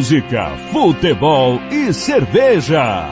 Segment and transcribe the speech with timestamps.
[0.00, 3.06] Música, futebol e cerveja.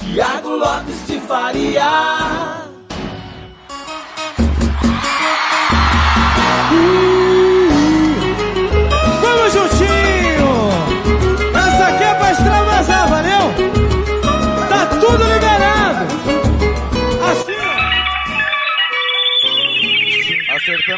[0.00, 2.68] Tiago Lopes de Faria.
[6.70, 7.17] Vamos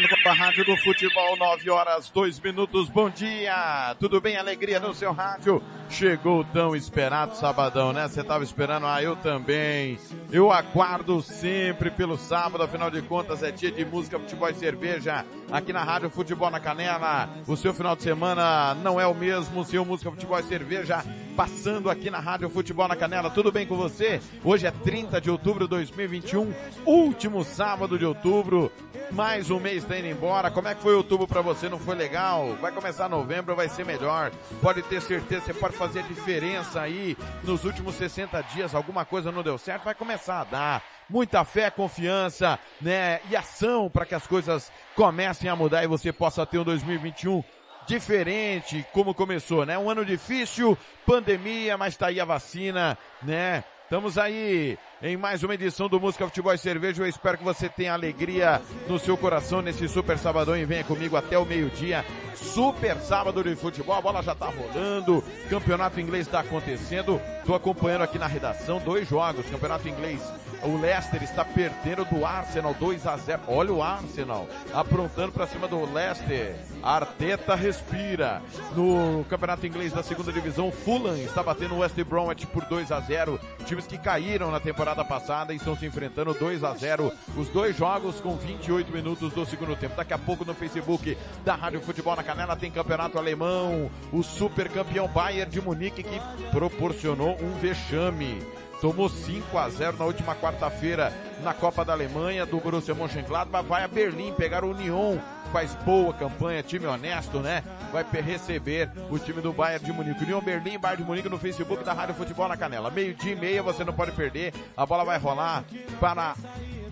[0.01, 0.11] ó.
[0.11, 2.89] Acertando com a rádio do futebol, 9 horas 2 minutos.
[2.89, 3.95] Bom dia!
[3.99, 4.37] Tudo bem?
[4.37, 5.61] Alegria no seu rádio?
[5.89, 8.07] Chegou tão esperado sabadão, né?
[8.07, 8.87] Você tava esperando?
[8.87, 9.99] Ah, eu também.
[10.31, 15.25] Eu aguardo sempre pelo sábado, afinal de contas é dia de música, futebol e cerveja
[15.51, 17.29] aqui na Rádio Futebol na Canela.
[17.47, 21.03] O seu final de semana não é o mesmo, seu música, futebol e cerveja
[21.35, 23.29] passando aqui na Rádio Futebol na Canela.
[23.29, 24.21] Tudo bem com você?
[24.43, 26.53] Hoje é 30 de outubro de 2021,
[26.85, 28.71] último sábado de outubro.
[29.13, 30.49] Mais um mês tá indo embora.
[30.49, 31.67] Como é que foi outubro para você?
[31.67, 32.55] Não foi legal?
[32.61, 34.31] Vai começar novembro, vai ser melhor.
[34.61, 38.73] Pode ter certeza, você pode fazer a diferença aí nos últimos 60 dias.
[38.73, 40.83] Alguma coisa não deu certo, vai começar a dar.
[41.09, 43.19] Muita fé, confiança, né?
[43.29, 47.43] E ação para que as coisas comecem a mudar e você possa ter um 2021
[47.85, 49.77] diferente como começou, né?
[49.77, 53.65] Um ano difícil, pandemia, mas tá aí a vacina, né?
[53.83, 57.01] Estamos aí em mais uma edição do Música Futebol e Cerveja.
[57.01, 61.15] Eu espero que você tenha alegria no seu coração nesse super sabadão e venha comigo
[61.15, 62.05] até o meio-dia.
[62.35, 67.19] Super sábado de futebol, a bola já tá rolando, campeonato inglês está acontecendo.
[67.45, 70.21] Tô acompanhando aqui na redação dois jogos, campeonato inglês.
[70.63, 73.41] O Leicester está perdendo do Arsenal 2 a 0.
[73.47, 76.55] Olha o Arsenal aprontando para cima do Leicester.
[76.83, 78.43] Arteta respira.
[78.75, 82.99] No campeonato inglês da segunda divisão, Fulham está batendo o West Bromwich por 2 a
[82.99, 83.39] 0.
[83.65, 87.11] Times que caíram na temporada passada e estão se enfrentando 2 a 0.
[87.37, 89.95] Os dois jogos com 28 minutos do segundo tempo.
[89.95, 93.89] Daqui a pouco no Facebook da Rádio Futebol na Canela tem campeonato alemão.
[94.11, 96.21] O super campeão Bayern de Munique que
[96.51, 98.41] proporcionou um vexame
[98.81, 101.13] tomou 5 a 0 na última quarta-feira
[101.43, 105.17] na Copa da Alemanha do Borussia Mönchengladbach, vai a Berlim pegar o Union,
[105.51, 107.63] faz boa campanha, time honesto, né?
[107.91, 110.23] Vai receber o time do Bayern de Munique.
[110.23, 112.89] União Berlim, Bayern de Munique no Facebook da Rádio Futebol na Canela.
[112.89, 114.53] Meio dia e meia, você não pode perder.
[114.75, 115.63] A bola vai rolar
[115.99, 116.35] para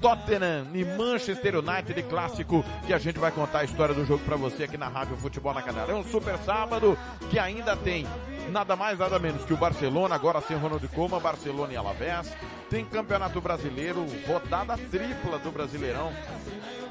[0.01, 4.35] Tottenham e Manchester United clássico que a gente vai contar a história do jogo para
[4.35, 5.91] você aqui na Rádio Futebol na Canela.
[5.91, 6.97] É um super sábado
[7.29, 8.07] que ainda tem
[8.49, 12.33] nada mais nada menos que o Barcelona agora sem Ronald Koeman, Barcelona e Alavés.
[12.69, 16.11] Tem Campeonato Brasileiro, rodada tripla do Brasileirão.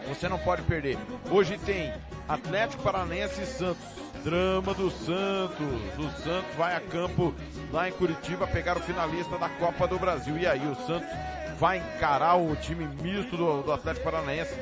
[0.08, 0.98] Você não pode perder.
[1.30, 1.92] Hoje tem
[2.28, 3.98] Atlético Paranaense e Santos.
[4.24, 5.66] Drama do Santos.
[5.96, 7.34] O Santos vai a campo
[7.72, 10.36] lá em Curitiba pegar o finalista da Copa do Brasil.
[10.36, 11.08] E aí, o Santos
[11.58, 14.54] vai encarar o time misto do, do Atlético Paranaense.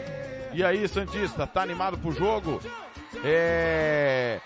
[0.52, 2.60] E aí, Santista, tá animado pro jogo?
[3.22, 4.40] É...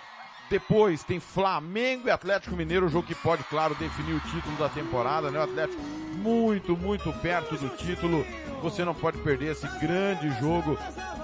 [0.50, 4.68] Depois tem Flamengo e Atlético Mineiro, o jogo que pode, claro, definir o título da
[4.68, 5.38] temporada, né?
[5.38, 5.80] O Atlético
[6.16, 8.26] muito, muito perto do título.
[8.60, 10.76] Você não pode perder esse grande jogo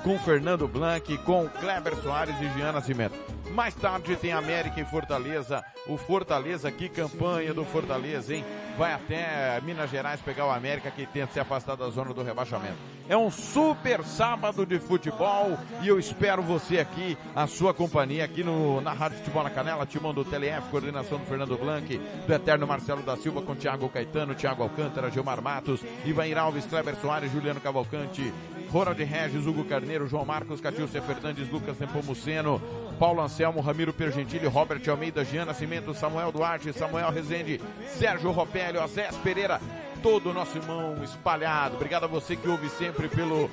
[0.05, 3.17] com Fernando Blanc, com Kleber Soares e Jean Nascimento.
[3.50, 5.64] Mais tarde tem América e Fortaleza.
[5.88, 8.44] O Fortaleza, que campanha do Fortaleza, hein?
[8.76, 12.76] Vai até Minas Gerais pegar o América que tenta se afastar da zona do rebaixamento.
[13.08, 18.44] É um super sábado de futebol e eu espero você aqui, a sua companhia aqui
[18.44, 22.67] no, na Rádio Futebol na Canela, timão do TLF, coordenação do Fernando Blanc, do Eterno
[22.67, 27.61] Marcelo da Silva com Thiago Caetano, Thiago Alcântara, Gilmar Matos, Ivan Alves, Kleber Soares, Juliano
[27.61, 28.32] Cavalcante,
[28.70, 32.61] Ronald Regis, Hugo Carneiro, João Marcos, Catilcia Fernandes, Lucas Nepomuceno,
[32.99, 37.61] Paulo Anselmo, Ramiro Pergentili, Robert Almeida, Jean Nascimento, Samuel Duarte, Samuel Rezende,
[37.99, 38.31] Sérgio
[38.67, 39.61] Ropélio, Azés Pereira,
[40.03, 41.77] todo o nosso irmão espalhado.
[41.77, 43.49] Obrigado a você que ouve sempre pelo,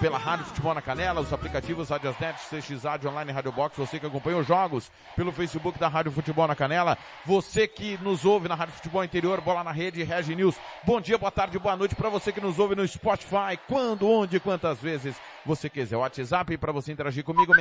[0.00, 4.06] pela Rádio Futebol na Canela, os aplicativos Radiosnet, CX Rádio Online Rádio Box, você que
[4.06, 8.54] acompanha os jogos pelo Facebook da Rádio Futebol na Canela, você que nos ouve na
[8.54, 10.56] Rádio Futebol Interior, Bola na Rede, Regi News.
[10.84, 14.38] Bom dia, boa tarde, boa noite para você que nos ouve no Spotify, quando, onde,
[14.40, 15.96] quantas vezes você quiser.
[15.96, 17.52] WhatsApp para você interagir comigo,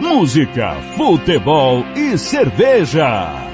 [0.00, 3.49] Música, futebol e cerveja.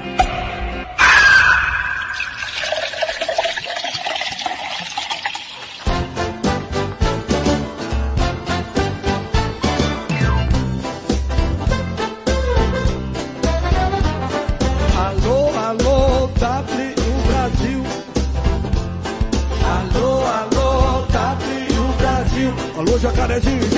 [23.39, 23.76] Brasil.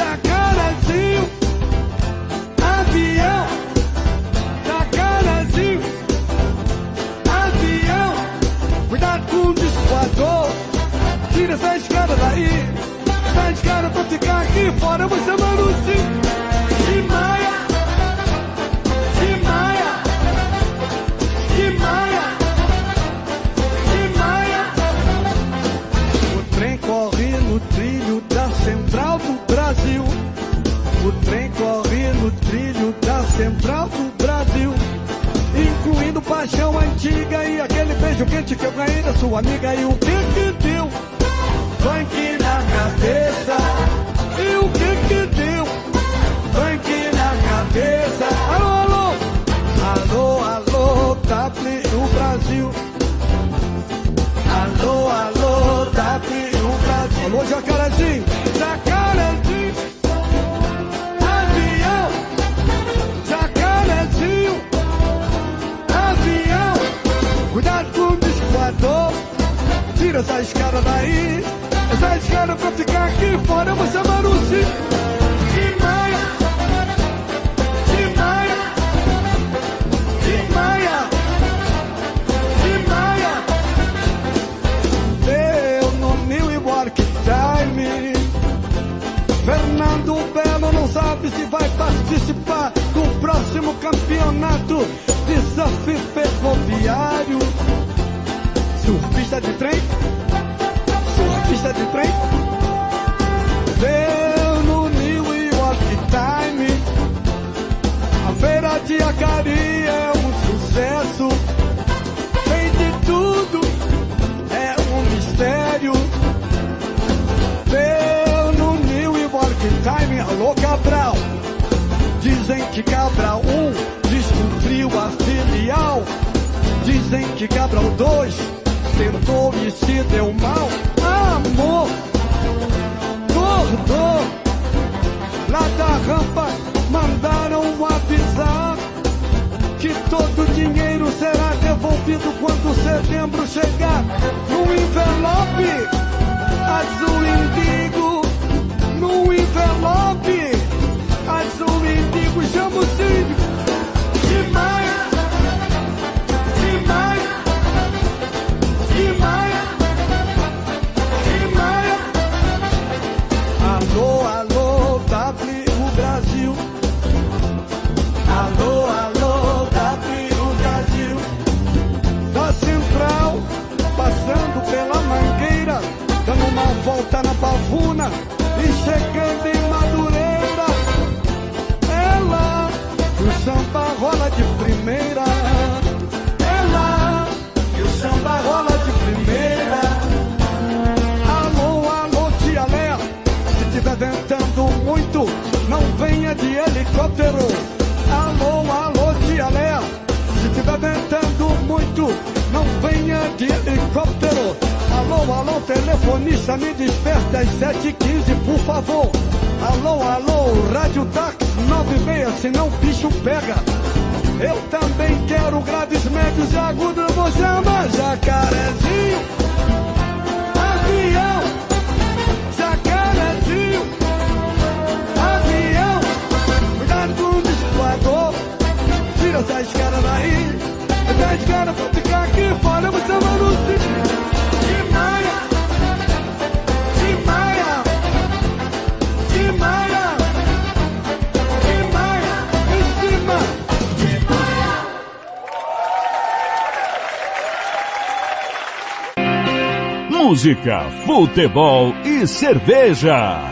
[251.20, 253.49] futebol e cerveja.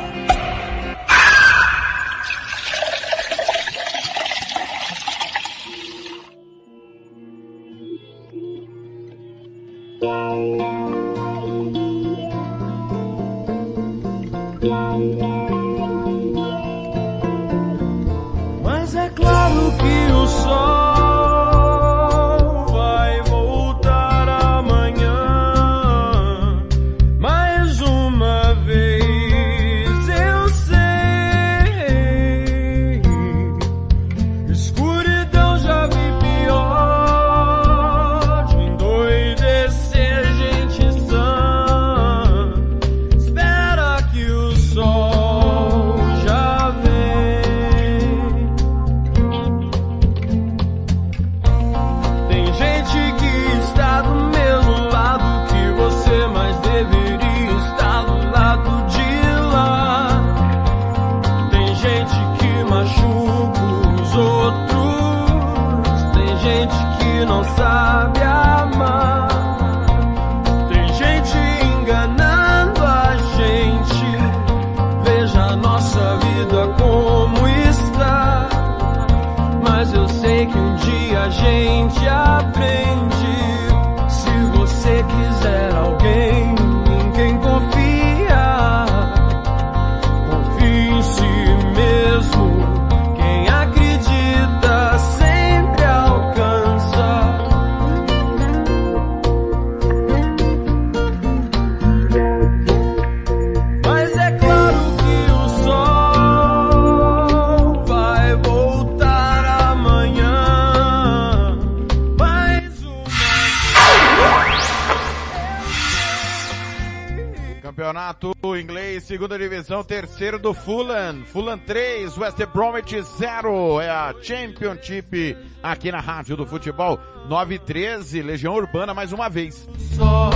[122.37, 123.81] West Bromwich 0.
[123.81, 126.99] É a Championship aqui na Rádio do Futebol.
[127.27, 129.67] 9 13, Legião Urbana mais uma vez.
[129.95, 130.29] Só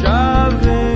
[0.00, 0.95] já vem.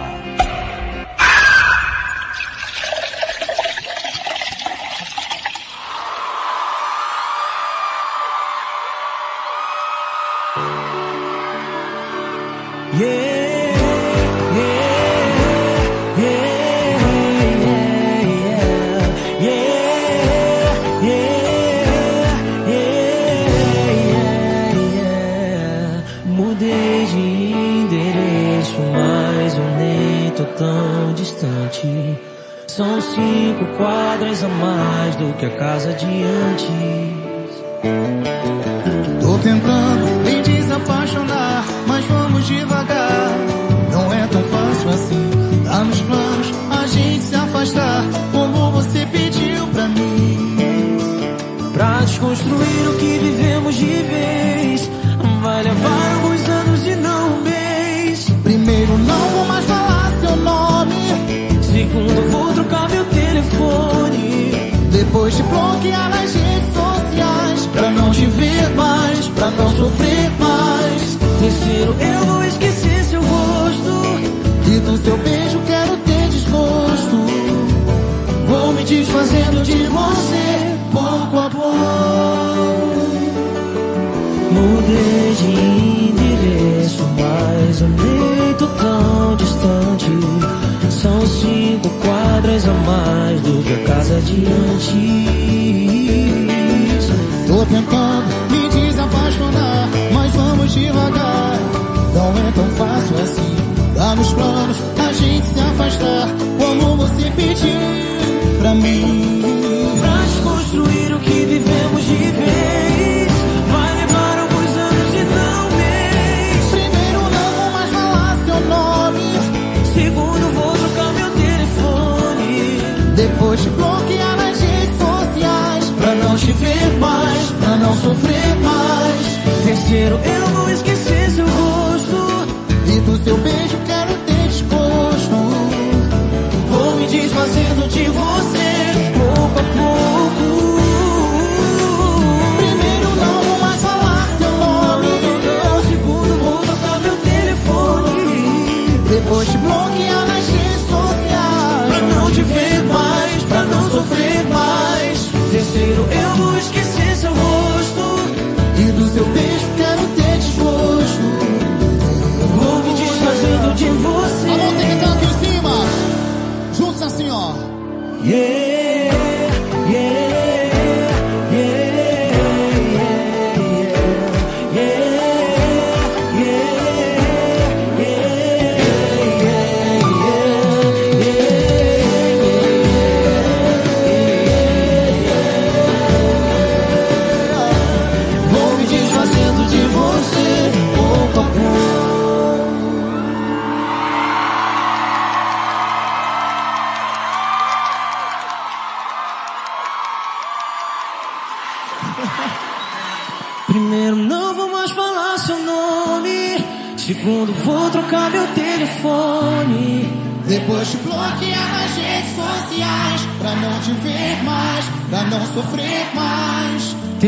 [149.71, 150.20] Depois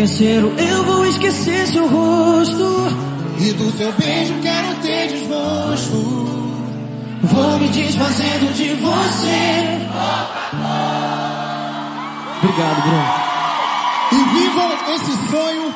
[0.03, 2.87] Terceiro, eu vou esquecer seu rosto.
[3.39, 5.93] E do seu beijo quero ter desgosto.
[7.23, 9.79] Vou me desfazendo de você.
[12.37, 13.13] Obrigado, Bruno.
[14.11, 15.73] E vivam esse sonho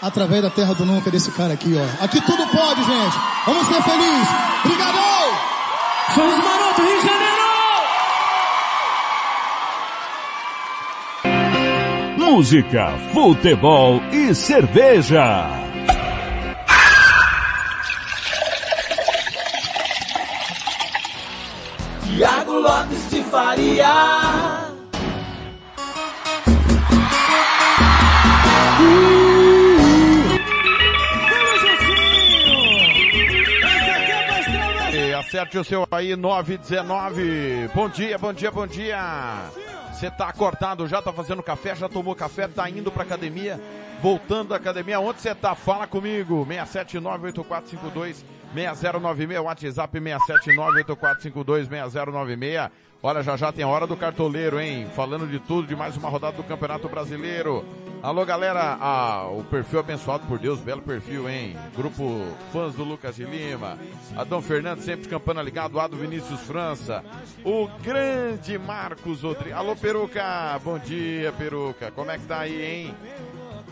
[0.00, 2.04] através da terra do nunca desse cara aqui, ó.
[2.04, 3.16] Aqui tudo pode, gente.
[3.46, 4.28] Vamos ser felizes.
[4.64, 4.98] Obrigado!
[6.14, 7.27] Somos Maroto, Rio de Janeiro!
[12.38, 15.48] Música, futebol e cerveja.
[22.04, 24.70] Tiago Lopes de Faria.
[34.92, 37.68] E acerte o seu aí, 919.
[37.74, 39.50] Bom dia, bom dia, bom dia.
[39.98, 43.60] Você tá acordado já, tá fazendo café, já tomou café, tá indo pra academia,
[44.00, 45.00] voltando da academia.
[45.00, 45.56] Onde você tá?
[45.56, 46.46] Fala comigo.
[46.46, 48.22] 6798452
[48.54, 52.70] 6096, WhatsApp 6798452 6096.
[53.00, 54.88] Olha, já já tem a hora do cartoleiro, hein?
[54.96, 57.64] Falando de tudo, de mais uma rodada do Campeonato Brasileiro.
[58.02, 61.56] Alô, galera, ah, o perfil abençoado por Deus, belo perfil, hein?
[61.76, 63.78] Grupo fãs do Lucas de Lima.
[64.16, 67.04] Adão Fernandes sempre campana ligado, Ado Vinícius França.
[67.44, 69.52] O grande Marcos Rodrigues.
[69.56, 71.92] Alô, Peruca, bom dia, Peruca.
[71.92, 72.94] Como é que tá aí, hein?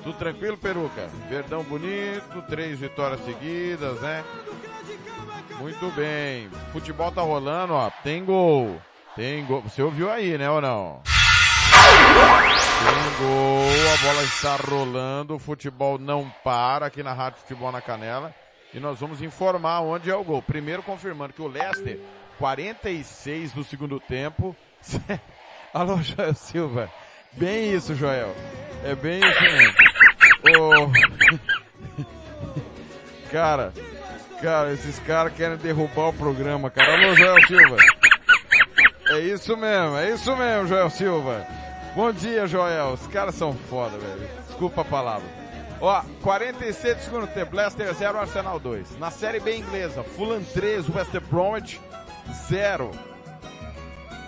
[0.04, 1.08] Tudo tranquilo, Peruca?
[1.28, 4.24] Verdão bonito, três vitórias seguidas, né?
[5.58, 6.48] Muito bem.
[6.72, 7.90] Futebol tá rolando, ó.
[8.04, 8.80] Tem gol.
[9.16, 9.62] Tem gol.
[9.62, 11.00] Você ouviu aí, né, ou não?
[12.78, 17.80] Tem gol, a bola está rolando, o futebol não para aqui na Rádio Futebol na
[17.80, 18.34] Canela.
[18.74, 20.42] E nós vamos informar onde é o gol.
[20.42, 21.98] Primeiro confirmando que o Leicester,
[22.38, 24.54] 46 do segundo tempo.
[25.72, 26.90] Alô, Joel Silva.
[27.32, 28.34] Bem isso, Joel.
[28.84, 29.74] É bem isso mesmo.
[30.60, 30.92] Ô,
[33.32, 33.72] Cara,
[34.42, 36.92] cara, esses caras querem derrubar o programa, cara.
[36.92, 37.76] Alô, Joel Silva.
[39.08, 41.46] É isso mesmo, é isso mesmo, Joel Silva.
[41.94, 42.94] Bom dia, Joel.
[42.94, 44.28] Os caras são foda, velho.
[44.48, 45.26] Desculpa a palavra.
[45.80, 47.54] Ó, 46 do segundo tempo.
[47.54, 48.98] Leicester 0, Arsenal 2.
[48.98, 51.80] Na Série B inglesa, Fulham 3, West Bromwich
[52.48, 52.90] 0.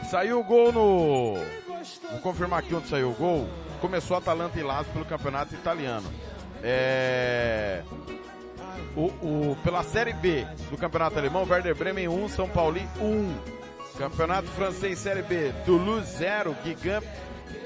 [0.09, 1.35] Saiu o gol no...
[2.11, 3.49] Vou confirmar aqui onde saiu o gol.
[3.81, 6.11] Começou Atalanta e Lazio pelo campeonato italiano.
[6.63, 7.83] É...
[8.97, 13.58] O, o, pela Série B do Campeonato Alemão, Werder Bremen 1, São Paulo 1.
[13.99, 17.03] Campeonato Francês Série B, Toulouse 0, Guigam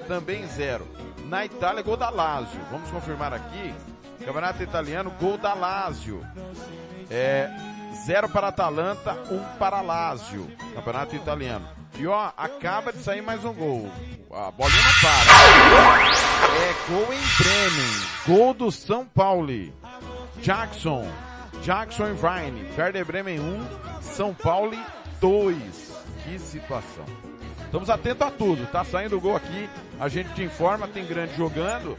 [0.08, 0.88] também 0.
[1.28, 2.58] Na Itália, gol da Lazio.
[2.70, 3.74] Vamos confirmar aqui.
[4.24, 6.26] Campeonato Italiano, gol da Lazio.
[7.10, 7.50] É,
[8.06, 10.50] 0 para Atalanta, 1 um para Lazio.
[10.74, 11.68] Campeonato Italiano.
[11.98, 13.90] E ó, acaba de sair mais um gol.
[14.32, 16.12] A bolinha não para.
[16.56, 18.02] É gol em Bremen.
[18.26, 19.52] Gol do São Paulo.
[20.40, 21.06] Jackson.
[21.62, 22.54] Jackson e Ryan.
[22.78, 23.66] Werder Bremen 1,
[24.00, 24.76] São Paulo
[25.20, 25.81] 2.
[26.24, 27.04] Que situação.
[27.64, 28.66] Estamos atentos a tudo.
[28.70, 29.68] Tá saindo gol aqui.
[29.98, 31.96] A gente te informa, tem grande jogando.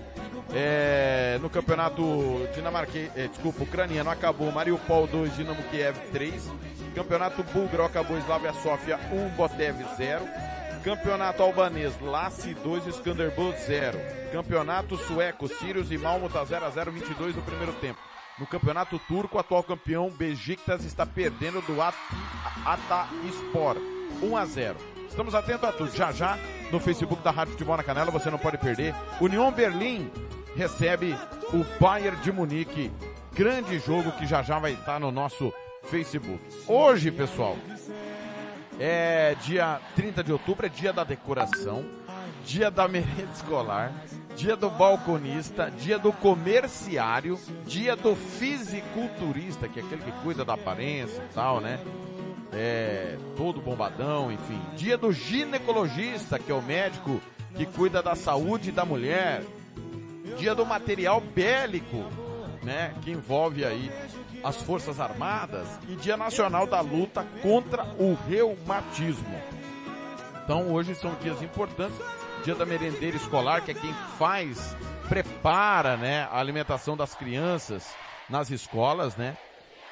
[0.53, 6.51] É, no campeonato dinamarquês, é, desculpa, ucraniano acabou Mariupol 2, Dinamo Kiev 3.
[6.93, 10.23] Campeonato búlgaro acabou Slavia Sofia 1, Botev 0.
[10.83, 13.97] Campeonato albanês, Lassi 2, Skanderbo 0.
[14.31, 17.99] Campeonato sueco, Sirius e Malmo tá 0 a 0 22 no primeiro tempo.
[18.37, 21.95] No campeonato turco, atual campeão Besiktas está perdendo do At
[22.65, 23.77] Ataspor
[24.21, 24.75] 1 a 0.
[25.09, 25.95] Estamos atentos a tudo.
[25.95, 26.37] Já já
[26.71, 28.95] no Facebook da Rádio Futebol na Canela, você não pode perder.
[29.21, 30.09] União Berlim
[30.55, 31.15] recebe
[31.53, 32.91] o Bayern de Munique.
[33.33, 36.39] Grande jogo que já já vai estar no nosso Facebook.
[36.67, 37.57] Hoje, pessoal,
[38.79, 41.85] é dia 30 de outubro, é dia da decoração,
[42.45, 43.91] dia da merenda escolar,
[44.35, 50.53] dia do balconista, dia do comerciário, dia do fisiculturista, que é aquele que cuida da
[50.53, 51.79] aparência e tal, né?
[52.53, 54.61] É, todo bombadão, enfim.
[54.75, 57.21] Dia do ginecologista, que é o médico
[57.55, 59.43] que cuida da saúde da mulher.
[60.37, 62.03] Dia do material bélico,
[62.63, 62.93] né?
[63.01, 63.91] Que envolve aí
[64.43, 65.67] as Forças Armadas.
[65.87, 69.41] E Dia Nacional da Luta contra o Reumatismo.
[70.43, 71.97] Então hoje são dias importantes.
[72.43, 74.75] Dia da merendeira escolar, que é quem faz,
[75.07, 77.95] prepara, né, a alimentação das crianças
[78.29, 79.37] nas escolas, né?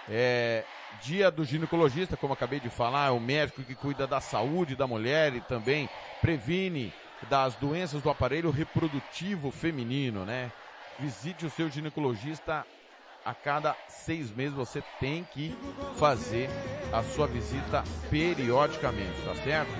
[0.09, 0.65] É,
[1.03, 4.87] dia do ginecologista, como acabei de falar, é o médico que cuida da saúde da
[4.87, 5.89] mulher e também
[6.21, 6.93] previne
[7.29, 10.51] das doenças do aparelho reprodutivo feminino, né?
[10.99, 12.65] Visite o seu ginecologista
[13.25, 14.53] a cada seis meses.
[14.53, 15.55] Você tem que
[15.97, 16.49] fazer
[16.91, 19.71] a sua visita periodicamente, tá certo?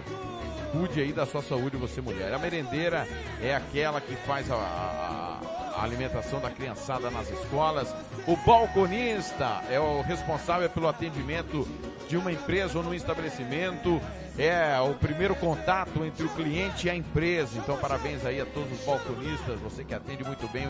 [0.71, 2.33] Cuide aí da sua saúde, você mulher.
[2.33, 3.07] A merendeira
[3.41, 5.39] é aquela que faz a, a,
[5.75, 7.93] a alimentação da criançada nas escolas.
[8.27, 11.67] O balconista é o responsável pelo atendimento
[12.07, 14.01] de uma empresa ou num estabelecimento.
[14.37, 17.57] É o primeiro contato entre o cliente e a empresa.
[17.57, 20.67] Então, parabéns aí a todos os balconistas, você que atende muito bem,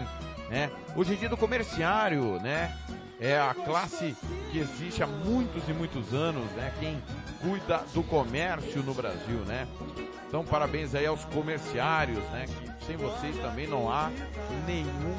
[0.50, 0.72] né?
[0.96, 2.76] O dia do comerciário, né?
[3.20, 4.16] É a classe
[4.52, 6.74] que existe há muitos e muitos anos, né?
[6.80, 7.02] Quem
[7.40, 9.68] cuida do comércio no Brasil, né?
[10.32, 12.46] Então, parabéns aí aos comerciários, né?
[12.80, 14.10] Que sem vocês também não há
[14.66, 15.14] nenhum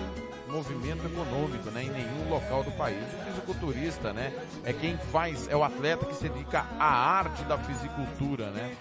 [0.48, 1.82] movimento econômico, né?
[1.82, 2.96] Em nenhum local do país.
[3.12, 4.32] O fisiculturista, né?
[4.64, 8.74] É quem faz, é o atleta que se dedica à arte da fisicultura, né?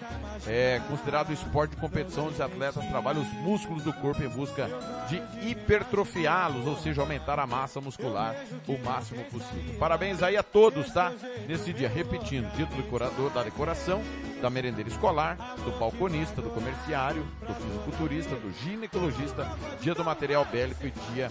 [0.46, 4.70] É considerado esporte de competição os atletas trabalham os músculos do corpo em busca
[5.10, 8.34] de hipertrofiá-los, ou seja, aumentar a massa muscular
[8.66, 9.78] o máximo possível.
[9.78, 11.12] Parabéns aí a todos, tá?
[11.46, 14.00] Nesse dia, repetindo, dia do decorador da decoração,
[14.42, 19.48] da merendeira escolar, do balconista, do comerciário, do fisiculturista, do ginecologista,
[19.80, 21.30] dia do material bélico e dia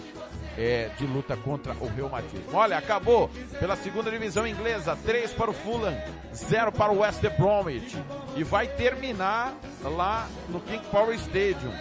[0.56, 2.46] é, de luta contra o reumatismo.
[2.54, 5.94] Olha, acabou pela segunda divisão inglesa, 3 para o Fulham,
[6.34, 7.96] 0 para o West Bromwich.
[8.34, 11.72] E vai terminar lá no King Power Stadium.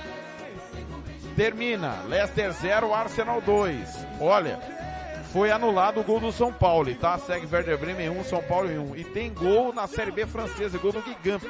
[1.36, 4.08] Termina, Leicester 0, Arsenal 2.
[4.20, 4.60] Olha,
[5.32, 7.18] foi anulado o gol do São Paulo, tá?
[7.18, 8.96] Segue Werder Bremen 1, São Paulo 1.
[8.98, 11.44] E tem gol na Série B francesa, gol no Gigamp.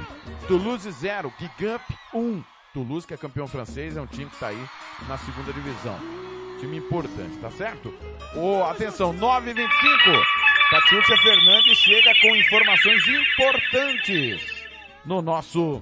[0.48, 1.82] Toulouse 0, Gigamp
[2.14, 2.44] 1.
[2.74, 4.66] Toulouse, que é campeão francês, é um time que tá aí
[5.08, 6.00] na segunda divisão.
[6.60, 7.94] Time importante, tá certo?
[8.36, 9.68] Oh, atenção, 9h25.
[10.70, 14.64] Catiúcia Fernandes chega com informações importantes
[15.04, 15.82] no nosso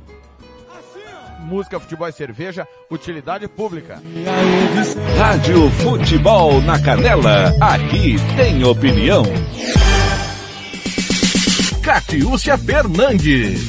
[1.49, 3.99] música, futebol e cerveja, utilidade pública.
[5.17, 9.23] Rádio Futebol na Canela, aqui tem opinião.
[11.81, 13.65] Catiúcia Fernandes.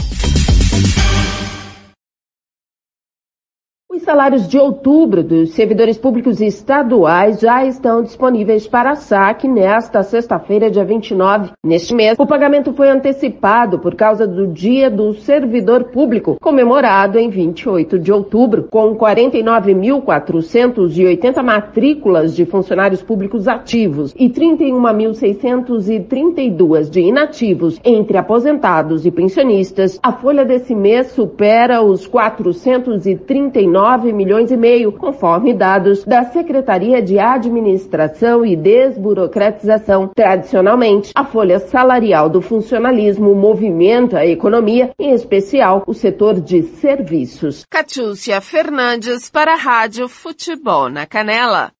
[4.00, 10.84] Salários de outubro dos servidores públicos estaduais já estão disponíveis para saque nesta sexta-feira, dia
[10.84, 11.52] 29.
[11.64, 17.28] Neste mês, o pagamento foi antecipado por causa do Dia do Servidor Público, comemorado em
[17.28, 28.16] 28 de outubro, com 49.480 matrículas de funcionários públicos ativos e 31.632 de inativos entre
[28.16, 30.00] aposentados e pensionistas.
[30.02, 37.18] A folha desse mês supera os 439 milhões e meio, conforme dados da Secretaria de
[37.18, 40.10] Administração e Desburocratização.
[40.14, 47.64] Tradicionalmente, a folha salarial do funcionalismo movimenta a economia, em especial o setor de serviços.
[47.70, 51.72] Catiúcia Fernandes para a Rádio Futebol na Canela.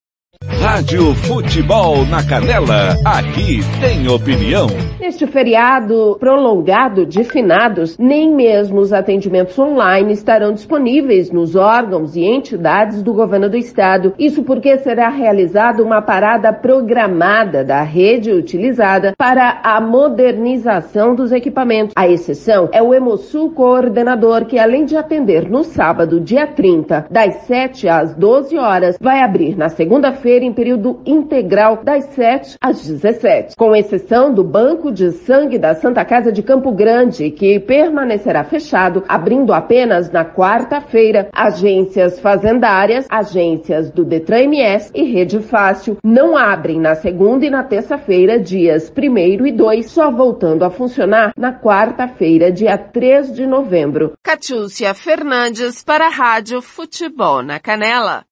[0.49, 4.69] Rádio Futebol na Canela, aqui tem opinião.
[4.99, 12.25] Neste feriado prolongado de finados, nem mesmo os atendimentos online estarão disponíveis nos órgãos e
[12.25, 14.15] entidades do governo do estado.
[14.19, 21.93] Isso porque será realizada uma parada programada da rede utilizada para a modernização dos equipamentos.
[21.95, 27.35] A exceção é o Hemosul Coordenador, que além de atender no sábado, dia 30, das
[27.43, 33.57] 7 às 12 horas, vai abrir na segunda-feira em período integral das 7 às 17,
[33.57, 39.05] com exceção do Banco de Sangue da Santa Casa de Campo Grande, que permanecerá fechado,
[39.09, 41.29] abrindo apenas na quarta-feira.
[41.33, 47.63] Agências fazendárias, agências do Detran MS e Rede Fácil não abrem na segunda e na
[47.63, 54.13] terça-feira, dias 1 e 2, só voltando a funcionar na quarta-feira, dia 3 de novembro.
[54.23, 58.30] Catiúcia Fernandes para a Rádio Futebol na Canela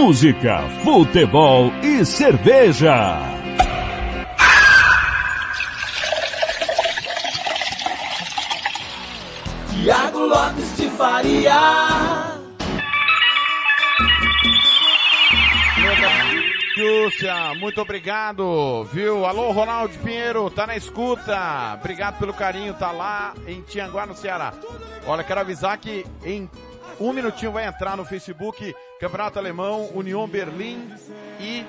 [0.00, 3.18] música, futebol e cerveja.
[9.68, 12.40] Tiago Lopes de Faria.
[16.78, 19.26] Lúcia, muito obrigado, viu?
[19.26, 21.74] Alô, Ronaldo Pinheiro, tá na escuta.
[21.78, 24.54] Obrigado pelo carinho, tá lá em Tianguá, no Ceará.
[25.06, 26.48] Olha, quero avisar que em
[27.00, 30.92] um minutinho vai entrar no Facebook Campeonato Alemão, União Berlim
[31.40, 31.64] e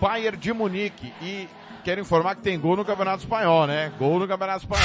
[0.00, 1.12] Bayern de Munique.
[1.20, 1.46] E
[1.84, 3.92] quero informar que tem gol no Campeonato Espanhol, né?
[3.98, 4.82] Gol no Campeonato Espanhol.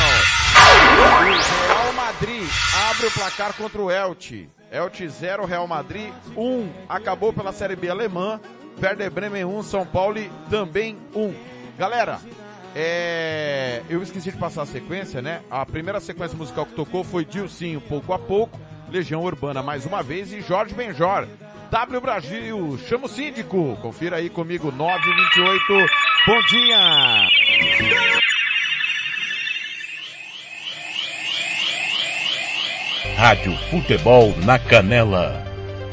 [1.67, 2.47] Real Madrid
[2.89, 4.49] abre o placar contra o Elche.
[4.69, 6.41] Elche 0, Real Madrid 1.
[6.41, 6.69] Um.
[6.89, 8.39] Acabou pela Série B alemã.
[8.81, 11.21] Werder Bremen 1, um, São Paulo também 1.
[11.21, 11.33] Um.
[11.77, 12.19] Galera,
[12.75, 13.81] é...
[13.89, 15.41] eu esqueci de passar a sequência, né?
[15.49, 18.59] A primeira sequência musical que tocou foi Dilcinho, pouco a pouco.
[18.91, 21.25] Legião Urbana mais uma vez e Jorge Benjor.
[21.71, 23.77] W Brasil, chama o síndico.
[23.81, 25.89] Confira aí comigo, 928.
[26.27, 27.27] Bom dia!
[33.15, 35.41] Rádio Futebol na Canela.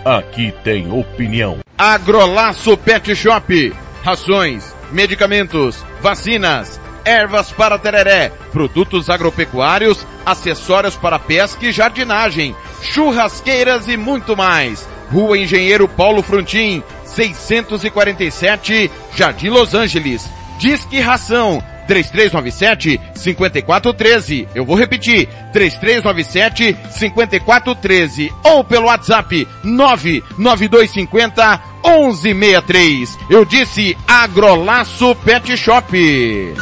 [0.05, 1.59] Aqui tem opinião.
[1.77, 3.73] Agrolaço Pet Shop.
[4.03, 13.97] Rações, medicamentos, vacinas, ervas para tereré, produtos agropecuários, acessórios para pesca e jardinagem churrasqueiras e
[13.97, 14.87] muito mais.
[15.11, 20.29] Rua Engenheiro Paulo Frontin, 647, Jardim Los Angeles.
[20.59, 24.49] Disque Ração 3397 5413.
[24.55, 33.19] Eu vou repetir, 3397 5413 ou pelo WhatsApp 99250 1163.
[33.31, 36.55] Eu disse Agrolaço Pet Shop.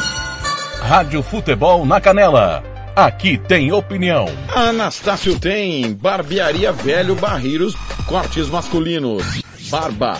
[0.81, 4.25] Rádio Futebol na Canela Aqui tem opinião.
[4.55, 7.75] Anastácio tem barbearia velho barreiros,
[8.07, 10.19] cortes masculinos, barba,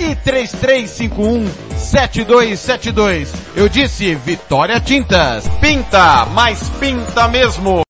[0.00, 3.32] e 3351 7272.
[3.54, 5.46] Eu disse Vitória Tintas.
[5.60, 7.82] Pinta, mas pinta mesmo.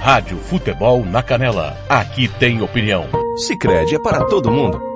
[0.00, 1.76] Rádio Futebol na Canela.
[1.88, 3.06] Aqui tem opinião.
[3.36, 4.95] Sicredi é para todo mundo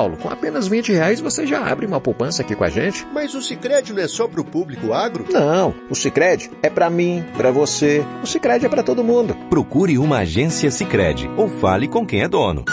[0.09, 3.05] Com apenas 20 reais você já abre uma poupança aqui com a gente.
[3.13, 5.25] Mas o Sicredi não é só pro público agro?
[5.31, 8.03] Não, o Sicredi é para mim, para você.
[8.23, 9.35] O Sicredi é para todo mundo.
[9.49, 12.65] Procure uma agência Sicredi ou fale com quem é dono.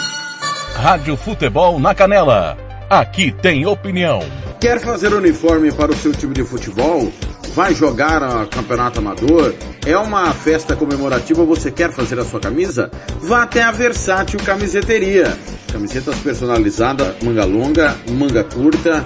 [0.75, 2.57] Rádio Futebol na Canela.
[2.89, 4.19] Aqui tem opinião.
[4.59, 7.11] Quer fazer uniforme para o seu time de futebol?
[7.53, 9.53] Vai jogar a campeonato amador?
[9.85, 12.91] É uma festa comemorativa, você quer fazer a sua camisa?
[13.21, 15.37] Vá até a Versátil Camiseteria.
[15.71, 19.05] Camisetas personalizadas, manga longa, manga curta,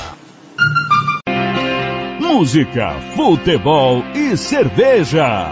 [2.31, 5.49] música, futebol e cerveja.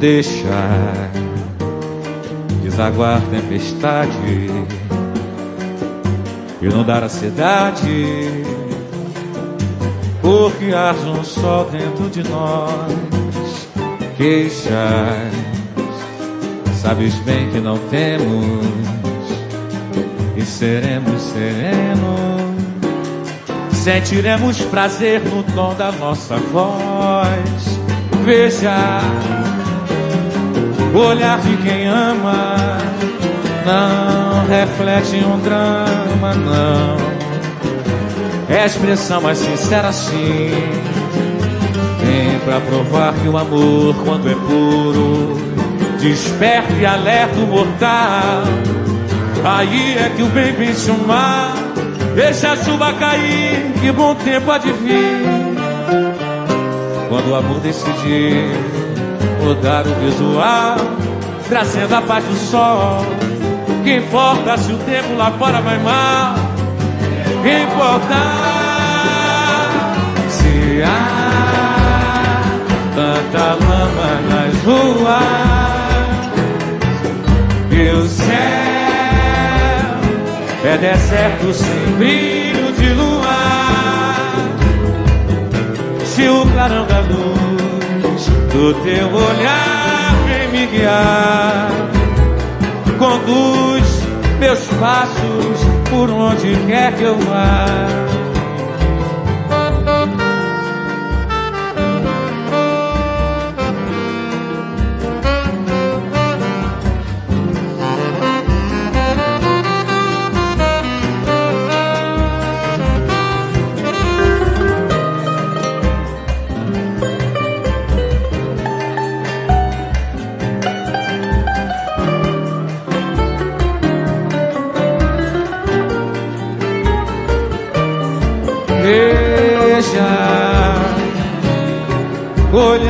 [0.00, 0.97] Deixar
[2.78, 4.12] desaguar tempestade
[6.62, 8.44] e não dar a cidade,
[10.22, 13.68] porque arde um sol dentro de nós.
[14.16, 14.70] Queixas,
[16.80, 18.64] sabes bem que não temos
[20.36, 22.38] e seremos serenos.
[23.72, 27.80] Sentiremos prazer no tom da nossa voz.
[28.24, 29.00] Veja
[30.98, 32.78] o olhar de quem ama
[33.64, 36.96] não reflete um drama, não.
[38.48, 40.50] É a expressão mais sincera, sim.
[42.00, 45.36] Vem pra provar que o amor, quando é puro,
[46.00, 48.42] desperta e alerta o mortal.
[49.44, 51.52] Aí é que o bem vence o mar.
[52.16, 55.26] Deixa a chuva cair, que bom tempo há de vir.
[57.08, 58.77] Quando o amor decidir
[59.42, 60.76] mudar o visual,
[61.48, 63.06] trazendo a paz do sol.
[63.82, 66.34] Que importa se o tempo lá fora vai mal?
[67.42, 68.16] Que importa
[70.28, 72.42] se há
[72.94, 75.48] tanta lama nas ruas
[77.70, 78.26] e o céu
[80.64, 84.16] é deserto sem brilho de luar.
[86.04, 87.37] Se o clarão da luz
[88.52, 91.88] do teu olhar vem me guiar
[92.98, 93.84] conduz
[94.40, 98.27] meus passos por onde quer que eu vá.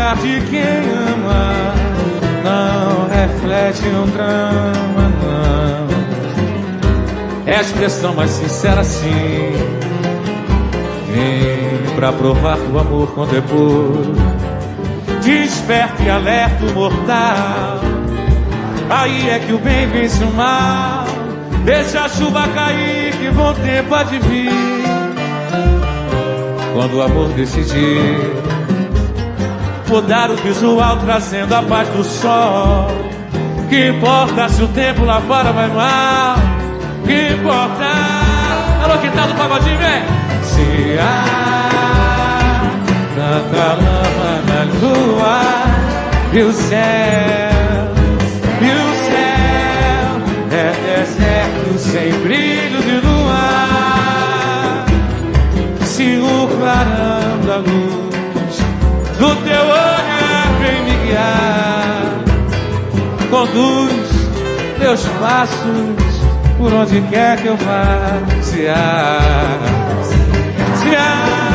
[0.09, 1.74] Olhar de quem ama
[2.44, 5.88] não reflete um drama, não.
[7.46, 9.52] É a expressão mais sincera, sim.
[11.12, 14.14] Vem pra provar o amor é puro
[15.22, 17.80] desperta e alerta o mortal.
[18.88, 21.04] Aí é que o bem vence o mal.
[21.64, 24.50] Deixa a chuva cair, que bom tempo há de vir.
[26.72, 28.47] Quando o amor decidir
[29.89, 32.86] mudar o visual, trazendo a paz do sol.
[33.68, 36.36] Que importa se o tempo lá fora vai mal?
[37.05, 37.84] Que importa?
[38.82, 40.03] Alô, que tal do pagodinho, vem?
[40.43, 42.61] Se há
[43.14, 45.41] tanta lama na lua
[46.32, 46.78] e o céu,
[48.61, 49.28] e o céu
[50.51, 54.86] é deserto sem brilho de luar.
[55.82, 58.07] Se o clarão da do
[59.49, 62.03] teu olhar vem me guiar,
[63.30, 64.09] conduz
[64.78, 66.09] meus passos
[66.59, 68.18] por onde quer que eu vá.
[68.42, 69.59] Se há,
[70.76, 71.49] se há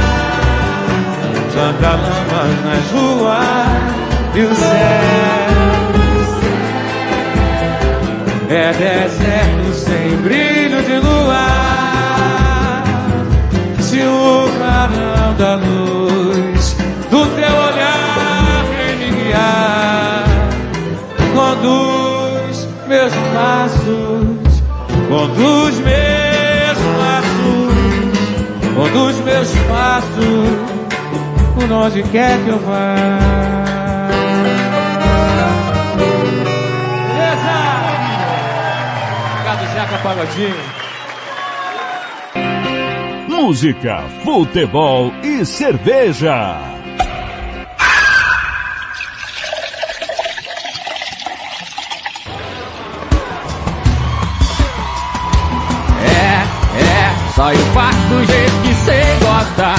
[1.54, 4.04] tanta lama nas ruas
[4.36, 5.84] e o céu
[8.50, 12.84] é deserto sem brilho de luar.
[13.80, 16.23] Se o clarão da luz
[21.64, 24.64] conduz meus passos,
[25.08, 27.74] conduz meus passos,
[28.76, 30.50] conduz meus passos
[31.56, 32.96] por onde quer que eu vá.
[37.08, 37.56] Beleza?
[39.32, 40.84] Obrigado, Zeca Pagodinho.
[43.30, 46.73] Música, futebol e cerveja.
[57.44, 59.76] Só eu faço do jeito que cê gosta.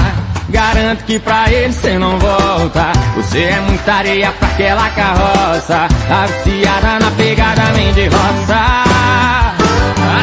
[0.49, 2.91] Garanto que pra ele cê não volta.
[3.15, 5.87] Você é muita areia pra aquela carroça.
[6.07, 8.59] Tá viciada na pegada vem de roça.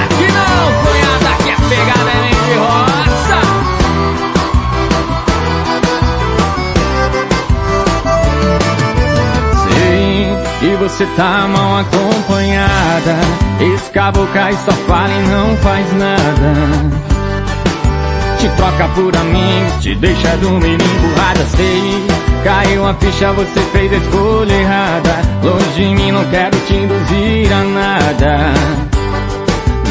[0.03, 3.03] Aqui não, cunhada, que a pegada é vem de roça.
[10.63, 13.17] E você tá mal acompanhada.
[13.59, 14.33] Esse caboclo
[14.65, 17.12] só fala e não faz nada.
[18.43, 22.07] Te troca por amigos, te deixa dormir emburrada, sei.
[22.43, 25.21] Caiu a ficha, você fez a escolha errada.
[25.45, 28.53] Longe de mim, não quero te induzir a nada.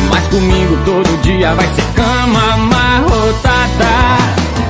[0.10, 3.94] Mas comigo todo dia vai ser cama amarrotada.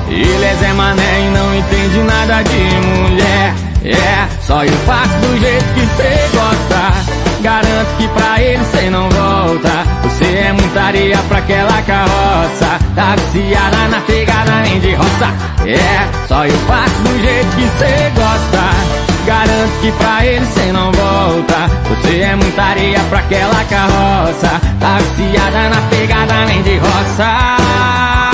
[0.08, 3.54] Ele é Zé Mané e não entende nada de mulher.
[3.84, 9.10] É, só eu faço do jeito que cê gosta Garanto que pra ele cê não
[9.10, 9.84] volta.
[10.04, 12.78] Você é muita areia pra aquela carroça.
[12.94, 15.26] Tá viciada na pegada nem de roça.
[15.66, 19.26] É, só eu faço do jeito que cê gosta.
[19.26, 21.68] Garanto que pra ele cê não volta.
[21.88, 24.60] Você é muita areia pra aquela carroça.
[24.78, 28.31] Tá viciada na pegada nem de roça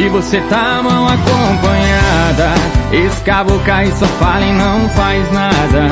[0.00, 2.54] E você tá mal acompanhada.
[2.90, 5.88] Esse cabo cai só fala e não faz nada.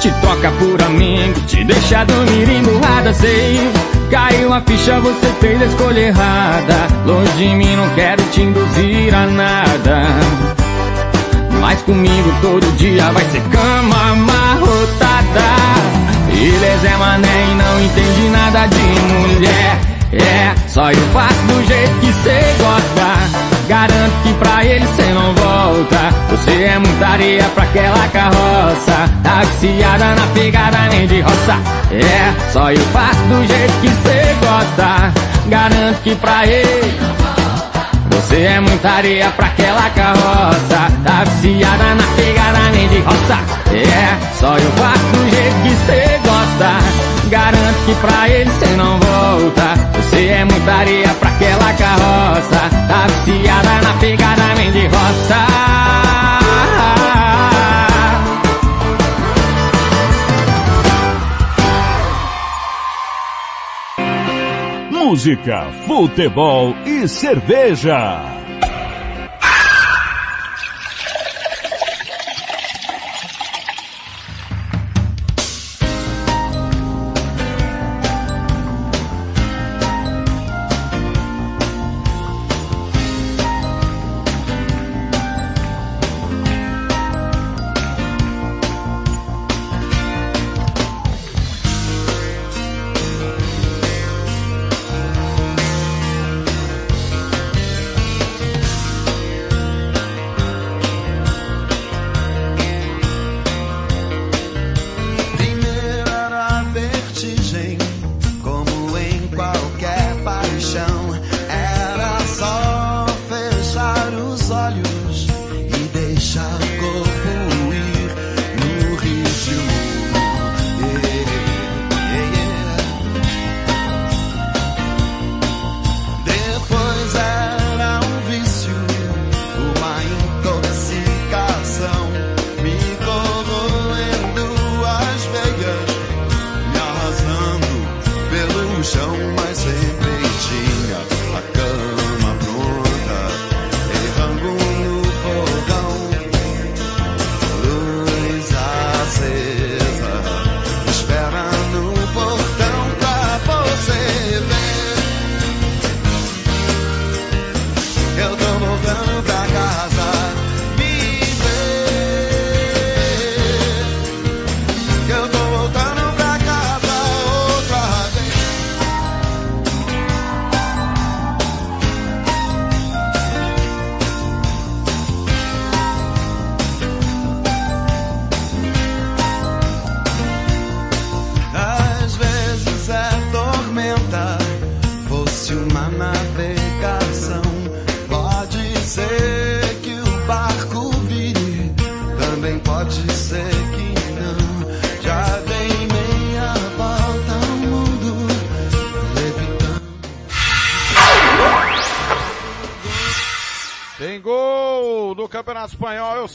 [0.00, 3.60] Te troca por amigo, te deixa dormir emburrada Sei,
[4.10, 6.88] caiu a ficha, você fez a escolha errada.
[7.04, 10.02] Longe de mim, não quero te induzir a nada.
[11.60, 15.52] Mas comigo todo dia vai ser cama amarrotada.
[16.30, 22.00] Ele é Mané e não entende nada de mulher é, só eu faço do jeito
[22.00, 23.52] que cê gosta.
[23.66, 26.10] Garanto que pra ele cê não volta.
[26.30, 29.10] Você é muita areia pra aquela carroça.
[29.22, 31.56] Tá viciada na pegada nem de roça.
[31.90, 35.12] É, só eu faço do jeito que cê gosta.
[35.48, 37.22] Garanto que pra ele.
[38.10, 43.38] Você é muita areia pra aquela carroça Tá viciada na pegada nem de roça
[43.72, 49.00] É, só eu faço do jeito que cê gosta Garanto que pra ele cê não
[49.00, 49.74] volta.
[49.94, 52.68] Você é muita areia pra aquela carroça.
[52.86, 55.46] Tá viciada na pegada nem de roça.
[64.90, 68.31] Música, futebol e cerveja.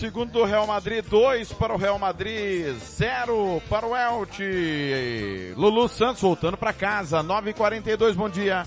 [0.07, 5.53] Segundo do Real Madrid, 2 para o Real Madrid, 0 para o Elche.
[5.57, 8.63] Lulu Santos voltando para casa, 9h42, bom dia.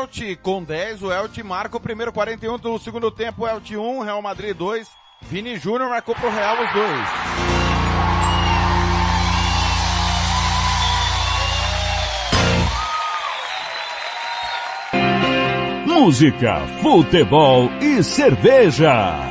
[0.00, 0.36] Elche.
[0.36, 3.46] Com 10, o Elche marca o primeiro 41 do segundo tempo.
[3.46, 4.88] Elche 1, Real Madrid 2.
[5.22, 7.08] Vini Júnior marcou pro Real os dois.
[15.86, 19.29] Música, futebol e cerveja.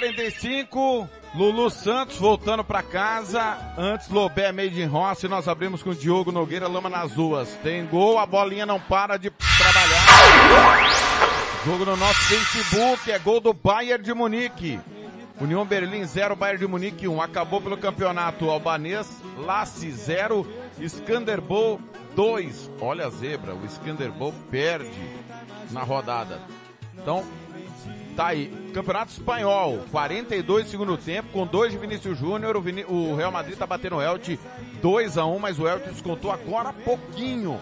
[0.00, 3.58] 45, Lulu Santos voltando para casa.
[3.76, 5.28] Antes Lobé, Made in Rossi.
[5.28, 7.50] Nós abrimos com o Diogo Nogueira, lama nas ruas.
[7.62, 10.06] Tem gol, a bolinha não para de trabalhar.
[11.66, 14.80] Jogo no nosso Facebook, é gol do Bayern de Munique.
[15.38, 17.14] União Berlim 0, Bayern de Munique 1.
[17.14, 17.20] Um.
[17.20, 20.46] Acabou pelo campeonato albanês, Lasse 0,
[20.80, 21.78] Skanderbol
[22.16, 22.70] 2.
[22.80, 25.10] Olha a zebra, o Skanderbol perde
[25.70, 26.40] na rodada.
[26.96, 27.22] Então,
[28.16, 28.52] tá aí.
[28.74, 32.56] Campeonato Espanhol, 42 segundo tempo, com dois de Vinícius Júnior.
[32.56, 34.38] O, Vini- o Real Madrid tá batendo o Elche
[34.82, 37.60] 2 a 1 mas o Elche descontou agora pouquinho.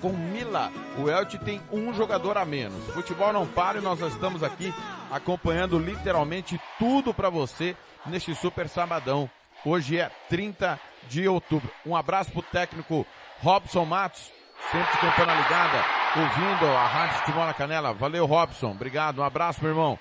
[0.00, 2.84] Com Mila, o Elche tem um jogador a menos.
[2.92, 4.72] Futebol não para e nós estamos aqui
[5.10, 9.28] acompanhando literalmente tudo para você neste super sabadão.
[9.64, 10.78] Hoje é 30
[11.08, 11.68] de outubro.
[11.84, 13.06] Um abraço pro técnico
[13.42, 14.30] Robson Matos,
[14.70, 15.84] sempre com campana ligada,
[16.16, 17.92] ouvindo a Rádio Futebol na Canela.
[17.92, 18.70] Valeu, Robson.
[18.70, 19.20] Obrigado.
[19.20, 19.98] Um abraço, meu irmão.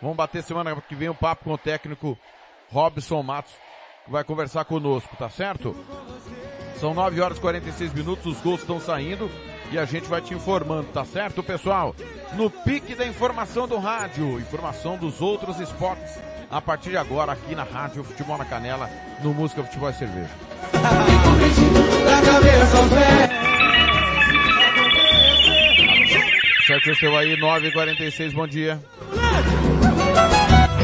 [0.00, 2.18] Vamos bater semana que vem um papo com o técnico
[2.70, 3.52] Robson Matos,
[4.04, 5.74] que vai conversar conosco, tá certo?
[6.78, 9.30] São 9 horas e 46 minutos, os gols estão saindo
[9.70, 11.94] e a gente vai te informando, tá certo, pessoal?
[12.34, 16.18] No pique da informação do rádio, informação dos outros esportes,
[16.50, 18.90] a partir de agora aqui na Rádio Futebol na Canela,
[19.22, 20.30] no Música Futebol e Cerveja.
[26.66, 28.80] Certo, seu aí, 9 e 46 bom dia.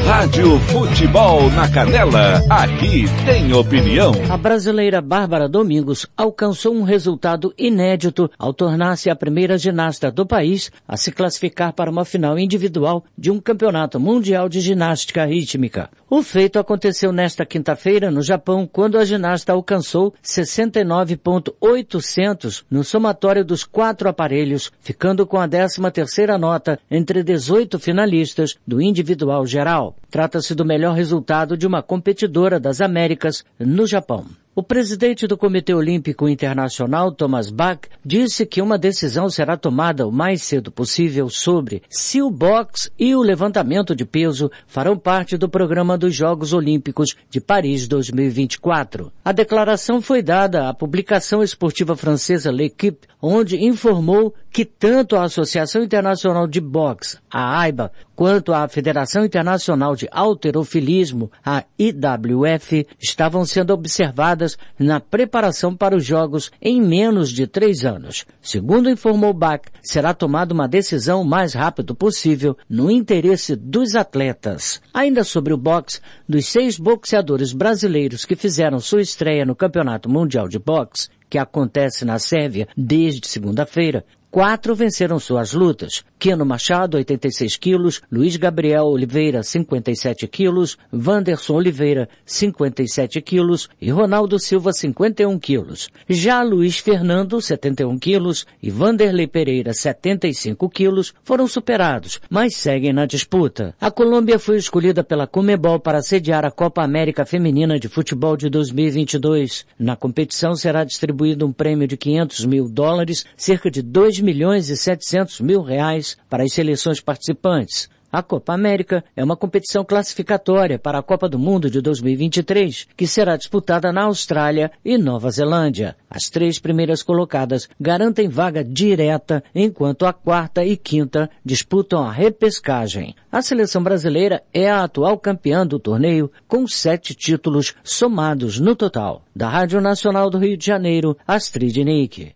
[0.05, 4.13] Rádio Futebol na Canela, aqui tem opinião.
[4.29, 10.71] A brasileira Bárbara Domingos alcançou um resultado inédito ao tornar-se a primeira ginasta do país
[10.87, 15.89] a se classificar para uma final individual de um campeonato mundial de ginástica rítmica.
[16.15, 23.63] O feito aconteceu nesta quinta-feira no Japão, quando a ginasta alcançou 69.800 no somatório dos
[23.63, 29.95] quatro aparelhos, ficando com a 13 terceira nota entre 18 finalistas do individual geral.
[30.11, 34.27] Trata-se do melhor resultado de uma competidora das Américas no Japão.
[34.55, 40.11] O presidente do Comitê Olímpico Internacional, Thomas Bach, disse que uma decisão será tomada o
[40.11, 45.49] mais cedo possível sobre se o boxe e o levantamento de peso farão parte do
[45.49, 49.11] programa dos Jogos Olímpicos de Paris 2024.
[49.25, 55.81] A declaração foi dada à publicação esportiva francesa L'Equipe, onde informou que tanto a Associação
[55.81, 63.73] Internacional de Boxe, a AIBA, quanto a Federação Internacional de Alterofilismo, a IWF, estavam sendo
[63.73, 68.25] observadas na preparação para os Jogos em menos de três anos.
[68.41, 74.81] Segundo informou Bach, será tomada uma decisão o mais rápido possível no interesse dos atletas.
[74.93, 80.47] Ainda sobre o boxe, dos seis boxeadores brasileiros que fizeram sua estreia no Campeonato Mundial
[80.47, 86.03] de Boxe, que acontece na Sérvia desde segunda-feira, quatro venceram suas lutas.
[86.17, 94.39] Keno Machado, 86 quilos, Luiz Gabriel Oliveira, 57 quilos, Vanderson Oliveira, 57 quilos e Ronaldo
[94.39, 95.87] Silva, 51 quilos.
[96.09, 103.05] Já Luiz Fernando, 71 quilos e Vanderlei Pereira, 75 quilos, foram superados, mas seguem na
[103.05, 103.75] disputa.
[103.79, 108.49] A Colômbia foi escolhida pela Comebol para sediar a Copa América Feminina de Futebol de
[108.49, 109.63] 2022.
[109.77, 114.77] Na competição será distribuído um prêmio de 500 mil dólares, cerca de 2 milhões e
[114.77, 117.89] 700 mil reais para as seleções participantes.
[118.13, 123.07] A Copa América é uma competição classificatória para a Copa do Mundo de 2023, que
[123.07, 125.95] será disputada na Austrália e Nova Zelândia.
[126.07, 133.15] As três primeiras colocadas garantem vaga direta, enquanto a quarta e quinta disputam a repescagem.
[133.31, 139.23] A seleção brasileira é a atual campeã do torneio, com sete títulos somados no total.
[139.35, 142.35] Da Rádio Nacional do Rio de Janeiro, Astrid Nick.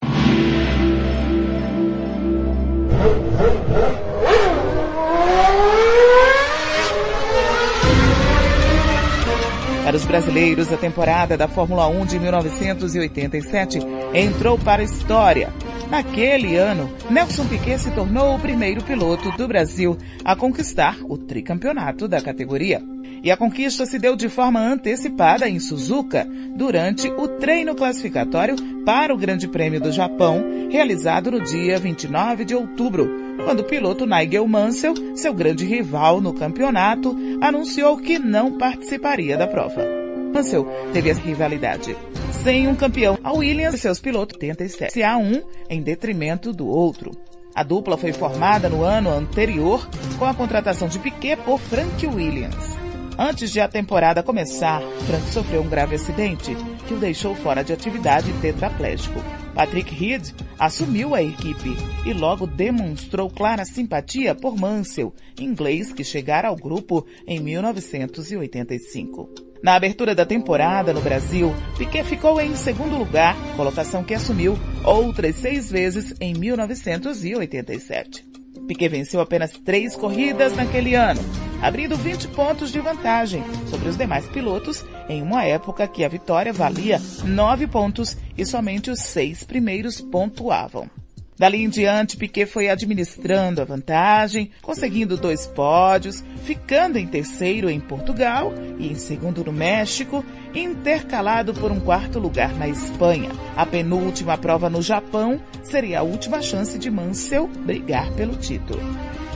[9.91, 13.79] Para os brasileiros, a temporada da Fórmula 1 de 1987
[14.13, 15.49] entrou para a história.
[15.89, 22.07] Naquele ano, Nelson Piquet se tornou o primeiro piloto do Brasil a conquistar o tricampeonato
[22.07, 22.81] da categoria.
[23.21, 26.25] E a conquista se deu de forma antecipada em Suzuka
[26.55, 32.55] durante o treino classificatório para o Grande Prêmio do Japão, realizado no dia 29 de
[32.55, 39.37] outubro, quando o piloto Nigel Mansell, seu grande rival no campeonato, anunciou que não participaria
[39.37, 39.85] da prova.
[40.33, 41.95] Mansell teve essa rivalidade.
[42.43, 47.11] Sem um campeão, a Williams e seus pilotos 87 a um em detrimento do outro.
[47.53, 49.87] A dupla foi formada no ano anterior
[50.17, 52.77] com a contratação de Piquet por Frank Williams.
[53.17, 56.55] Antes de a temporada começar, Frank sofreu um grave acidente
[56.91, 59.21] que o deixou fora de atividade tetraplégico.
[59.55, 61.69] Patrick Reed assumiu a equipe
[62.05, 69.29] e logo demonstrou clara simpatia por Mansell, inglês que chegara ao grupo em 1985.
[69.63, 75.37] Na abertura da temporada no Brasil, Piquet ficou em segundo lugar, colocação que assumiu outras
[75.37, 78.30] seis vezes em 1987.
[78.67, 81.21] Piquet venceu apenas três corridas naquele ano,
[81.61, 86.53] abrindo 20 pontos de vantagem sobre os demais pilotos em uma época que a vitória
[86.53, 91.00] valia 9 pontos e somente os seis primeiros pontuavam.
[91.41, 97.79] Dali em diante, Piquet foi administrando a vantagem, conseguindo dois pódios, ficando em terceiro em
[97.79, 100.23] Portugal e em segundo no México,
[100.53, 103.31] intercalado por um quarto lugar na Espanha.
[103.57, 108.79] A penúltima prova no Japão seria a última chance de Mansell brigar pelo título.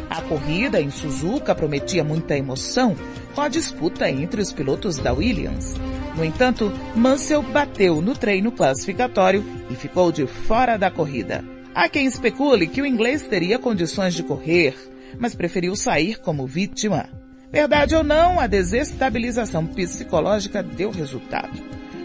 [0.08, 2.96] A corrida em Suzuka prometia muita emoção
[3.34, 5.74] com a disputa entre os pilotos da Williams.
[6.16, 11.55] No entanto, Mansell bateu no treino classificatório e ficou de fora da corrida.
[11.76, 14.74] Há quem especule que o inglês teria condições de correr,
[15.20, 17.10] mas preferiu sair como vítima.
[17.52, 21.62] Verdade ou não, a desestabilização psicológica deu resultado.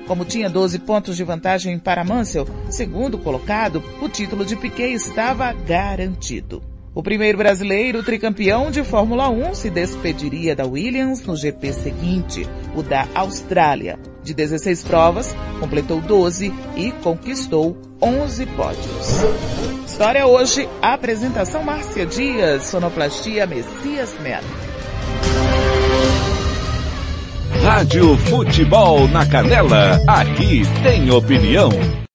[0.08, 5.52] Como tinha 12 pontos de vantagem para Mansell, segundo colocado, o título de Piquet estava
[5.52, 6.69] garantido.
[6.92, 12.82] O primeiro brasileiro tricampeão de Fórmula 1 se despediria da Williams no GP seguinte, o
[12.82, 13.96] da Austrália.
[14.24, 19.06] De 16 provas, completou 12 e conquistou 11 pódios.
[19.86, 24.46] História hoje, apresentação Márcia Dias, sonoplastia Messias Melo.
[27.62, 31.70] Rádio Futebol na Canela, aqui tem opinião.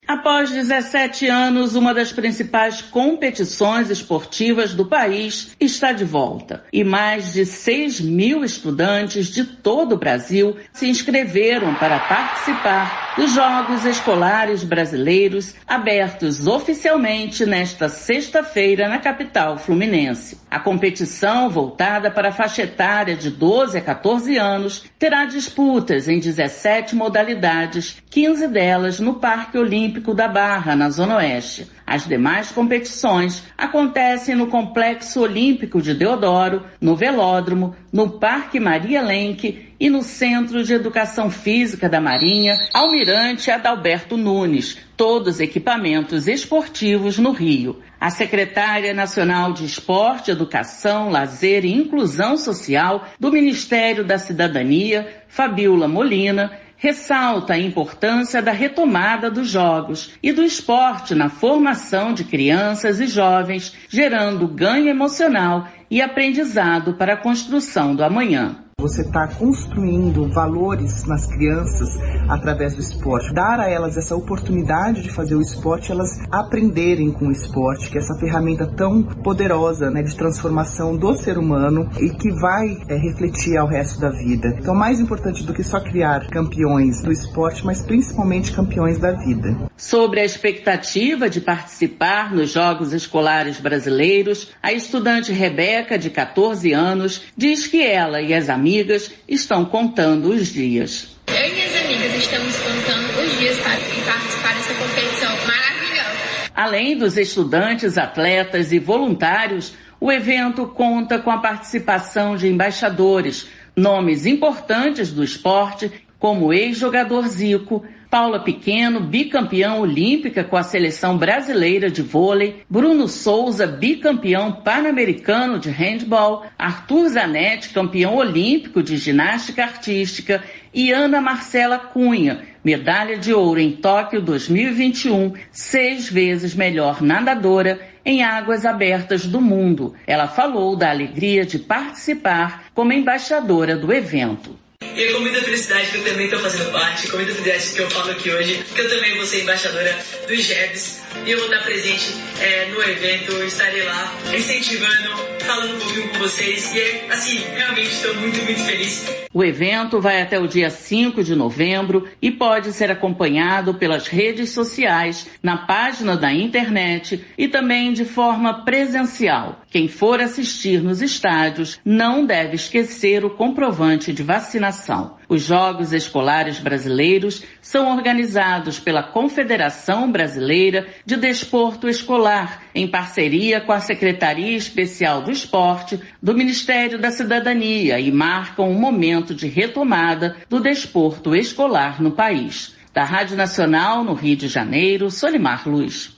[0.08, 6.64] Após 17 anos, uma das principais competições esportivas do país está de volta.
[6.72, 13.34] E mais de 6 mil estudantes de todo o Brasil se inscreveram para participar dos
[13.34, 20.38] Jogos Escolares Brasileiros, abertos oficialmente nesta sexta-feira na capital fluminense.
[20.52, 26.20] A competição, voltada para a faixa etária de 12 a 14 anos, terá disputas em
[26.20, 31.70] 17 modalidades, 15 delas no Parque Olímpico da Barra, na Zona Oeste.
[31.86, 39.75] As demais competições acontecem no Complexo Olímpico de Deodoro, no Velódromo, no Parque Maria Lenk
[39.80, 47.32] e no Centro de Educação Física da Marinha, Almirante Adalberto Nunes, todos equipamentos esportivos no
[47.32, 47.82] Rio.
[48.00, 55.88] A secretária nacional de Esporte, Educação, Lazer e Inclusão Social do Ministério da Cidadania, Fabiola
[55.88, 63.00] Molina, ressalta a importância da retomada dos jogos e do esporte na formação de crianças
[63.00, 68.65] e jovens, gerando ganho emocional e aprendizado para a construção do amanhã.
[68.86, 71.90] Você está construindo valores nas crianças
[72.30, 73.34] através do esporte.
[73.34, 77.98] Dar a elas essa oportunidade de fazer o esporte, elas aprenderem com o esporte, que
[77.98, 82.96] é essa ferramenta tão poderosa né, de transformação do ser humano e que vai é,
[82.96, 84.56] refletir ao resto da vida.
[84.60, 89.58] Então, mais importante do que só criar campeões do esporte, mas principalmente campeões da vida.
[89.76, 97.24] Sobre a expectativa de participar nos Jogos Escolares Brasileiros, a estudante Rebeca, de 14 anos,
[97.36, 101.16] diz que ela e as amigas amigas estão contando os dias.
[101.28, 106.52] Eu e minhas amigas estamos contando os dias para participar dessa competição maravilhosa.
[106.54, 114.26] Além dos estudantes, atletas e voluntários, o evento conta com a participação de embaixadores, nomes
[114.26, 117.86] importantes do esporte, como o ex-jogador Zico,
[118.16, 125.70] Paula Pequeno, bicampeão olímpica com a seleção brasileira de vôlei, Bruno Souza, bicampeão pan-americano de
[125.70, 130.42] handball, Arthur Zanetti, campeão olímpico de ginástica artística
[130.74, 138.24] e Ana Marcela Cunha, medalha de ouro em Tóquio 2021, seis vezes melhor nadadora em
[138.24, 139.94] águas abertas do mundo.
[140.08, 144.64] Ela falou da alegria de participar como embaixadora do evento.
[144.96, 147.82] E é com muita felicidade que eu também estou fazendo parte, com muita felicidade que
[147.82, 151.48] eu falo aqui hoje, que eu também vou ser embaixadora dos JEBs e eu vou
[151.48, 155.10] estar presente é, no evento, estarei lá incentivando,
[155.40, 159.06] falando um pouquinho com vocês e assim, realmente estou muito, muito feliz.
[159.34, 164.52] O evento vai até o dia 5 de novembro e pode ser acompanhado pelas redes
[164.52, 169.62] sociais, na página da internet e também de forma presencial.
[169.76, 175.18] Quem for assistir nos estádios não deve esquecer o comprovante de vacinação.
[175.28, 183.74] Os Jogos Escolares Brasileiros são organizados pela Confederação Brasileira de Desporto Escolar, em parceria com
[183.74, 190.38] a Secretaria Especial do Esporte do Ministério da Cidadania e marcam um momento de retomada
[190.48, 192.78] do desporto escolar no país.
[192.94, 196.15] Da Rádio Nacional, no Rio de Janeiro, Solimar Luz.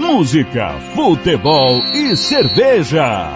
[0.00, 3.28] Música, futebol e cerveja.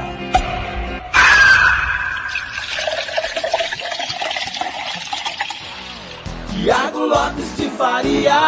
[6.50, 8.40] Tiago Lopes de Faria.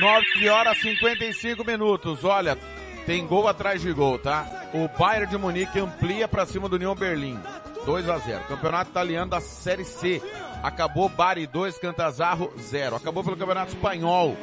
[0.00, 2.24] Nove horas e 55 minutos.
[2.24, 2.58] Olha,
[3.06, 4.68] tem gol atrás de gol, tá?
[4.74, 7.38] O Bayern de Munique amplia para cima do União Berlim.
[7.86, 8.40] 2 a 0.
[8.48, 10.20] Campeonato italiano da Série C.
[10.62, 12.96] Acabou Bari 2, Cantazarro 0.
[12.96, 14.36] Acabou pelo Campeonato Espanhol.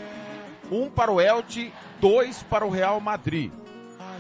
[0.72, 3.52] 1 um para o Elche, 2 para o Real Madrid.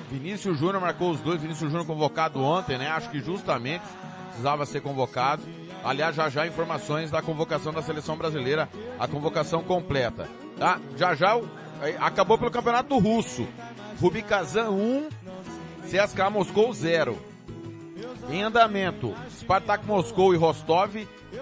[0.09, 1.41] Vinícius Júnior marcou os dois.
[1.41, 2.87] Vinícius Júnior convocado ontem, né?
[2.89, 3.83] Acho que justamente
[4.27, 5.41] precisava ser convocado.
[5.83, 8.69] Aliás, já já informações da convocação da seleção brasileira,
[8.99, 10.27] a convocação completa.
[10.57, 10.79] Tá?
[10.95, 11.39] Já já
[11.99, 13.47] acabou pelo Campeonato Russo.
[13.99, 15.09] Rubikazan 1,
[15.83, 17.17] CSKA Moscou 0.
[18.29, 20.95] Em andamento, Spartak Moscou e Rostov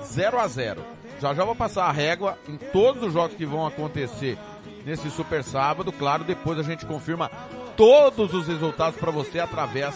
[0.04, 0.84] 0 a 0.
[1.20, 4.38] Já já vou passar a régua em todos os jogos que vão acontecer
[4.86, 5.92] nesse super sábado.
[5.92, 7.30] Claro, depois a gente confirma
[7.76, 9.96] todos os resultados para você através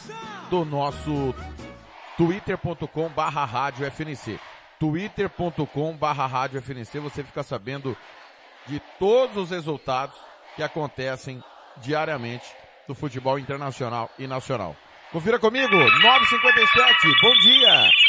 [0.50, 1.34] do nosso
[2.18, 4.40] twitter.com barra rádio FNC.
[4.80, 7.96] twitter.com barra rádio FNC, você fica sabendo
[8.68, 10.18] de todos os resultados
[10.56, 11.44] que acontecem
[11.78, 12.46] diariamente
[12.88, 14.76] do futebol internacional e nacional.
[15.12, 18.09] Confira comigo, 957, bom dia!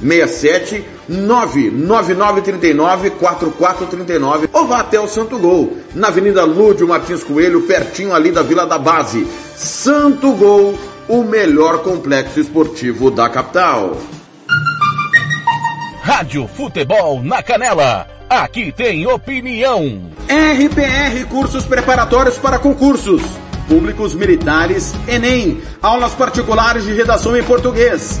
[0.00, 8.14] 67 99939 4439 ou vá até o Santo Gol, na Avenida Lúdio Martins Coelho, pertinho
[8.14, 9.26] ali da Vila da Base.
[9.56, 10.78] Santo Gol,
[11.08, 13.96] o melhor complexo esportivo da capital.
[16.02, 18.06] Rádio Futebol na Canela.
[18.30, 20.10] Aqui tem opinião.
[20.28, 23.22] RPR Cursos Preparatórios para Concursos.
[23.66, 25.60] Públicos Militares, Enem.
[25.82, 28.20] Aulas particulares de redação em português.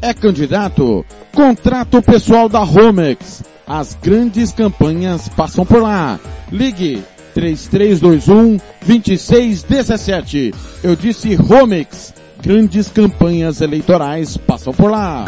[0.00, 1.04] É candidato?
[1.32, 3.42] Contrato pessoal da Romex.
[3.66, 6.20] As grandes campanhas passam por lá.
[6.52, 7.02] Ligue
[7.34, 10.54] 3321 2617.
[10.82, 12.14] Eu disse Romex.
[12.42, 15.24] Grandes campanhas eleitorais passam por lá.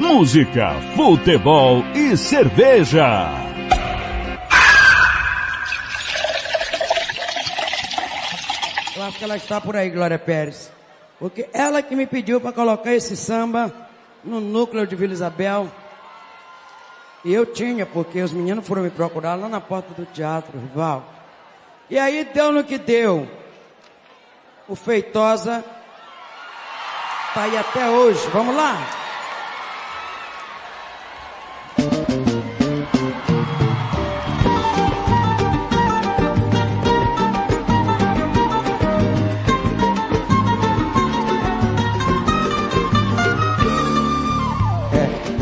[0.00, 3.30] Música, futebol e cerveja.
[8.96, 10.77] Eu acho que ela está por aí, Glória Pérez.
[11.18, 13.72] Porque ela que me pediu para colocar esse samba
[14.22, 15.68] no núcleo de Vila Isabel.
[17.24, 21.04] E eu tinha, porque os meninos foram me procurar lá na porta do teatro, rival.
[21.90, 23.28] E aí deu no que deu.
[24.68, 25.64] O Feitosa
[27.34, 28.24] tá aí até hoje.
[28.28, 28.76] Vamos lá?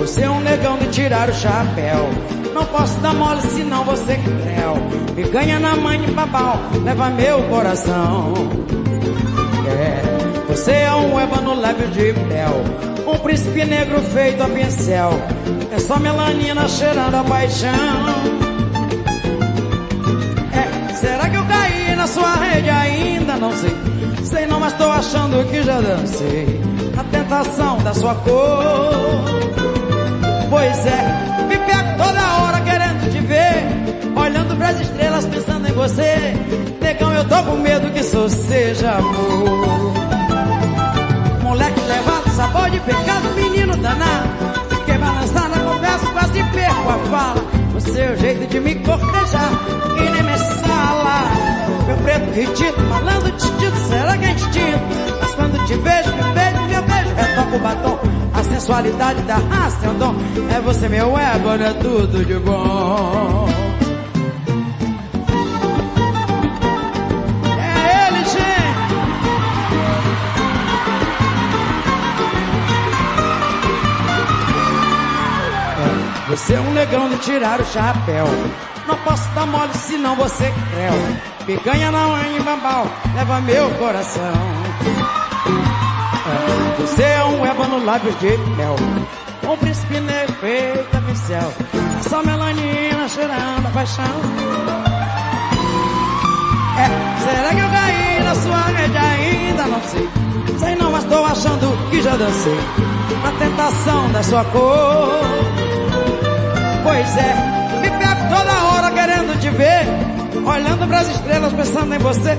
[0.06, 2.08] Você é um negão de tirar o chapéu.
[2.54, 4.76] Não posso dar mole senão você que creu.
[5.16, 8.32] Me ganha na mãe de babau, leva meu coração.
[9.68, 12.62] É, você é um ébano lábio de mel.
[13.04, 15.10] Um príncipe negro feito a pincel.
[15.72, 17.68] É só melanina cheirando a paixão.
[20.52, 23.36] É, será que eu caí na sua rede ainda?
[23.38, 23.76] Não sei.
[24.22, 26.60] Sei não, mas tô achando que já dancei.
[26.96, 29.66] A tentação da sua cor.
[30.48, 33.66] Pois é, me pego toda hora querendo te ver.
[34.16, 36.34] Olhando pras estrelas, pensando em você.
[36.80, 39.92] Negão, eu tô com medo que isso seja amor.
[41.42, 44.28] Moleque levado, sabor de pecado, menino danado.
[44.70, 47.44] Fiquei balançada, confesso, quase perco a fala.
[47.76, 49.50] O seu jeito de me cortejar,
[49.96, 50.35] que nem me.
[51.86, 54.80] Meu preto retido, malandro titido, será que é instinto?
[55.20, 57.98] Mas quando te vejo, me beijo, meu beijo, retoco o batom.
[58.34, 60.14] A sensualidade da raça é um dom.
[60.54, 63.48] É você, meu ébano, é tudo de bom.
[67.58, 68.36] É ele, gente.
[76.30, 78.26] Você é um negão de tirar o chapéu.
[78.86, 80.92] Não posso dar mole senão você creu.
[81.46, 84.32] Picanha na mãe e bambal, leva meu coração.
[86.26, 88.76] É, Você é um ébano lábio de mel.
[89.48, 91.52] Um príncipe negro feito a pincel.
[92.08, 94.04] Só melanina cheirando a paixão.
[96.78, 96.86] É,
[97.24, 99.62] será que eu caí na sua rede ainda?
[99.66, 100.08] Não sei.
[100.58, 102.58] Sei não, mas tô achando que já dancei.
[103.22, 105.08] Na tentação da sua cor.
[106.82, 107.34] Pois é,
[107.80, 108.75] me pego toda hora
[109.46, 109.86] te ver.
[110.44, 112.38] Olhando pras estrelas, pensando em você.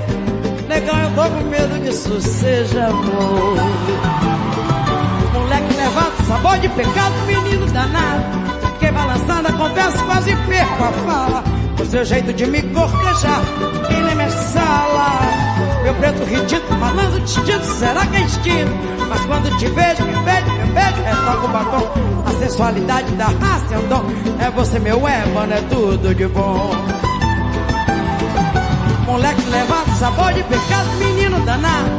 [0.68, 3.58] Negão, eu tô com medo que isso seja amor.
[5.34, 8.24] Moleque levado, sabor de pecado, menino danado.
[8.74, 11.44] Fiquei balançando a conversa, quase perco a fala.
[11.82, 13.42] O seu jeito de me cortejar,
[13.90, 15.47] e nem me sala.
[15.84, 18.72] Meu preto ridículo, malandro distinto, será que é instinto?
[19.10, 21.88] Mas quando te vejo, me beijo, me beijo, retoca o batom.
[22.26, 24.04] A sensualidade da raça é um dom.
[24.40, 26.72] É você, meu ébano, é tudo de bom.
[29.06, 31.90] Moleque levado, sabor de pecado, menino danado.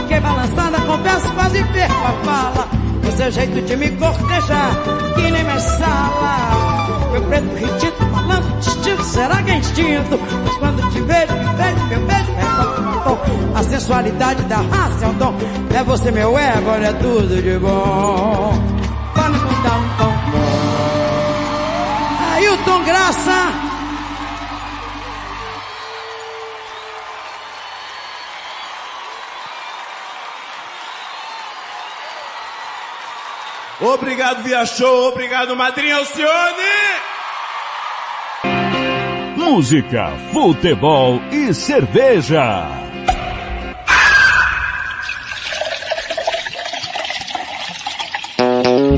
[0.00, 2.68] Fiquei balançada, confesso, quase perco a fala.
[3.06, 4.70] O seu jeito de me cortejar,
[5.14, 6.78] que nem mais sala.
[7.10, 10.20] Meu preto ridículo, malandro distinto, será que é instinto?
[10.44, 12.17] Mas quando te vejo, me beijo, meu beijo,
[13.54, 15.34] A sensualidade da raça é um dom.
[15.74, 18.52] É você, meu ego, é tudo de bom.
[19.14, 20.12] Vamos dar um pão.
[22.34, 23.68] Ailton Graça.
[33.80, 35.08] Obrigado, Via Show.
[35.08, 36.28] Obrigado, Madrinha Alcione.
[39.36, 42.87] Música, futebol e cerveja.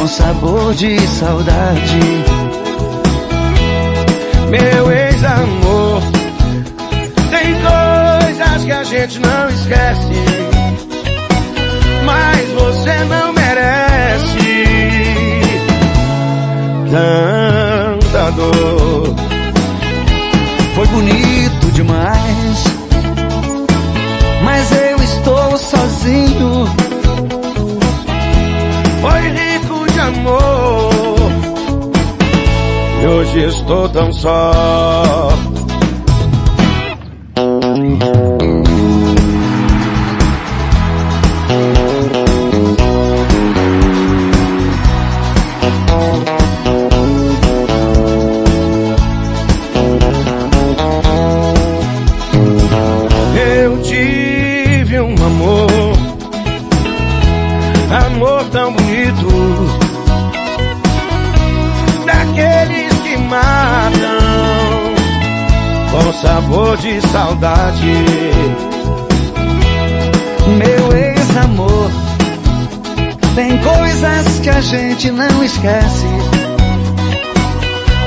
[0.00, 2.00] com sabor de saudade.
[4.48, 6.02] Meu ex-amor,
[7.28, 10.24] tem coisas que a gente não esquece,
[12.06, 14.64] mas você não merece
[16.90, 19.14] tanta dor.
[20.74, 22.36] Foi bonito demais,
[30.10, 31.30] amor.
[33.02, 35.30] E hoje estou tão só.
[57.90, 59.79] Amor tão bonito,
[63.30, 64.90] matam,
[65.92, 67.94] com sabor de saudade.
[70.58, 71.90] Meu ex-amor,
[73.36, 76.06] tem coisas que a gente não esquece,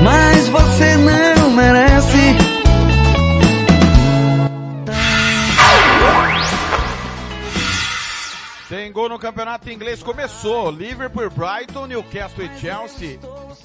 [0.02, 2.53] mas você não merece.
[9.04, 10.70] Tem gol no campeonato inglês, começou.
[10.70, 13.18] Liverpool, Brighton, Newcastle e Chelsea.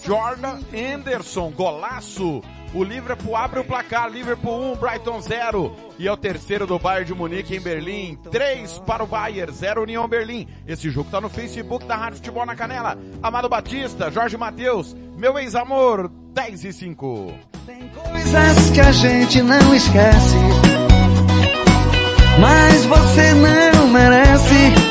[0.04, 2.42] Jordan Henderson, golaço.
[2.74, 5.74] O Liverpool abre o placar, Liverpool 1, Brighton 0.
[5.98, 8.18] E é o terceiro do Bayern de Munique em Berlim.
[8.30, 10.46] 3 para o Bayern, 0 União Berlim.
[10.68, 12.98] Esse jogo tá no Facebook da Rádio Futebol na Canela.
[13.24, 17.34] Amado Batista, Jorge Matheus, meu ex-amor, 10 e 5.
[18.12, 20.36] Coisas que a gente não esquece,
[22.42, 24.89] mas você não merece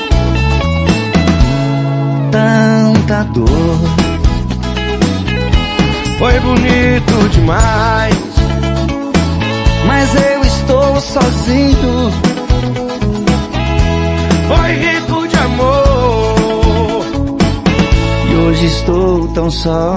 [2.39, 3.78] tanta dor.
[6.18, 8.14] Foi bonito demais,
[9.86, 12.12] mas eu estou sozinho.
[14.49, 17.05] Foi rico de amor
[18.30, 19.97] e hoje estou tão só.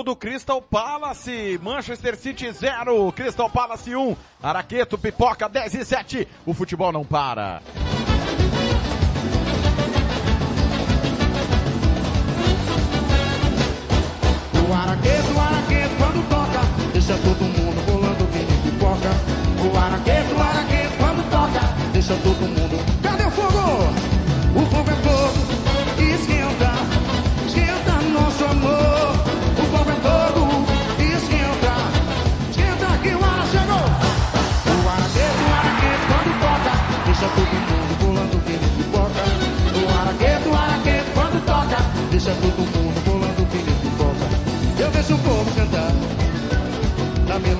[0.00, 1.58] Gol do Crystal Palace.
[1.62, 4.16] Manchester City 0, Crystal Palace 1.
[4.42, 6.28] Araqueto, pipoca 10 e 7.
[6.46, 7.62] O futebol não para.
[14.68, 16.60] O araqueto, o araqueto, quando toca,
[16.92, 19.10] deixa todo mundo bolando que nem pipoca.
[19.62, 21.60] O araqueto, o araqueto, quando toca,
[21.92, 23.02] deixa todo mundo.
[23.02, 23.99] Cadê o fogo?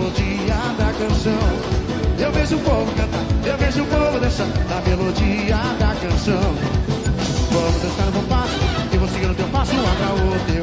[0.00, 1.38] Melodia da canção.
[2.18, 6.54] Eu vejo o povo cantar, eu vejo o povo dançar na melodia da canção.
[7.50, 8.58] Vamos dançar no passo,
[8.92, 10.59] e você no teu passo, abra o teu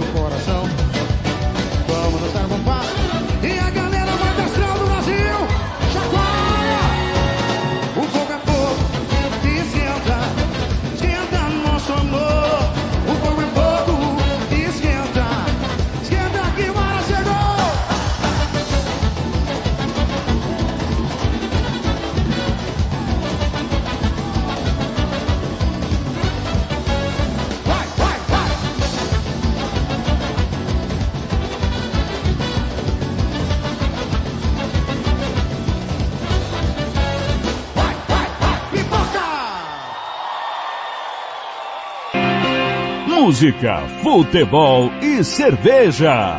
[43.38, 46.36] Música, futebol e cerveja.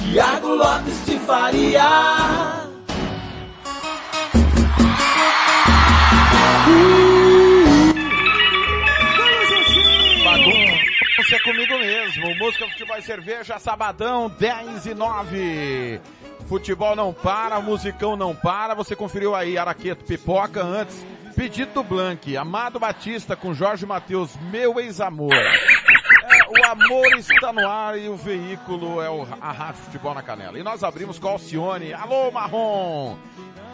[0.00, 1.88] Tiago Lopes de Faria.
[11.18, 12.34] Você é comigo mesmo.
[12.40, 16.00] Música, futebol e cerveja, sabadão, 10 e 9.
[16.52, 18.74] Futebol não para, musicão não para.
[18.74, 21.02] Você conferiu aí Araqueto Pipoca antes.
[21.34, 25.32] Pedido do Blank, Amado Batista com Jorge Matheus, meu ex-amor.
[25.32, 30.20] É, o amor está no ar e o veículo é o, a Rádio Futebol na
[30.20, 30.58] Canela.
[30.58, 31.94] E nós abrimos com Alcione.
[31.94, 33.16] Alô, Marrom!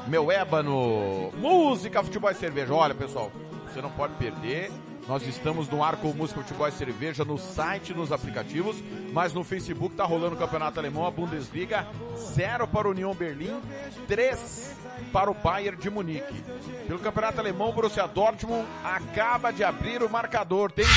[0.07, 1.33] Meu ébano.
[1.37, 2.73] Música, futebol e cerveja.
[2.73, 3.33] Olha, pessoal,
[3.67, 4.71] você não pode perder.
[5.09, 8.77] Nós estamos no ar com música, futebol e cerveja no site, nos aplicativos,
[9.11, 11.89] mas no Facebook tá rolando o Campeonato Alemão, a Bundesliga,
[12.35, 13.59] 0 para o União Berlim,
[14.07, 14.77] 3
[15.11, 16.45] para o Bayern de Munique.
[16.87, 20.95] Pelo Campeonato Alemão, o Borussia Dortmund acaba de abrir o marcador, tem gol!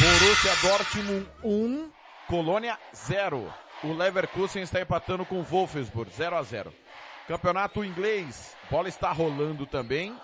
[0.00, 1.90] Borussia Dortmund 1,
[2.26, 3.52] Colônia 0.
[3.84, 6.72] O Leverkusen está empatando com o Wolfsburg, 0 a 0.
[7.28, 10.16] Campeonato inglês, bola está rolando também.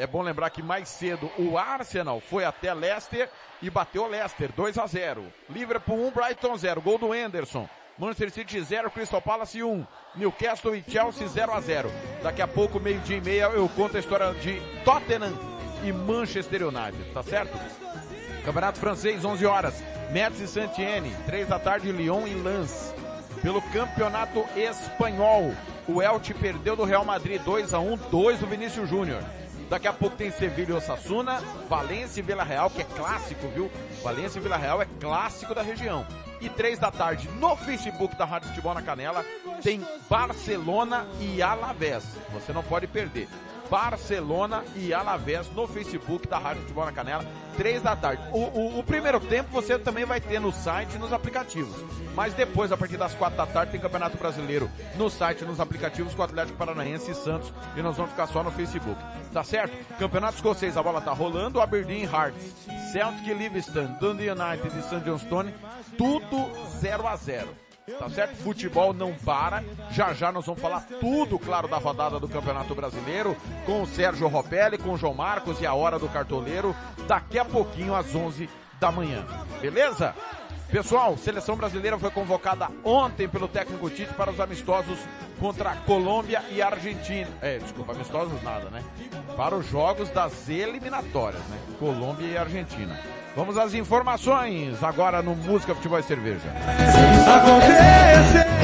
[0.00, 3.28] É bom lembrar que mais cedo o Arsenal foi até Leicester
[3.60, 5.22] e bateu Leicester 2 a 0.
[5.50, 6.80] Liverpool 1, Brighton 0.
[6.80, 7.68] Gol do Anderson.
[7.98, 9.86] Manchester City 0, Crystal Palace 1.
[10.16, 11.92] Newcastle e Chelsea 0 a 0.
[12.22, 15.38] Daqui a pouco, meio-dia e meia, eu conto a história de Tottenham
[15.84, 17.58] e Manchester United, tá certo?
[18.42, 19.84] Campeonato Francês, 11 horas.
[20.10, 22.94] Metz e Saint-Étienne, 3 da tarde, Lyon e Lens.
[23.42, 25.54] Pelo Campeonato Espanhol,
[25.86, 29.22] o Elche perdeu do Real Madrid 2 a 1, 2 do Vinícius Júnior.
[29.70, 33.70] Daqui a pouco tem Sevilha e Osasuna, Valência e Vila Real, que é clássico, viu?
[34.02, 36.04] Valência e Vila Real é clássico da região.
[36.40, 39.24] E três da tarde, no Facebook da Rádio Futebol na Canela,
[39.62, 42.02] tem Barcelona e Alavés.
[42.32, 43.28] Você não pode perder.
[43.70, 47.24] Barcelona e Alavés no Facebook da Rádio Futebol na Canela,
[47.56, 48.22] três da tarde.
[48.32, 51.76] O, o, o primeiro tempo você também vai ter no site e nos aplicativos.
[52.14, 55.60] Mas depois, a partir das quatro da tarde, tem Campeonato Brasileiro no site e nos
[55.60, 57.52] aplicativos com o Atlético Paranaense e Santos.
[57.76, 59.00] E nós vamos ficar só no Facebook.
[59.32, 59.76] Tá certo?
[59.96, 61.60] Campeonato Escocês, a bola tá rolando.
[61.60, 65.00] Aberdeen Hearts, Celtic Livingston, Dundee United e St.
[65.04, 65.54] Johnstone,
[65.96, 67.59] tudo 0 a 0
[67.98, 68.36] Tá certo?
[68.36, 69.62] Futebol não para.
[69.90, 73.36] Já já nós vamos falar tudo, claro, da rodada do Campeonato Brasileiro
[73.66, 76.74] com o Sérgio Ropelli, com o João Marcos e a hora do cartoleiro
[77.06, 78.48] daqui a pouquinho às 11
[78.78, 79.24] da manhã.
[79.60, 80.14] Beleza?
[80.70, 84.98] Pessoal, seleção brasileira foi convocada ontem pelo técnico Tite para os amistosos
[85.40, 87.28] contra Colômbia e Argentina.
[87.42, 88.84] É, desculpa, amistosos nada, né?
[89.36, 91.58] Para os jogos das eliminatórias, né?
[91.80, 92.96] Colômbia e Argentina.
[93.36, 96.52] Vamos às informações agora no Música, Futebol e Cerveja.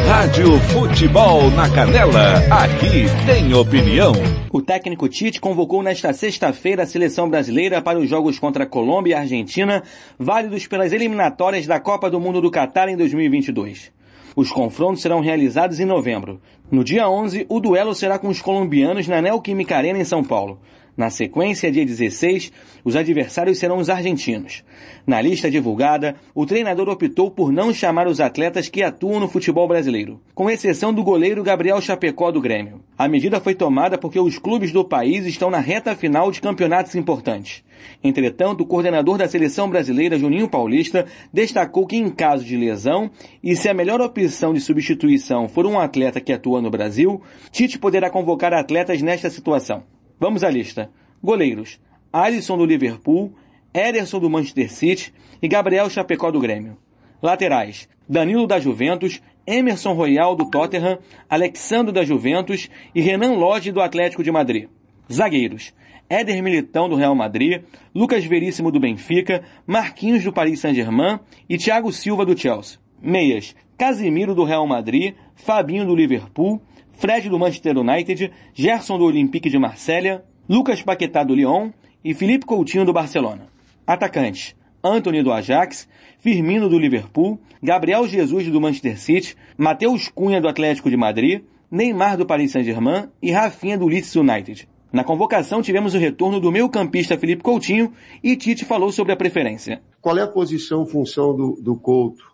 [0.09, 2.39] Rádio Futebol na Canela.
[2.51, 4.13] Aqui tem opinião.
[4.53, 9.15] O técnico Tite convocou nesta sexta-feira a seleção brasileira para os jogos contra Colômbia e
[9.15, 9.85] Argentina,
[10.19, 13.93] válidos pelas eliminatórias da Copa do Mundo do Catar em 2022.
[14.35, 16.41] Os confrontos serão realizados em novembro.
[16.71, 20.61] No dia 11, o duelo será com os colombianos na Neoquímica Arena em São Paulo.
[20.97, 22.51] Na sequência, dia 16,
[22.83, 24.65] os adversários serão os argentinos.
[25.07, 29.69] Na lista divulgada, o treinador optou por não chamar os atletas que atuam no futebol
[29.69, 32.81] brasileiro, com exceção do goleiro Gabriel Chapecó do Grêmio.
[32.97, 36.95] A medida foi tomada porque os clubes do país estão na reta final de campeonatos
[36.95, 37.63] importantes.
[38.03, 43.11] Entretanto, o coordenador da seleção brasileira, Juninho Paulista, destacou que em caso de lesão,
[43.45, 47.21] e se a melhor opção de substituição for um atleta que atua no Brasil,
[47.51, 49.85] Tite poderá convocar atletas nesta situação.
[50.19, 50.91] Vamos à lista.
[51.23, 51.79] Goleiros:
[52.13, 53.33] Alisson do Liverpool,
[53.73, 55.13] Ederson do Manchester City
[55.43, 56.79] e Gabriel Chapecó do Grêmio.
[57.23, 60.99] Laterais: Danilo da Juventus, Emerson Royal do Tottenham,
[61.29, 64.69] Alexandre da Juventus e Renan Lodge do Atlético de Madrid.
[65.13, 65.75] Zagueiros:
[66.09, 67.63] Éder Militão do Real Madrid,
[67.95, 72.79] Lucas Veríssimo do Benfica, Marquinhos do Paris Saint-Germain e Thiago Silva do Chelsea.
[73.03, 76.63] Meias: Casimiro do Real Madrid, Fabinho do Liverpool,
[76.97, 81.71] Fred do Manchester United, Gerson do Olympique de Marselha, Lucas Paquetá do Lyon
[82.03, 83.49] e Felipe Coutinho do Barcelona.
[83.87, 85.87] Atacantes: Anthony do Ajax,
[86.19, 92.17] Firmino do Liverpool, Gabriel Jesus do Manchester City, Matheus Cunha do Atlético de Madrid, Neymar
[92.17, 94.67] do Paris Saint-Germain e Rafinha do Leeds United.
[94.91, 97.93] Na convocação tivemos o retorno do meio-campista Felipe Coutinho
[98.23, 99.83] e Tite falou sobre a preferência.
[100.01, 102.25] Qual é a posição, função do, do Couto?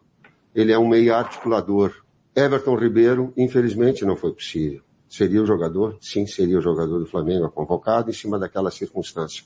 [0.54, 2.01] Ele é um meio articulador.
[2.34, 4.80] Everton Ribeiro, infelizmente, não foi possível.
[5.08, 5.98] Seria o jogador?
[6.00, 9.44] Sim, seria o jogador do Flamengo convocado em cima daquela circunstância.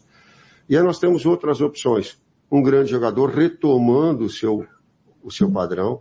[0.68, 2.16] E aí nós temos outras opções.
[2.50, 4.64] Um grande jogador retomando o seu,
[5.22, 6.00] o seu padrão.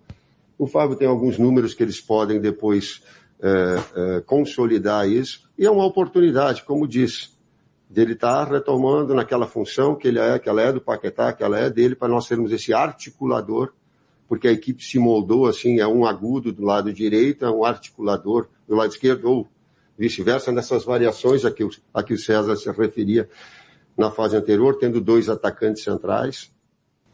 [0.58, 3.02] O Fábio tem alguns números que eles podem depois
[3.42, 3.50] é,
[3.96, 5.50] é, consolidar isso.
[5.58, 7.30] E é uma oportunidade, como disse,
[7.90, 11.44] dele estar tá retomando naquela função que ele é, que ela é do Paquetá, que
[11.44, 13.74] ela é dele, para nós sermos esse articulador
[14.28, 18.48] porque a equipe se moldou assim, é um agudo do lado direito, é um articulador
[18.68, 19.48] do lado esquerdo, ou
[19.98, 23.30] vice-versa, nessas variações a que, o, a que o César se referia
[23.98, 26.52] na fase anterior, tendo dois atacantes centrais,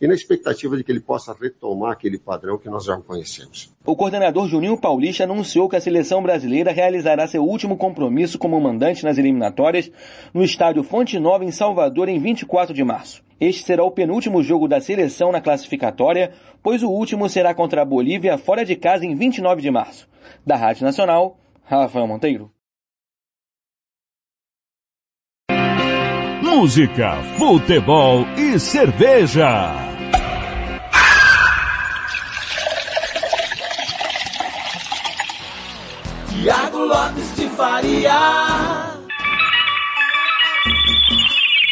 [0.02, 3.72] e na expectativa de que ele possa retomar aquele padrão que nós já conhecemos.
[3.86, 9.04] O coordenador Juninho Paulista anunciou que a seleção brasileira realizará seu último compromisso como mandante
[9.04, 9.92] nas eliminatórias
[10.34, 13.24] no estádio Fonte Nova em Salvador em 24 de março.
[13.40, 16.32] Este será o penúltimo jogo da seleção na classificatória,
[16.64, 20.08] pois o último será contra a Bolívia fora de casa em 29 de março.
[20.46, 22.52] Da Rádio Nacional, Rafael Monteiro.
[26.42, 29.91] Música, futebol e cerveja.
[36.86, 38.92] Lopes de Faria.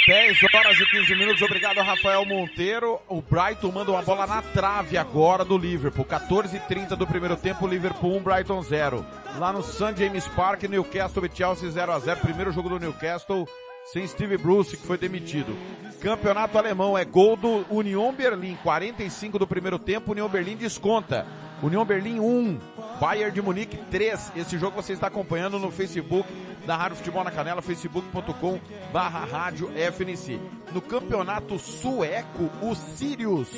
[0.08, 3.00] 10 horas e 15 minutos, obrigado Rafael Monteiro.
[3.08, 6.06] O Brighton manda uma bola na trave agora do Liverpool.
[6.06, 9.06] 14 e 30 do primeiro tempo, Liverpool 1, Brighton 0.
[9.38, 9.94] Lá no St.
[9.98, 13.48] James Park, Newcastle e Chelsea 0 a 0 Primeiro jogo do Newcastle
[13.92, 15.56] sem Steve Bruce, que foi demitido.
[16.02, 21.26] Campeonato alemão é gol do Union Berlim, 45 do primeiro tempo, Union Berlim desconta.
[21.62, 22.60] União Berlim 1,
[23.00, 24.34] Bayern de Munique 3.
[24.36, 26.28] Esse jogo você está acompanhando no Facebook
[26.66, 28.60] da Rádio Futebol na Canela, facebook.com
[28.94, 30.40] barra rádio FNC.
[30.72, 33.50] No campeonato sueco, o Sirius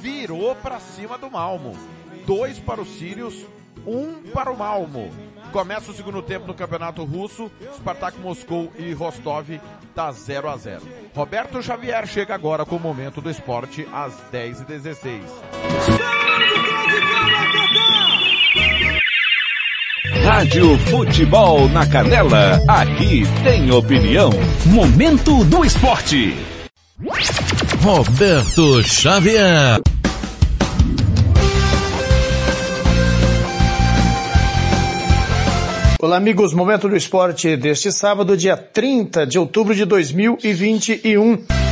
[0.00, 1.76] virou para cima do Malmo.
[2.26, 3.46] Dois para o Sirius,
[3.86, 5.10] um para o Malmo.
[5.52, 9.60] Começa o segundo tempo no campeonato russo, Spartak Moscou e Rostov
[9.94, 10.82] tá 0 a 0.
[11.14, 15.20] Roberto Xavier chega agora com o momento do esporte às 10h16.
[20.24, 24.30] Rádio Futebol na Canela, aqui tem opinião.
[24.66, 26.34] Momento do esporte.
[27.82, 29.80] Roberto Xavier.
[36.00, 36.52] Olá, amigos.
[36.52, 41.63] Momento do esporte deste sábado, dia 30 de outubro de 2021.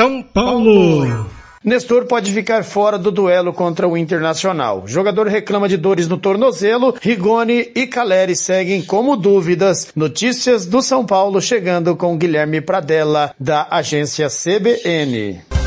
[0.00, 1.28] São Paulo.
[1.62, 4.84] Nestor pode ficar fora do duelo contra o Internacional.
[4.86, 6.94] Jogador reclama de dores no tornozelo.
[7.02, 9.92] Rigoni e Caleri seguem como dúvidas.
[9.94, 15.59] Notícias do São Paulo chegando com Guilherme Pradella, da agência CBN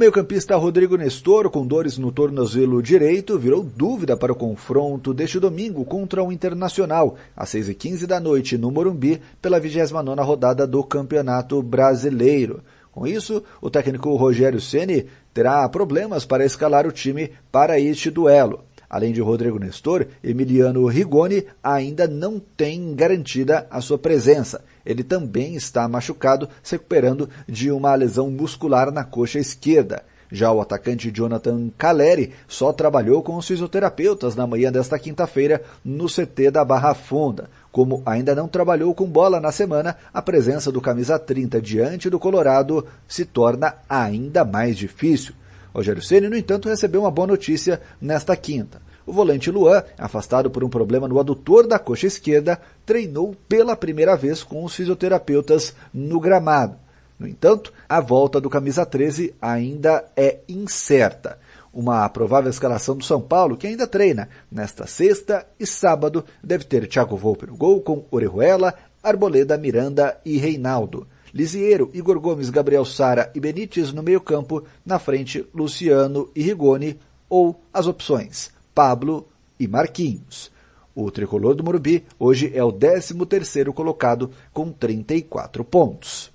[0.00, 5.84] meio-campista Rodrigo Nestor, com dores no tornozelo direito, virou dúvida para o confronto deste domingo
[5.84, 12.62] contra o Internacional, às 6h15 da noite, no Morumbi, pela 29ª rodada do Campeonato Brasileiro.
[12.90, 15.04] Com isso, o técnico Rogério Ceni
[15.34, 18.64] terá problemas para escalar o time para este duelo.
[18.90, 24.64] Além de Rodrigo Nestor, Emiliano Rigoni ainda não tem garantida a sua presença.
[24.84, 30.02] Ele também está machucado, se recuperando de uma lesão muscular na coxa esquerda.
[30.32, 36.06] Já o atacante Jonathan Caleri só trabalhou com os fisioterapeutas na manhã desta quinta-feira no
[36.06, 37.48] CT da Barra Funda.
[37.70, 42.18] Como ainda não trabalhou com bola na semana, a presença do camisa 30 diante do
[42.18, 45.34] Colorado se torna ainda mais difícil.
[45.74, 48.80] Rogério Ceni, no entanto, recebeu uma boa notícia nesta quinta.
[49.06, 54.16] O volante Luan, afastado por um problema no adutor da coxa esquerda, treinou pela primeira
[54.16, 56.76] vez com os fisioterapeutas no gramado.
[57.18, 61.38] No entanto, a volta do camisa 13 ainda é incerta.
[61.72, 66.88] Uma provável escalação do São Paulo, que ainda treina nesta sexta e sábado, deve ter
[66.88, 71.06] Thiago Volpe no gol com Orejuela, Arboleda, Miranda e Reinaldo.
[71.32, 76.98] Lisieiro, Igor Gomes, Gabriel Sara e Benítez no meio campo, na frente Luciano e Rigoni,
[77.28, 79.26] ou as opções Pablo
[79.58, 80.50] e Marquinhos.
[80.94, 86.30] O tricolor do Morumbi hoje é o 13º colocado com 34 pontos.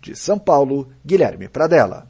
[0.00, 2.09] De São Paulo, Guilherme Pradella.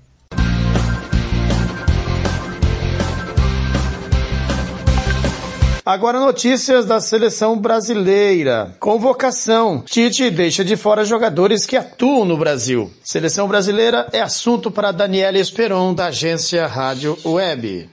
[5.85, 8.77] Agora notícias da seleção brasileira.
[8.79, 9.81] Convocação.
[9.81, 12.91] Tite deixa de fora jogadores que atuam no Brasil.
[13.03, 17.89] Seleção brasileira é assunto para Daniela Esperon, da agência Rádio Web.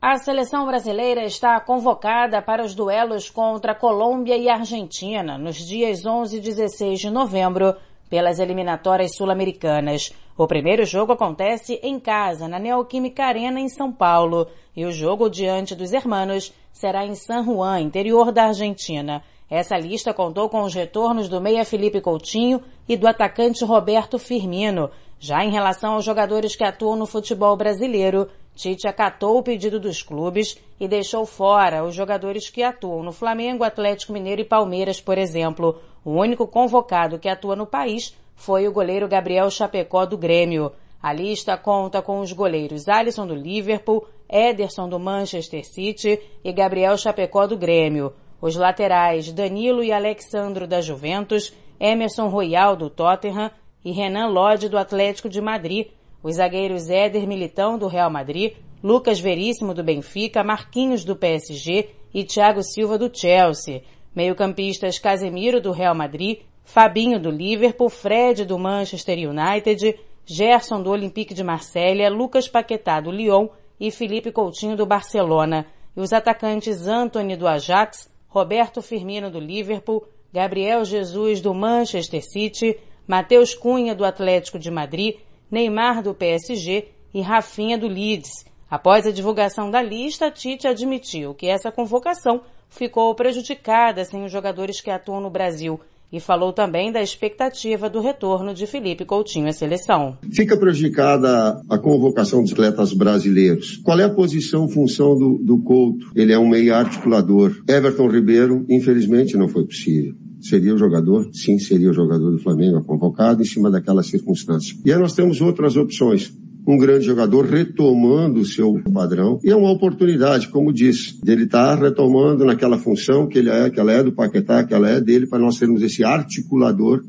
[0.00, 6.36] A seleção brasileira está convocada para os duelos contra Colômbia e Argentina nos dias 11
[6.36, 7.74] e 16 de novembro
[8.12, 10.12] pelas eliminatórias sul-americanas.
[10.36, 15.30] O primeiro jogo acontece em casa, na Neoquímica Arena, em São Paulo, e o jogo
[15.30, 19.24] diante dos hermanos será em San Juan, interior da Argentina.
[19.48, 24.90] Essa lista contou com os retornos do meia Felipe Coutinho e do atacante Roberto Firmino.
[25.18, 30.02] Já em relação aos jogadores que atuam no futebol brasileiro, Tite acatou o pedido dos
[30.02, 35.16] clubes e deixou fora os jogadores que atuam no Flamengo, Atlético Mineiro e Palmeiras, por
[35.16, 35.80] exemplo.
[36.04, 40.72] O único convocado que atua no país foi o goleiro Gabriel Chapecó do Grêmio.
[41.00, 46.96] A lista conta com os goleiros Alisson do Liverpool, Ederson do Manchester City e Gabriel
[46.96, 48.12] Chapecó do Grêmio.
[48.40, 53.50] Os laterais Danilo e Alexandro da Juventus, Emerson Royal do Tottenham
[53.84, 55.88] e Renan Lodge do Atlético de Madrid.
[56.22, 62.24] Os zagueiros Éder Militão do Real Madrid, Lucas Veríssimo do Benfica, Marquinhos do PSG e
[62.24, 63.82] Thiago Silva do Chelsea.
[64.14, 71.34] Meio-campistas Casemiro do Real Madrid, Fabinho do Liverpool, Fred do Manchester United, Gerson do Olympique
[71.34, 73.48] de Marselha, Lucas Paquetá do Lyon
[73.80, 75.66] e Felipe Coutinho do Barcelona.
[75.96, 82.78] E os atacantes Anthony do Ajax, Roberto Firmino do Liverpool, Gabriel Jesus do Manchester City,
[83.06, 85.16] Matheus Cunha do Atlético de Madrid,
[85.50, 88.30] Neymar do PSG e Rafinha do Leeds.
[88.70, 92.40] Após a divulgação da lista, Tite admitiu que essa convocação
[92.72, 95.78] ficou prejudicada sem os jogadores que atuam no Brasil
[96.10, 100.18] e falou também da expectativa do retorno de Felipe Coutinho à seleção.
[100.30, 103.78] Fica prejudicada a convocação dos atletas brasileiros.
[103.78, 106.10] Qual é a posição, função do, do Couto?
[106.14, 107.62] Ele é um meio articulador.
[107.66, 110.14] Everton Ribeiro, infelizmente, não foi possível.
[110.40, 111.30] Seria o jogador?
[111.32, 114.76] Sim, seria o jogador do Flamengo convocado em cima daquela circunstância.
[114.84, 116.34] E aí nós temos outras opções
[116.66, 119.38] um grande jogador retomando o seu padrão.
[119.42, 123.50] E é uma oportunidade, como disse, de ele estar tá retomando naquela função que ele
[123.50, 127.02] é, que ela é do Paquetá, que ela é dele, para nós sermos esse articulador,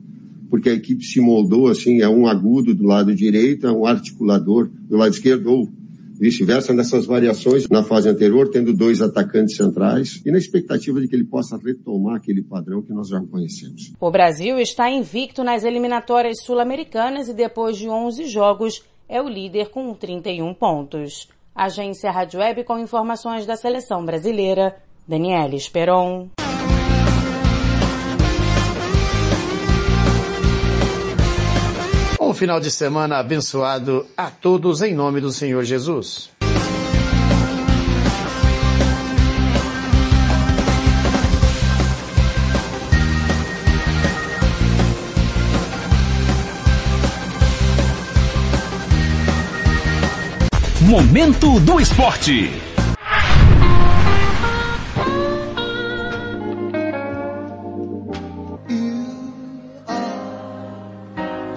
[0.49, 4.69] porque a equipe se moldou assim, é um agudo do lado direito, é um articulador
[4.89, 5.69] do lado esquerdo, ou
[6.19, 11.15] vice-versa, nessas variações na fase anterior, tendo dois atacantes centrais e na expectativa de que
[11.15, 13.93] ele possa retomar aquele padrão que nós já conhecemos.
[13.99, 19.69] O Brasil está invicto nas eliminatórias sul-americanas e depois de 11 jogos é o líder
[19.69, 21.27] com 31 pontos.
[21.55, 24.75] Agência Rádio Web com informações da seleção brasileira,
[25.07, 26.29] Daniela Esperon.
[32.19, 36.31] Um final de semana abençoado a todos em nome do Senhor Jesus.
[50.93, 52.51] Momento do Esporte.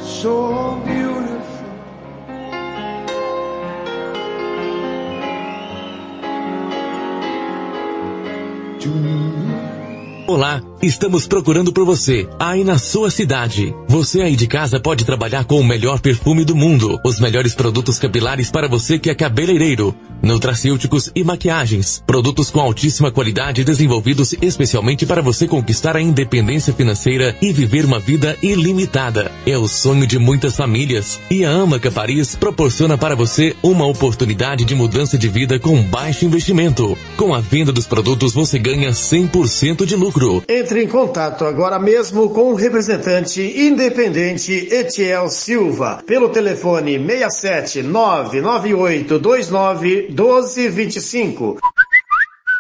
[0.01, 1.67] so beautiful.
[10.29, 13.73] Olá, estamos procurando por você, aí na sua cidade.
[13.87, 17.97] Você aí de casa pode trabalhar com o melhor perfume do mundo, os melhores produtos
[17.97, 19.95] capilares para você que é cabeleireiro,
[20.27, 27.35] nutracêuticos e maquiagens, produtos com altíssima qualidade desenvolvidos especialmente para você conquistar a independência financeira
[27.41, 29.31] e viver uma vida ilimitada.
[29.47, 34.65] É o sonho de muitas famílias e a Amaca Paris proporciona para você uma oportunidade
[34.65, 36.99] de mudança de vida com baixo investimento.
[37.17, 40.43] Com a venda dos produtos você ganha 100% de lucro.
[40.49, 49.19] Entre em contato agora mesmo com o representante independente Etiel Silva pelo telefone 67 998
[49.47, 51.59] 29 1225.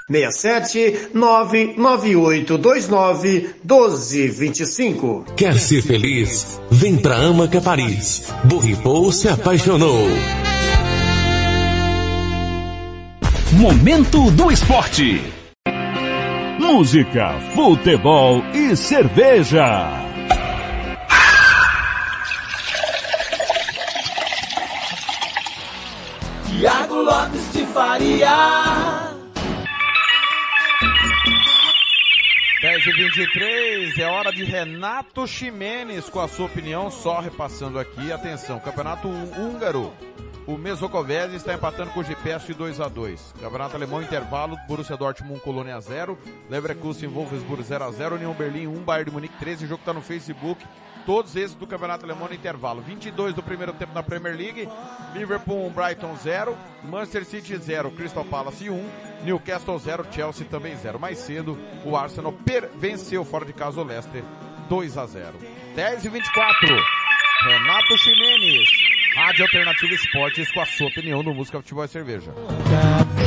[0.08, 5.24] 67 998 29 1225.
[5.36, 6.60] Quer ser feliz?
[6.70, 8.32] Vem pra Amaca Paris.
[8.44, 10.06] Borripou se apaixonou.
[13.52, 15.20] Momento do Esporte.
[16.60, 20.05] Música, futebol e cerveja.
[27.06, 29.14] Lopes de Faria.
[32.60, 38.10] 10 e 23 é hora de Renato Ximenes com a sua opinião, só repassando aqui.
[38.10, 39.92] Atenção, Campeonato Húngaro.
[40.48, 45.40] O Mesocovésia está empatando com o GPS 2 a 2 Campeonato Alemão intervalo, Borussia Dortmund
[45.40, 46.18] 1, Colônia 0,
[46.50, 49.92] Leverkusen Wolfsburg 0 a 0 União Berlim 1, Bayern de Munique 13, o jogo está
[49.92, 50.64] no Facebook.
[51.06, 52.82] Todos esses do Campeonato Alemão no intervalo.
[52.82, 54.68] 22 do primeiro tempo na Premier League,
[55.14, 58.90] Liverpool 1, Brighton 0, Manchester City 0, Crystal Palace 1,
[59.24, 60.98] Newcastle 0, Chelsea também 0.
[60.98, 62.34] Mais cedo, o Arsenal
[62.74, 64.24] venceu fora de casa o Leicester
[64.68, 65.38] 2 a 0.
[65.76, 66.68] 10 e 24.
[67.44, 68.95] Renato Ximenes.
[69.16, 72.34] Rádio Alternativa Esportes com a sua opinião no Música Futebol e Cerveja.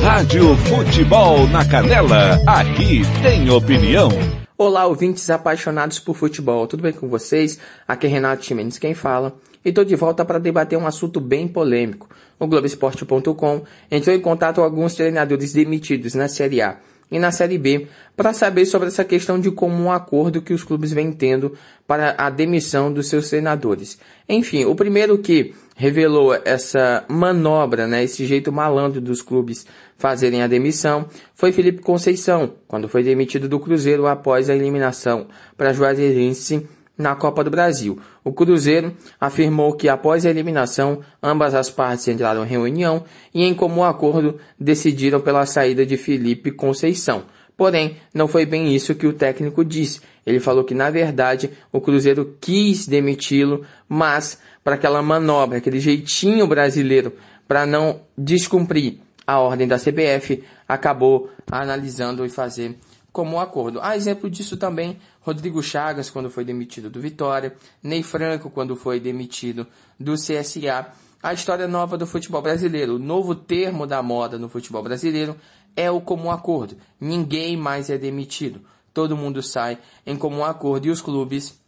[0.00, 2.38] Rádio Futebol na Canela.
[2.46, 4.08] Aqui tem opinião.
[4.56, 6.68] Olá, ouvintes apaixonados por futebol.
[6.68, 7.58] Tudo bem com vocês?
[7.88, 9.34] Aqui é Renato Ximenes quem fala.
[9.64, 12.08] E estou de volta para debater um assunto bem polêmico.
[12.38, 16.78] O Globoesporte.com entrou em contato com alguns treinadores demitidos na Série A
[17.10, 20.92] e na Série B para saber sobre essa questão de comum acordo que os clubes
[20.92, 21.54] vêm tendo
[21.86, 23.98] para a demissão dos seus treinadores.
[24.28, 29.66] Enfim, o primeiro que revelou essa manobra, né, esse jeito malandro dos clubes
[29.96, 35.26] fazerem a demissão, foi Felipe Conceição, quando foi demitido do Cruzeiro após a eliminação
[35.56, 36.68] para Juazeirense
[37.00, 37.98] na Copa do Brasil.
[38.22, 43.04] O Cruzeiro afirmou que após a eliminação, ambas as partes entraram em reunião
[43.34, 47.24] e em comum acordo decidiram pela saída de Felipe Conceição.
[47.56, 50.00] Porém, não foi bem isso que o técnico disse.
[50.26, 56.46] Ele falou que, na verdade, o Cruzeiro quis demiti-lo, mas para aquela manobra, aquele jeitinho
[56.46, 57.12] brasileiro
[57.48, 62.76] para não descumprir a ordem da CBF, acabou analisando e fazer
[63.12, 63.80] como acordo.
[63.82, 68.98] Há exemplo disso também Rodrigo Chagas quando foi demitido do Vitória, Ney Franco quando foi
[68.98, 69.66] demitido
[69.98, 70.86] do CSA.
[71.22, 75.36] A história nova do futebol brasileiro, o novo termo da moda no futebol brasileiro
[75.76, 76.76] é o comum acordo.
[76.98, 78.62] Ninguém mais é demitido.
[78.92, 81.60] Todo mundo sai em comum acordo e os clubes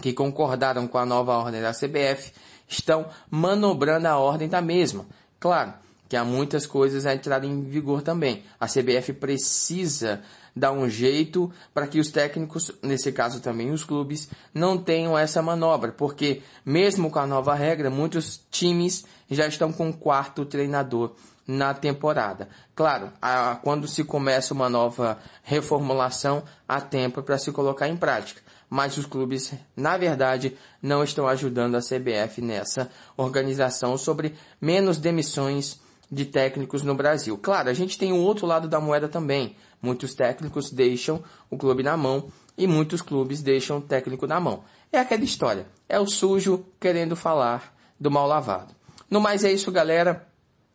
[0.00, 2.32] que concordaram com a nova ordem da CBF
[2.68, 5.06] estão manobrando a ordem da mesma.
[5.38, 5.74] Claro
[6.08, 8.42] que há muitas coisas a entrar em vigor também.
[8.60, 10.22] A CBF precisa
[10.56, 15.42] dar um jeito para que os técnicos, nesse caso também os clubes, não tenham essa
[15.42, 21.12] manobra, porque mesmo com a nova regra, muitos times já estão com um quarto treinador
[21.46, 22.48] na temporada.
[22.74, 28.46] Claro, a, quando se começa uma nova reformulação, há tempo para se colocar em prática
[28.68, 35.80] mas os clubes, na verdade, não estão ajudando a CBF nessa organização sobre menos demissões
[36.10, 37.38] de técnicos no Brasil.
[37.38, 39.56] Claro, a gente tem o outro lado da moeda também.
[39.80, 44.64] Muitos técnicos deixam o clube na mão e muitos clubes deixam o técnico na mão.
[44.92, 45.66] É aquela história.
[45.88, 48.74] É o sujo querendo falar do mal lavado.
[49.10, 50.26] No mais é isso, galera.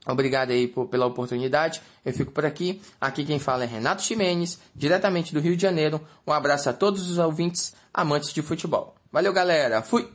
[0.05, 1.81] Obrigado aí por, pela oportunidade.
[2.03, 2.81] Eu fico por aqui.
[2.99, 6.01] Aqui quem fala é Renato Ximenes, diretamente do Rio de Janeiro.
[6.25, 8.95] Um abraço a todos os ouvintes amantes de futebol.
[9.11, 9.81] Valeu, galera.
[9.81, 10.09] Fui.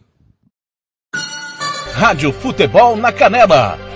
[1.95, 3.96] Rádio Futebol na Canela.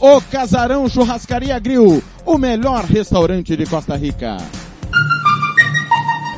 [0.00, 4.38] O Casarão Churrascaria Grill, o melhor restaurante de Costa Rica.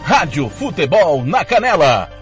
[0.02, 2.21] Rádio Futebol na Canela.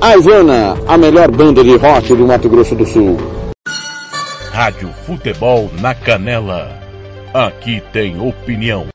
[0.00, 3.16] A Ivana, a melhor banda de rock do Mato Grosso do Sul.
[4.52, 6.78] Rádio Futebol na Canela.
[7.32, 8.88] Aqui tem opinião.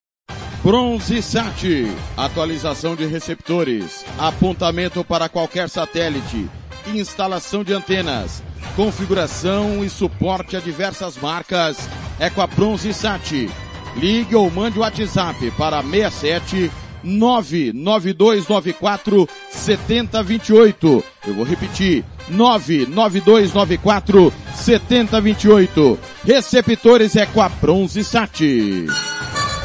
[0.64, 6.48] Bronze Sat, atualização de receptores, apontamento para qualquer satélite,
[6.94, 8.44] instalação de antenas,
[8.76, 13.50] configuração e suporte a diversas marcas é com a Bronze Sat.
[13.98, 16.72] Ligue ou mande o WhatsApp para 67
[17.04, 21.04] 99294 7028.
[21.28, 22.04] Eu vou repetir.
[22.30, 26.00] 99294 7028.
[26.26, 28.42] Receptores é com a Bronze Sat.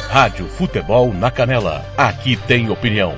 [0.09, 1.85] Rádio Futebol na Canela.
[1.97, 3.15] Aqui tem opinião.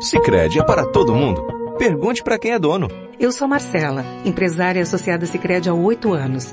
[0.00, 1.42] Sicredi é para todo mundo.
[1.78, 2.88] Pergunte para quem é dono.
[3.18, 6.52] Eu sou Marcela, empresária associada Sicredi há oito anos.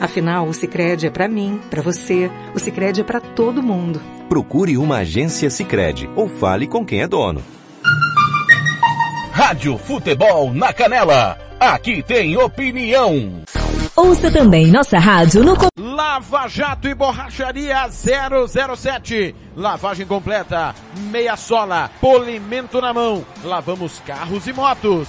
[0.00, 2.30] Afinal, o Sicredi é para mim, para você.
[2.54, 4.00] O Sicredi é para todo mundo.
[4.28, 7.42] Procure uma agência Sicredi ou fale com quem é dono.
[9.32, 11.38] Rádio Futebol na Canela.
[11.58, 13.42] Aqui tem opinião.
[13.96, 15.56] Ouça também nossa rádio no...
[15.76, 19.34] Lava Jato e Borracharia 007.
[19.56, 20.72] Lavagem completa,
[21.10, 23.24] meia sola, polimento na mão.
[23.42, 25.08] Lavamos carros e motos.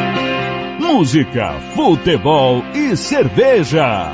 [0.81, 4.11] música, futebol e cerveja.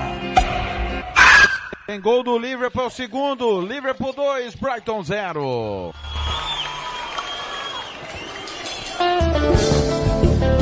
[1.88, 5.94] Tem gol do Liverpool segundo, Liverpool 2, Brighton 0.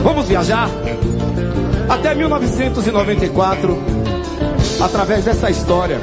[0.04, 0.70] Vamos viajar
[1.90, 3.76] até 1994
[4.80, 6.00] através dessa história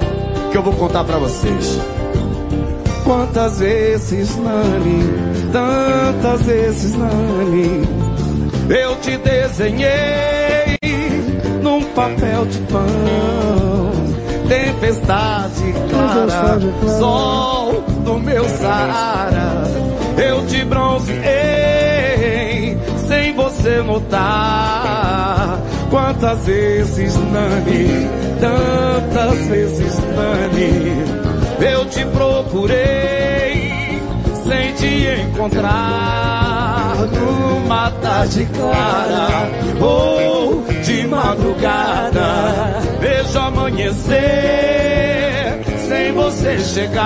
[0.51, 1.79] que eu vou contar para vocês.
[3.05, 8.12] Quantas vezes, Nani, tantas vezes, Nani,
[8.73, 10.79] eu te desenhei
[11.63, 13.93] num papel de pão,
[14.49, 16.59] tempestade clara,
[16.99, 19.65] sol do meu Saara.
[20.17, 21.23] Eu te bronzeei
[23.07, 25.61] sem você notar.
[25.91, 28.09] Quantas vezes, Nani,
[28.41, 31.05] tantas vezes, Nani,
[31.61, 33.52] eu te procurei
[34.53, 39.51] sem te encontrar numa tarde clara
[39.81, 42.81] ou de madrugada.
[43.01, 44.19] Vejo amanhecer
[45.89, 47.03] sem você chegar.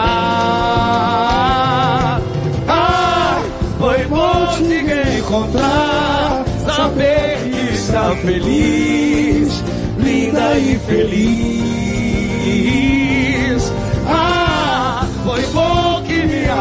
[2.68, 3.40] Ah,
[3.78, 9.62] foi bom te encontrar, saber que está feliz,
[9.98, 11.56] linda e feliz.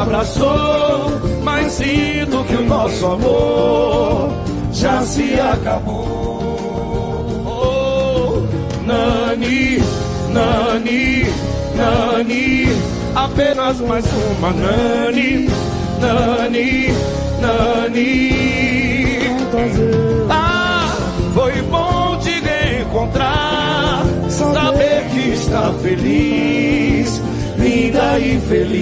[0.05, 4.29] Abraçou, mas sinto que o nosso amor
[4.71, 6.43] já se acabou.
[7.45, 8.41] Oh,
[8.85, 9.79] Nani,
[10.29, 11.25] Nani,
[11.75, 12.67] Nani,
[13.15, 14.05] apenas mais
[14.37, 15.49] uma Nani,
[15.99, 16.93] Nani,
[17.41, 18.45] Nani.
[20.29, 20.95] Ah,
[21.33, 22.35] foi bom te
[22.81, 27.21] encontrar, saber que está feliz,
[27.85, 28.81] linda e feliz.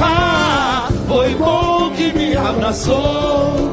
[0.00, 3.72] Ah, foi bom que me abraçou,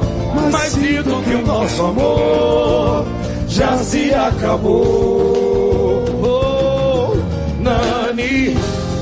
[0.52, 3.06] mas sinto que o nosso amor
[3.48, 6.04] já se acabou.
[6.24, 7.16] Oh,
[7.62, 8.58] Nani,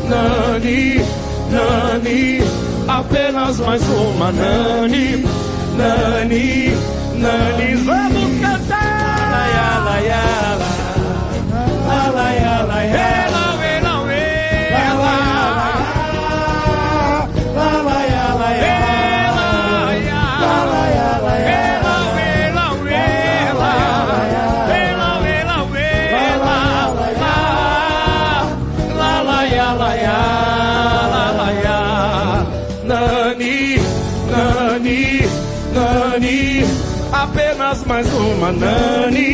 [0.08, 1.02] Nani,
[1.52, 2.44] Nani,
[2.88, 5.26] apenas mais uma Nani,
[5.78, 6.72] Nani,
[7.16, 7.76] Nani.
[7.86, 9.02] Vamos cantar!
[9.32, 10.42] yala, yala.
[10.52, 10.71] Ala,
[35.74, 36.66] Nani,
[37.14, 39.31] apenas mais uma Nani,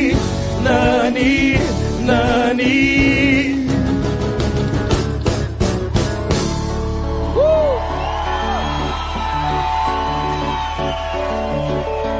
[2.57, 3.67] Nani.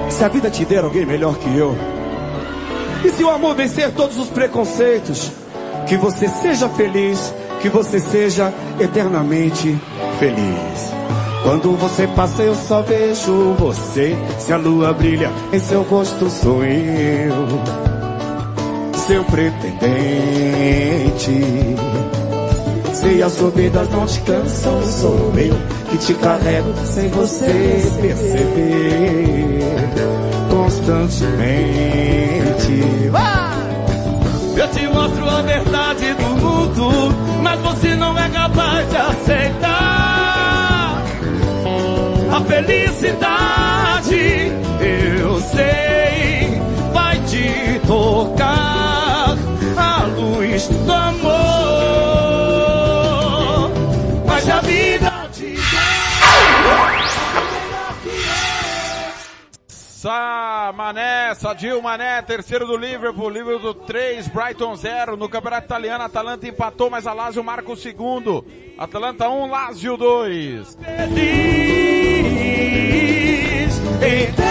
[0.10, 1.76] Se a vida te der alguém melhor que eu,
[3.04, 5.32] e se o amor vencer todos os preconceitos,
[5.88, 9.78] que você seja feliz, que você seja eternamente
[10.20, 10.92] feliz.
[11.44, 14.18] Quando você passa, eu só vejo você.
[14.40, 17.97] Se a lua brilha em seu rosto, sou eu,
[19.08, 19.80] seu pretendente.
[22.94, 25.58] Se as subidas não te cansam, sou eu
[25.90, 29.62] que te carrego sem você perceber
[30.50, 32.84] constantemente.
[34.58, 36.90] Eu te mostro a verdade do mundo,
[37.42, 41.02] mas você não é capaz de aceitar
[42.30, 44.52] a felicidade.
[44.82, 46.62] Eu sei,
[46.92, 48.87] vai te tocar
[60.08, 65.18] Sa Mané, Sadio Mané, terceiro do Liverpool, Liverpool 3, Brighton 0.
[65.18, 68.46] No Campeonato Italiano, Atalanta empatou, mas a Lazio marca o segundo.
[68.78, 70.78] Atalanta 1, Lazio 2.
[70.78, 71.18] feliz
[74.02, 74.44] eternamente.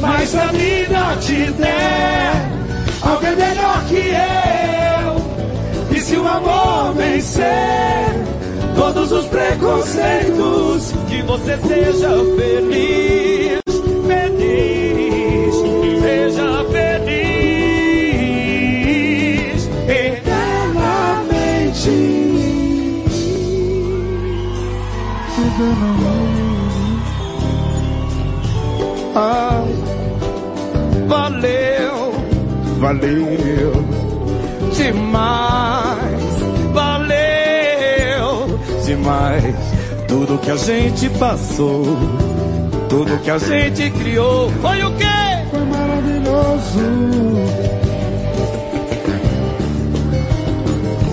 [0.00, 2.32] Mas a vida te der
[3.02, 3.96] alguém melhor que
[5.90, 7.44] eu, e se o amor vencer
[8.84, 13.62] todos os preconceitos, que você seja feliz,
[14.06, 15.54] feliz,
[16.02, 16.94] seja feliz
[29.16, 29.64] Ah,
[31.06, 32.12] valeu,
[32.80, 33.72] valeu
[34.76, 36.13] demais,
[39.04, 39.54] demais
[40.08, 41.84] tudo que a gente passou,
[42.88, 44.50] tudo que a gente criou.
[44.62, 45.04] Foi o quê?
[45.50, 46.80] Foi maravilhoso.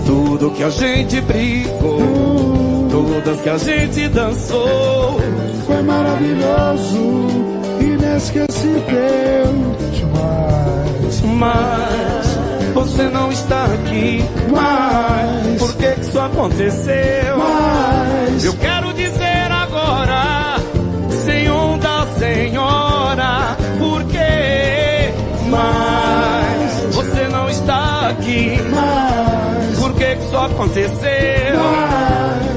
[0.06, 5.20] Tudo que a gente brigou, todas que a gente dançou.
[5.66, 7.26] Foi maravilhoso,
[7.80, 8.82] inesquecível
[9.92, 11.22] demais.
[11.38, 12.12] Mas
[12.74, 15.58] você não está aqui mais.
[15.58, 17.38] Por que que isso aconteceu?
[17.38, 20.56] Mas eu quero dizer agora,
[21.24, 24.18] sem onda, senhora, por que?
[25.50, 29.78] Mas você não está aqui mais.
[29.78, 31.60] Por que isso aconteceu?
[32.48, 32.51] Eu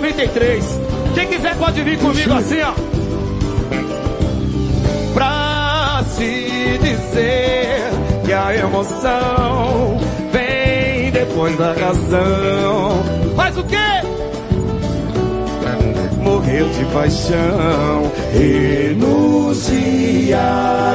[0.00, 0.64] 1993.
[1.14, 2.72] Quem quiser pode vir comigo assim, ó.
[5.14, 7.90] Pra se dizer
[8.24, 9.98] que a emoção
[10.32, 13.02] vem depois da razão.
[13.34, 13.76] Faz o quê?
[16.20, 18.12] Morreu de paixão.
[18.32, 19.78] Renunciar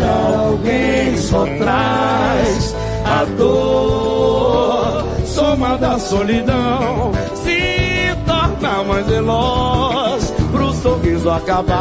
[0.04, 2.76] a alguém só traz
[3.06, 5.06] a dor.
[5.26, 7.12] Soma da solidão
[8.84, 11.78] mais veloz pro sorriso acabar.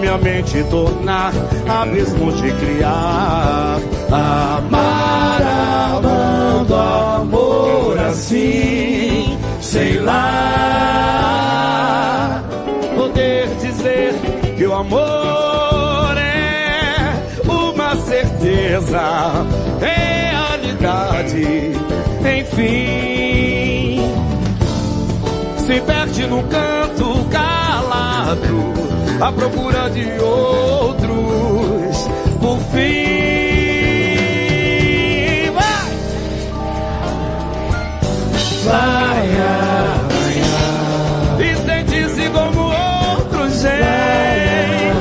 [0.00, 1.32] Minha mente tornar
[1.68, 3.78] abismo de criar.
[4.10, 5.42] Amar
[5.96, 10.94] amando amor assim, sei lá.
[12.94, 14.14] Poder dizer
[14.56, 17.12] que o amor é
[17.48, 19.46] uma certeza,
[19.80, 21.72] realidade,
[22.40, 23.27] enfim.
[25.68, 28.72] Se perde no canto calado lado,
[29.22, 32.08] à procura de outros.
[32.40, 33.90] Por fim,
[35.52, 35.92] vai!
[38.64, 39.28] Vai,
[40.16, 40.40] vai,
[41.44, 44.96] e sente-se como outro gente.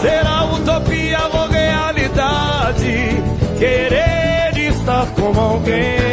[0.00, 3.22] Será utopia ou realidade?
[3.56, 6.03] Querer estar como alguém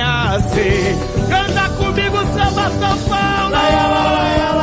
[0.00, 0.98] assim.
[1.28, 3.50] Canta comigo, samba São Paulo!
[3.50, 4.53] Laia, laia, laia,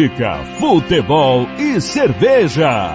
[0.00, 2.90] Música, futebol e cerveja.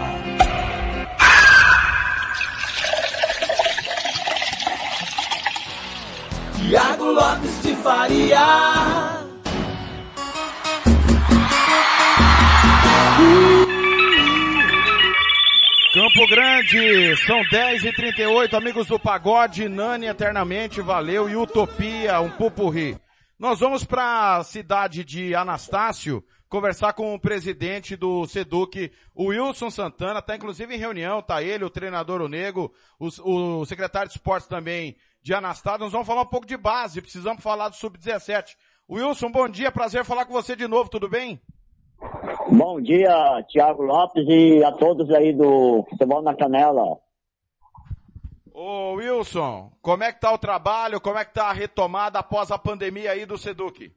[6.56, 8.40] Tiago Lopes de Faria.
[15.94, 22.32] Campo Grande, são 10 e 38 amigos do Pagode, Nani eternamente, valeu, e Utopia, um
[22.32, 22.98] pupurri.
[23.38, 26.24] Nós vamos para a cidade de Anastácio
[26.56, 31.66] conversar com o presidente do Seduc, o Wilson Santana, está inclusive em reunião, tá ele,
[31.66, 33.08] o treinador o Nego, o,
[33.60, 35.82] o secretário de esportes também de Anastácio.
[35.82, 38.56] Nós vamos falar um pouco de base, precisamos falar do Sub-17.
[38.90, 41.42] Wilson, bom dia, prazer falar com você de novo, tudo bem?
[42.50, 46.98] Bom dia, Tiago Lopes e a todos aí do Futebol na Canela.
[48.54, 52.50] Ô Wilson, como é que tá o trabalho, como é que tá a retomada após
[52.50, 53.94] a pandemia aí do Seduc?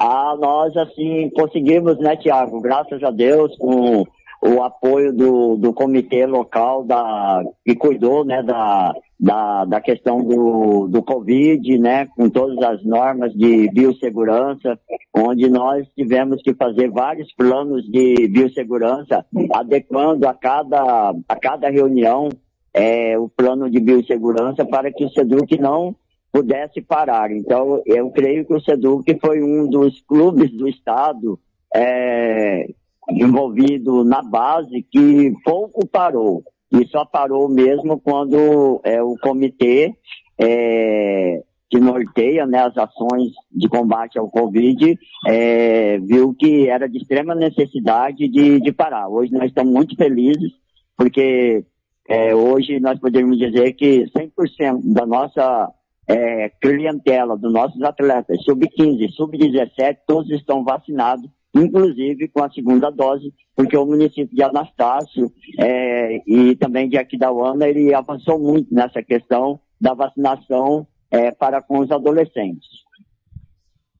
[0.00, 2.60] Ah, nós assim conseguimos, né, Tiago?
[2.60, 4.04] Graças a Deus, com
[4.40, 10.86] o apoio do, do comitê local da, que cuidou, né, da, da, da questão do,
[10.86, 14.78] do Covid, né, com todas as normas de biossegurança,
[15.12, 22.28] onde nós tivemos que fazer vários planos de biossegurança, adequando a cada, a cada reunião
[22.72, 25.96] é, o plano de biossegurança para que o SEDUC não
[26.38, 27.32] pudesse parar.
[27.32, 31.38] Então, eu creio que o SEDUC foi um dos clubes do Estado
[31.74, 32.68] é,
[33.10, 36.44] envolvido na base que pouco parou.
[36.70, 39.92] E só parou mesmo quando é, o comitê
[40.38, 44.96] é, que norteia né, as ações de combate ao Covid
[45.26, 49.08] é, viu que era de extrema necessidade de, de parar.
[49.08, 50.52] Hoje nós estamos muito felizes
[50.96, 51.64] porque
[52.08, 55.72] é, hoje nós podemos dizer que 100% da nossa
[56.08, 63.32] é, clientela, dos nossos atletas, sub-15, sub-17, todos estão vacinados, inclusive com a segunda dose,
[63.54, 69.60] porque o município de Anastácio é, e também de Aquidauana, ele avançou muito nessa questão
[69.78, 72.66] da vacinação é, para com os adolescentes.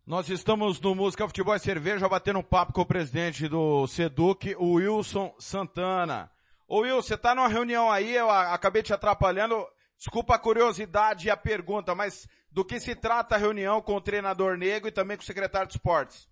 [0.06, 4.56] Nós estamos no Música Futebol e Cerveja batendo um papo com o presidente do Seduc,
[4.59, 6.30] o Wilson Santana.
[6.66, 9.66] Ô Will, você está numa reunião aí, eu acabei te atrapalhando.
[9.98, 14.00] Desculpa a curiosidade e a pergunta, mas do que se trata a reunião com o
[14.00, 16.28] treinador negro e também com o secretário de esportes?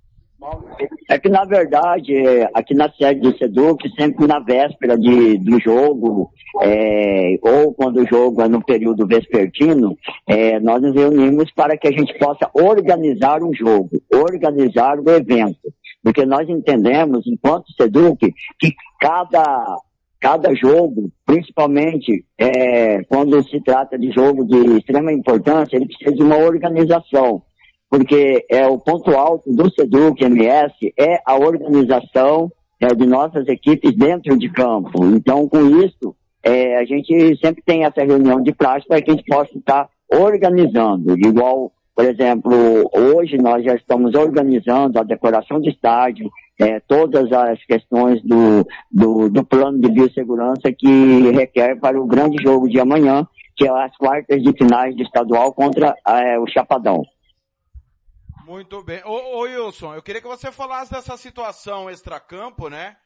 [1.09, 2.15] É que, na verdade,
[2.55, 6.31] aqui na sede do SEDUC, sempre na véspera de, do jogo,
[6.63, 11.89] é, ou quando o jogo é no período vespertino, é, nós nos reunimos para que
[11.89, 15.73] a gente possa organizar um jogo, organizar o evento.
[16.05, 19.77] Porque nós entendemos, enquanto SEDUC, que cada
[20.21, 26.23] cada jogo, principalmente é, quando se trata de jogo de extrema importância, ele precisa de
[26.23, 27.43] uma organização,
[27.91, 33.95] porque é o ponto alto do SEDUC MS é a organização é, de nossas equipes
[33.97, 35.05] dentro de campo.
[35.05, 39.15] Então, com isso, é, a gente sempre tem essa reunião de prática para que a
[39.15, 42.53] gente possa estar organizando, igual por exemplo,
[42.93, 49.29] hoje nós já estamos organizando a decoração de estádio, é, todas as questões do, do,
[49.29, 53.95] do, plano de biossegurança que requer para o grande jogo de amanhã, que é as
[53.97, 57.03] quartas de finais de estadual contra é, o Chapadão.
[58.47, 59.03] Muito bem.
[59.05, 62.97] Ô, ô, Wilson, eu queria que você falasse dessa situação extracampo, né?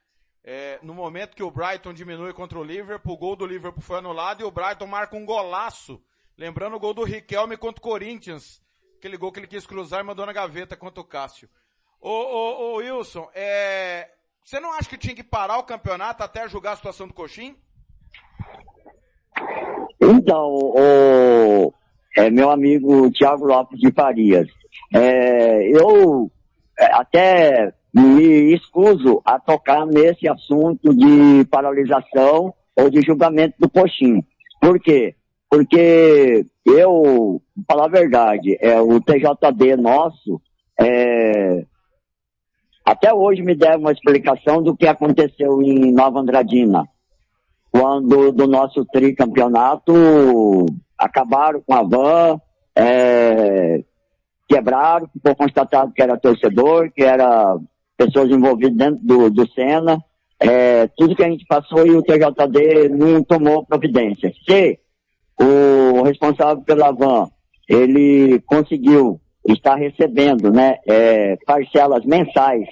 [0.44, 3.98] É, no momento que o Brighton diminui contra o Liverpool, o gol do Liverpool foi
[3.98, 6.02] anulado e o Brighton marca um golaço.
[6.36, 8.62] Lembrando o gol do Riquelme contra o Corinthians.
[8.97, 11.48] Aquele gol que ele quis cruzar e mandou na gaveta contra o Cássio.
[12.01, 14.09] Ô, ô, ô Wilson, é...
[14.43, 17.55] você não acha que tinha que parar o campeonato até julgar a situação do Coxim?
[20.01, 21.74] Então, o,
[22.16, 24.48] é, meu amigo Tiago Lopes de Farias,
[24.94, 26.31] é, eu
[26.78, 34.24] até me escuso a tocar nesse assunto de paralisação ou de julgamento do Coxim.
[34.60, 35.14] Por quê?
[35.51, 40.40] Porque eu, pra falar a verdade, é, o TJD nosso,
[40.78, 41.64] é,
[42.90, 46.88] até hoje me deve uma explicação do que aconteceu em Nova Andradina,
[47.70, 49.92] quando do nosso tricampeonato
[50.98, 52.40] acabaram com a van,
[52.76, 53.84] é,
[54.48, 57.56] quebraram, ficou constatado que era torcedor, que era
[57.96, 60.02] pessoas envolvidas dentro do, do Sena,
[60.40, 64.32] é, tudo que a gente passou e o TJD não tomou providência.
[64.48, 64.80] Se
[65.40, 67.28] o responsável pela van,
[67.68, 72.66] ele conseguiu estar recebendo, né, é, parcelas mensais,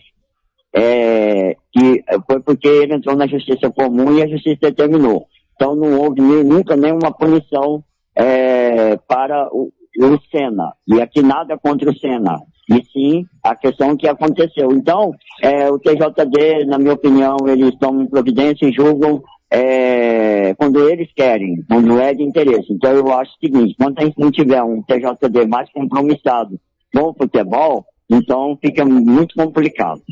[0.74, 5.27] é, que foi porque ele entrou na justiça comum e a justiça determinou.
[5.55, 7.82] Então não houve nunca nenhuma punição
[8.15, 10.73] é, para o, o Sena.
[10.86, 12.39] E aqui nada contra o Sena
[12.69, 14.70] e sim a questão que aconteceu.
[14.73, 15.12] Então,
[15.43, 21.65] é, o TJD, na minha opinião, eles tomam providência e julgam é, quando eles querem,
[21.69, 22.70] quando é de interesse.
[22.70, 26.61] Então, eu acho o seguinte, quando a gente não tiver um TJD mais compromissado
[26.95, 30.03] com o futebol, então fica muito complicado.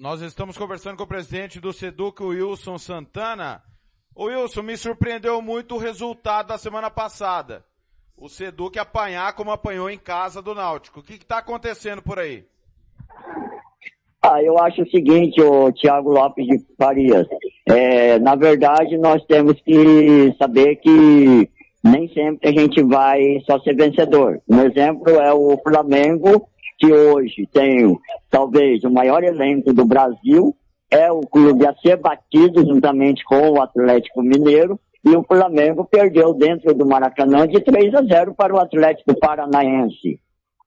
[0.00, 3.62] Nós estamos conversando com o presidente do SEDUC, Wilson Santana.
[4.14, 7.62] O Wilson, me surpreendeu muito o resultado da semana passada
[8.20, 11.00] o Seduc apanhar como apanhou em casa do Náutico.
[11.00, 12.44] O que está acontecendo por aí?
[14.22, 17.26] Ah, eu acho o seguinte, o Thiago Lopes de Farias.
[17.66, 21.48] É, na verdade, nós temos que saber que
[21.82, 24.40] nem sempre a gente vai só ser vencedor.
[24.46, 26.46] Um exemplo é o Flamengo,
[26.80, 27.94] que hoje tem
[28.30, 30.56] talvez o maior elenco do Brasil,
[30.90, 36.34] é o clube a ser batido juntamente com o Atlético Mineiro, e o Flamengo perdeu
[36.34, 40.18] dentro do Maracanã de 3 a 0 para o Atlético Paranaense.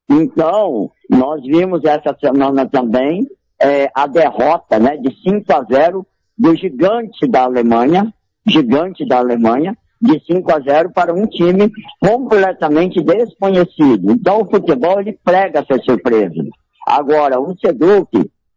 [0.10, 3.28] Então, nós vimos essa semana também
[3.62, 6.06] é, a derrota né, de 5 a 0
[6.38, 8.14] do gigante da Alemanha,
[8.46, 14.12] gigante da Alemanha, de 5 a 0 para um time completamente desconhecido.
[14.12, 16.44] Então o futebol ele prega essa surpresa.
[16.86, 18.10] Agora, o Seduc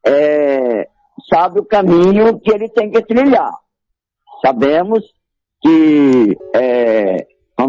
[0.04, 0.88] é,
[1.32, 3.52] sabe o caminho que ele tem que trilhar.
[4.44, 5.04] Sabemos
[5.62, 7.26] que é,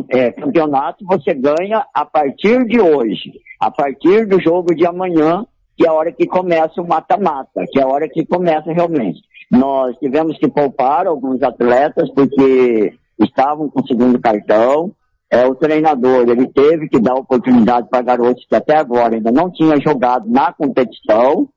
[0.10, 5.46] é, campeonato você ganha a partir de hoje, a partir do jogo de amanhã,
[5.78, 9.22] que é a hora que começa o mata-mata, que é a hora que começa realmente.
[9.52, 14.92] Nós tivemos que poupar alguns atletas porque estavam com o segundo cartão.
[15.30, 19.52] É, o treinador ele teve que dar oportunidade para garotos que até agora ainda não
[19.52, 21.50] tinham jogado na competição,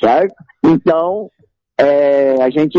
[0.00, 0.34] certo?
[0.64, 1.30] Então,
[1.78, 2.78] é, a gente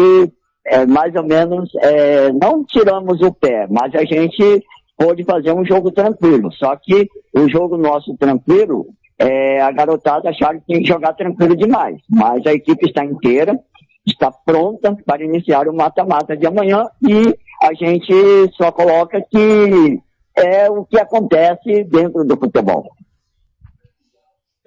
[0.69, 4.63] é, mais ou menos, é, não tiramos o pé, mas a gente
[4.97, 6.51] pôde fazer um jogo tranquilo.
[6.53, 8.85] Só que o jogo nosso tranquilo,
[9.17, 11.97] é, a garotada acharam que tinha que jogar tranquilo demais.
[12.09, 13.59] Mas a equipe está inteira,
[14.05, 18.13] está pronta para iniciar o mata-mata de amanhã e a gente
[18.55, 20.01] só coloca que
[20.35, 22.89] é o que acontece dentro do futebol.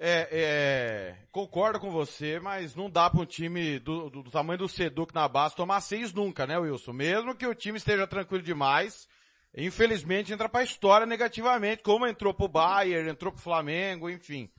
[0.05, 4.59] É, é, concordo com você, mas não dá para um time do, do, do, tamanho
[4.59, 6.91] do Seduc na base tomar seis nunca, né, Wilson?
[6.91, 9.07] Mesmo que o time esteja tranquilo demais,
[9.55, 14.49] infelizmente entra para a história negativamente, como entrou pro Bayern, entrou pro Flamengo, enfim.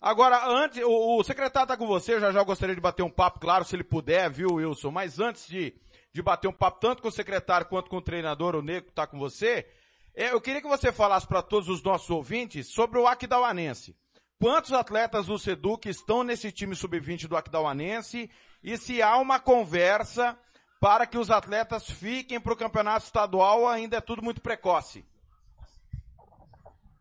[0.00, 3.38] Agora, antes, o, o secretário tá com você, já já gostaria de bater um papo,
[3.38, 4.90] claro, se ele puder, viu, Wilson?
[4.90, 5.74] Mas antes de,
[6.16, 8.92] de bater um papo tanto com o secretário quanto com o treinador, o Nego que
[8.94, 9.68] tá com você,
[10.14, 13.94] é, eu queria que você falasse para todos os nossos ouvintes sobre o Aquidauanense.
[14.40, 18.30] Quantos atletas do Seduc estão nesse time sub-20 do Aquidauanense?
[18.62, 20.38] E se há uma conversa
[20.80, 25.04] para que os atletas fiquem para o campeonato estadual ainda é tudo muito precoce?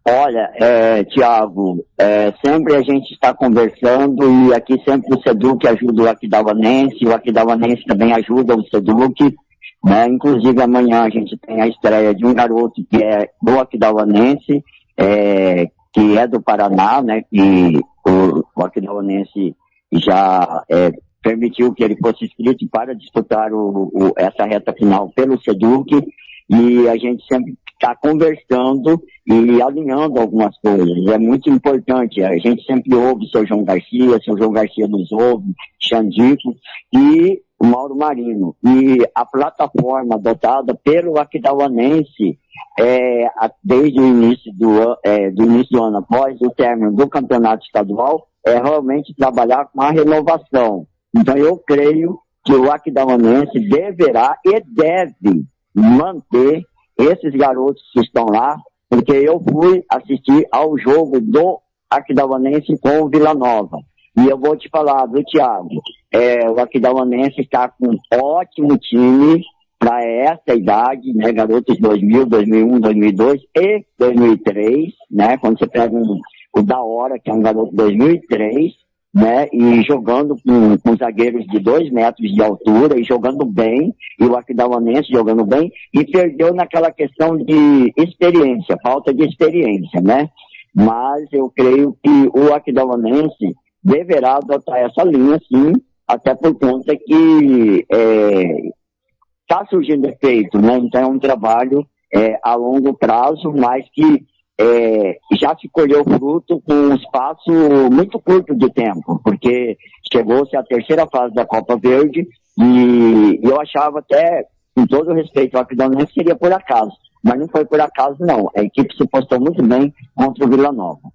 [0.07, 6.03] Olha, é, Tiago, é, sempre a gente está conversando e aqui sempre o Seduc ajuda
[6.03, 9.35] o Aquidauanense, o Aquidauanense também ajuda o Seduc,
[9.83, 10.05] né?
[10.07, 14.63] Inclusive amanhã a gente tem a estreia de um garoto que é do Aquidauanense,
[14.95, 19.55] é, que é do Paraná, né, que o, o Aquidauanense
[19.91, 20.91] já é,
[21.23, 26.05] permitiu que ele fosse inscrito para disputar o, o, essa reta final pelo SEDUC,
[26.49, 31.07] e a gente sempre está conversando e alinhando algumas coisas.
[31.07, 32.23] É muito importante.
[32.23, 36.55] A gente sempre ouve o seu João Garcia, seu João Garcia nos ouve, Xandico
[36.93, 38.55] e o Mauro Marino.
[38.63, 42.39] E a plataforma adotada pelo Aquidauanense
[42.79, 43.29] é,
[43.63, 48.27] desde o início do, é, do início do ano, após o término do campeonato estadual,
[48.45, 50.85] é realmente trabalhar com a renovação.
[51.15, 55.45] Então eu creio que o Aquidauanense deverá e deve
[55.75, 56.63] manter
[56.97, 58.57] esses garotos que estão lá,
[58.89, 63.77] porque eu fui assistir ao jogo do Aquidauanense com o Vila Nova.
[64.17, 65.81] E eu vou te falar do Thiago.
[66.11, 69.43] É, o Aquidauanense está com um ótimo time
[69.77, 71.33] para essa idade, né?
[71.33, 75.37] Garotos 2000, 2001, 2002 e 2003, né?
[75.37, 76.19] Quando você pega um,
[76.55, 78.71] o da hora, que é um garoto 2003,
[79.15, 79.47] né?
[79.53, 84.35] E jogando com, com zagueiros de dois metros de altura e jogando bem, e o
[84.35, 90.29] Aquidauanense jogando bem, e perdeu naquela questão de experiência, falta de experiência, né?
[90.75, 95.71] Mas eu creio que o Aquidauanense deverá adotar essa linha, sim,
[96.05, 100.77] até por conta que está é, surgindo efeito, né?
[100.77, 104.25] Então é um trabalho é, a longo prazo, mas que
[104.57, 107.51] é, já se colheu fruto com um espaço
[107.91, 109.77] muito curto de tempo, porque
[110.11, 112.27] chegou-se à terceira fase da Copa Verde
[112.57, 116.95] e eu achava até, com todo respeito ao Aquidauanense, seria por acaso.
[117.23, 118.49] Mas não foi por acaso, não.
[118.55, 121.11] A equipe se postou muito bem contra o Vila Nova.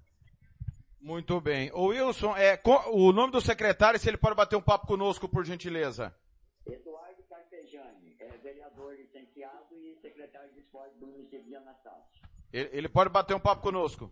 [1.01, 1.71] Muito bem.
[1.73, 2.59] O Wilson, é,
[2.91, 6.13] o nome do secretário, se ele pode bater um papo conosco, por gentileza.
[6.67, 12.10] Eduardo Carpejani, é vereador licenciado e secretário de esporte do município de Anastácio.
[12.53, 14.11] Ele, pode bater um papo conosco?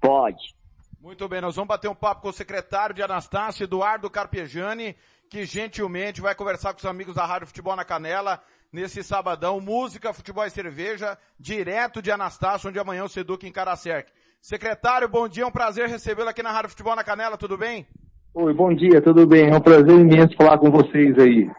[0.00, 0.54] Pode.
[1.00, 4.96] Muito bem, nós vamos bater um papo com o secretário de Anastácio, Eduardo Carpejani,
[5.30, 8.42] que gentilmente vai conversar com os amigos da Rádio Futebol na Canela
[8.72, 13.76] nesse sabadão, música, futebol e cerveja, direto de Anastácio, onde amanhã o Seduc encara a
[13.76, 14.08] Cerc.
[14.40, 17.86] Secretário, bom dia, é um prazer recebê-lo aqui na Rádio Futebol na Canela, tudo bem?
[18.34, 19.48] Oi, bom dia, tudo bem?
[19.48, 21.50] É um prazer imenso falar com vocês aí.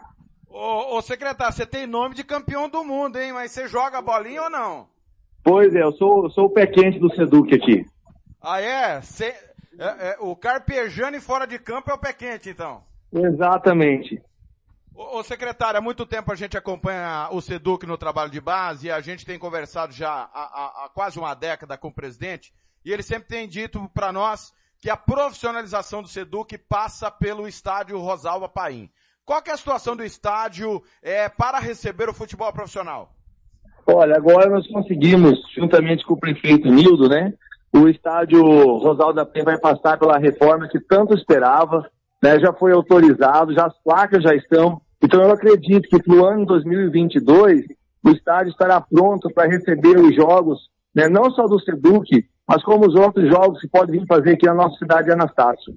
[0.46, 3.32] Ô, ô secretário, você tem nome de campeão do mundo, hein?
[3.32, 4.97] Mas você joga bolinha ou não?
[5.48, 7.86] Pois é, eu sou, sou o pé quente do Seduc aqui.
[8.38, 9.00] Ah, é?
[9.00, 9.34] Cê,
[9.78, 10.16] é, é?
[10.20, 12.84] O Carpejani fora de campo é o pé quente, então?
[13.10, 14.22] Exatamente.
[14.94, 18.90] Ô, secretário, há muito tempo a gente acompanha o Seduc no trabalho de base e
[18.90, 22.52] a gente tem conversado já há, há, há quase uma década com o presidente
[22.84, 27.98] e ele sempre tem dito para nós que a profissionalização do Seduc passa pelo estádio
[27.98, 28.90] Rosalba Paim.
[29.24, 33.14] Qual é a situação do estádio é, para receber o futebol profissional?
[33.90, 37.32] Olha, agora nós conseguimos, juntamente com o prefeito Nildo, né?
[37.72, 41.88] O estádio Rosalba Paim vai passar pela reforma que tanto esperava,
[42.22, 42.38] né?
[42.38, 44.78] Já foi autorizado, já as placas já estão.
[45.02, 47.64] Então eu acredito que no ano 2022
[48.04, 50.58] o estádio estará pronto para receber os jogos,
[50.94, 51.08] né?
[51.08, 52.10] Não só do Seduc,
[52.46, 55.72] mas como os outros jogos que podem vir fazer aqui na nossa cidade de Anastácio.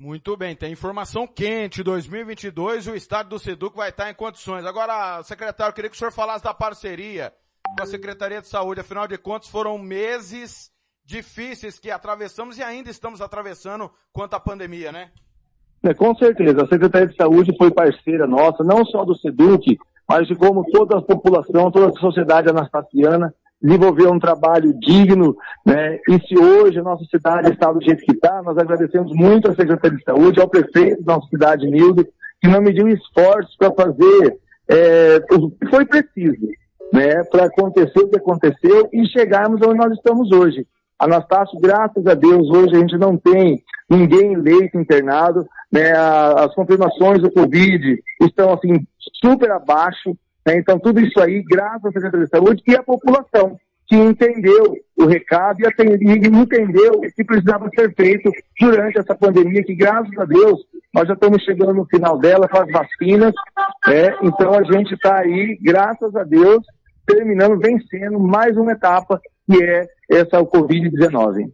[0.00, 1.82] Muito bem, tem informação quente.
[1.82, 4.64] 2022, o estádio do Seduc vai estar em condições.
[4.64, 7.30] Agora, secretário, queria que o senhor falasse da parceria
[7.76, 8.80] com a Secretaria de Saúde.
[8.80, 10.70] Afinal de contas, foram meses
[11.04, 15.10] difíceis que atravessamos e ainda estamos atravessando quanto à pandemia, né?
[15.82, 16.62] É, com certeza.
[16.62, 19.78] A Secretaria de Saúde foi parceira nossa, não só do Seduc,
[20.08, 25.98] mas de como toda a população, toda a sociedade anastasiana desenvolver um trabalho digno, né?
[26.08, 29.54] E se hoje a nossa cidade está do jeito que está, nós agradecemos muito à
[29.54, 32.06] Secretaria de Saúde, ao prefeito da nossa cidade, Nildo,
[32.40, 34.38] que não mediu esforços para fazer
[34.68, 36.48] é, o que foi preciso,
[36.92, 37.22] né?
[37.24, 40.66] Para acontecer o que aconteceu e chegarmos onde nós estamos hoje.
[40.98, 45.92] Anastácio, graças a Deus, hoje a gente não tem ninguém leito internado, né?
[45.92, 48.86] As confirmações do Covid estão, assim,
[49.22, 50.16] super abaixo?
[50.46, 55.04] Então, tudo isso aí, graças à Secretaria de Saúde e à população, que entendeu o
[55.04, 58.30] recado e entendeu o que precisava ser feito
[58.60, 60.60] durante essa pandemia, que graças a Deus
[60.94, 63.32] nós já estamos chegando no final dela com as vacinas,
[63.86, 64.16] né?
[64.22, 66.64] então a gente está aí, graças a Deus,
[67.06, 71.52] terminando, vencendo mais uma etapa, que é essa o Covid-19.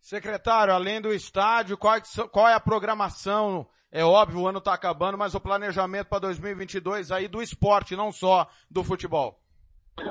[0.00, 5.34] Secretário, além do estádio, qual é a programação é óbvio, o ano está acabando, mas
[5.34, 9.38] o planejamento para 2022 aí do esporte, não só do futebol.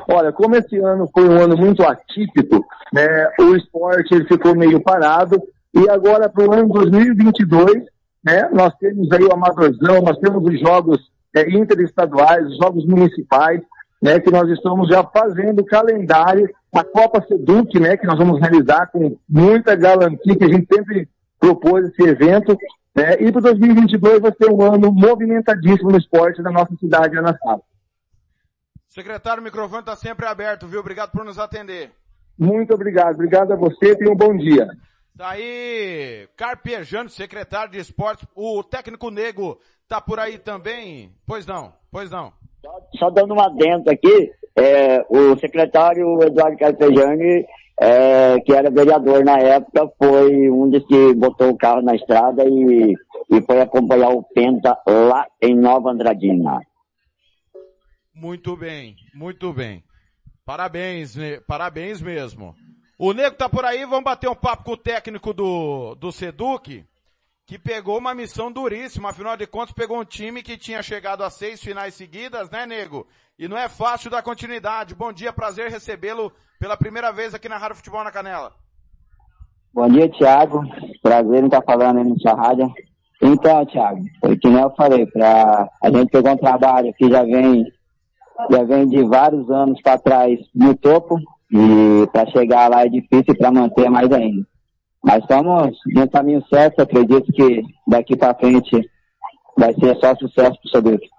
[0.07, 2.63] Olha, como esse ano foi um ano muito atípico,
[2.93, 5.41] né, o esporte ele ficou meio parado
[5.73, 7.85] e agora para o ano 2022,
[8.23, 10.99] né, nós temos aí o Amadorzão, nós temos os jogos
[11.35, 13.61] é, interestaduais, os jogos municipais,
[13.99, 18.39] né, que nós estamos já fazendo o calendário, a Copa Seduc, né, que nós vamos
[18.39, 21.09] realizar com muita galantia, que a gente sempre
[21.39, 22.55] propôs esse evento,
[22.95, 23.15] né?
[23.19, 27.63] E para 2022 vai ser um ano movimentadíssimo no esporte da nossa cidade de Anassau.
[28.87, 30.81] Secretário, o microfone está sempre aberto, viu?
[30.81, 31.91] Obrigado por nos atender.
[32.37, 33.15] Muito obrigado.
[33.15, 34.67] Obrigado a você e um bom dia.
[35.17, 38.27] Tá aí, Carpejano, secretário de esportes.
[38.35, 41.13] O técnico Nego tá por aí também?
[41.25, 42.33] Pois não, pois não.
[42.97, 47.45] Só dando uma adendo aqui, é, o secretário Eduardo Carpejani
[47.81, 52.43] é, que era vereador na época, foi um dos que botou o carro na estrada
[52.47, 52.93] e,
[53.31, 56.59] e foi acompanhar o Penta lá em Nova Andradina.
[58.13, 59.83] Muito bem, muito bem.
[60.45, 61.15] Parabéns,
[61.47, 62.53] parabéns mesmo.
[62.99, 66.85] O Nego tá por aí, vamos bater um papo com o técnico do, do Seduc.
[67.51, 71.29] Que pegou uma missão duríssima, afinal de contas pegou um time que tinha chegado a
[71.29, 73.05] seis finais seguidas, né, nego?
[73.37, 74.95] E não é fácil dar continuidade.
[74.95, 78.53] Bom dia, prazer recebê-lo pela primeira vez aqui na Rádio Futebol na Canela.
[79.73, 80.63] Bom dia, Thiago.
[81.01, 82.73] Prazer em estar falando aí na sua rádio.
[83.21, 87.21] Então, Thiago, foi que nem eu falei, pra, a gente pegou um trabalho que já
[87.23, 87.65] vem,
[88.49, 91.17] já vem de vários anos para trás no topo,
[91.51, 94.47] e para chegar lá é difícil para manter mais ainda.
[95.03, 98.89] Mas estamos no caminho certo, acredito que daqui para frente
[99.57, 101.09] vai ser só sucesso para o Seduc.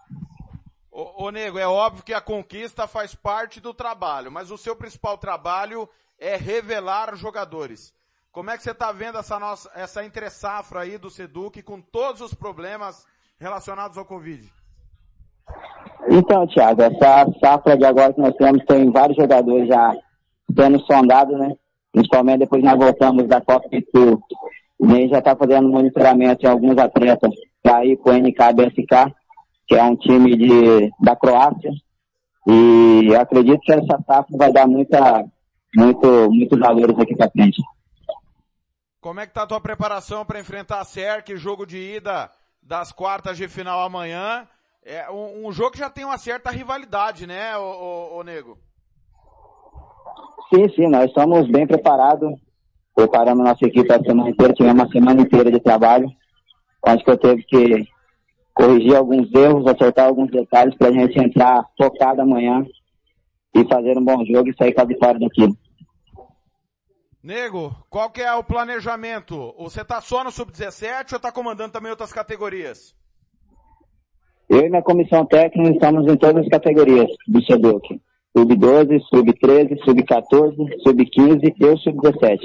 [0.91, 4.77] Ô, ô, Nego, é óbvio que a conquista faz parte do trabalho, mas o seu
[4.77, 5.89] principal trabalho
[6.19, 7.93] é revelar jogadores.
[8.31, 11.81] Como é que você está vendo essa nossa, essa entre safra aí do Seduc com
[11.81, 13.07] todos os problemas
[13.39, 14.51] relacionados ao Covid?
[16.09, 19.93] Então, Thiago, essa safra de agora que nós temos tem vários jogadores já
[20.57, 21.55] sendo sondados, né?
[21.93, 24.23] Principalmente depois nós voltamos da Copa do Sul.
[24.81, 27.31] E já está fazendo monitoramento em alguns atletas
[27.63, 29.15] para ir para o NKBSK,
[29.69, 31.71] que é um time de, da Croácia.
[32.49, 35.25] E acredito que essa safra vai dar muita,
[35.77, 37.63] muito, muitos valores aqui para frente.
[39.01, 42.91] Como é que tá a tua preparação para enfrentar a SERC, jogo de ida das
[42.91, 44.49] quartas de final amanhã?
[44.85, 48.59] É um, um jogo que já tem uma certa rivalidade, né, o Nego?
[50.53, 52.31] Sim, sim, nós estamos bem preparados.
[52.95, 56.11] Preparamos nossa equipe a semana inteira, tivemos uma semana inteira de trabalho.
[56.85, 57.89] Acho que eu teve que
[58.53, 62.67] corrigir alguns erros, acertar alguns detalhes para a gente entrar focado amanhã
[63.55, 65.49] e fazer um bom jogo e sair com a vitória daqui.
[67.23, 69.55] Nego, qual que é o planejamento?
[69.57, 72.95] Você tá só no Sub-17 ou tá comandando também outras categorias?
[74.51, 78.03] Eu e minha comissão técnica estamos em todas as categorias do SEDUC.
[78.37, 82.39] Sub-12, Sub-13, Sub-14, Sub-15 e o Sub-17.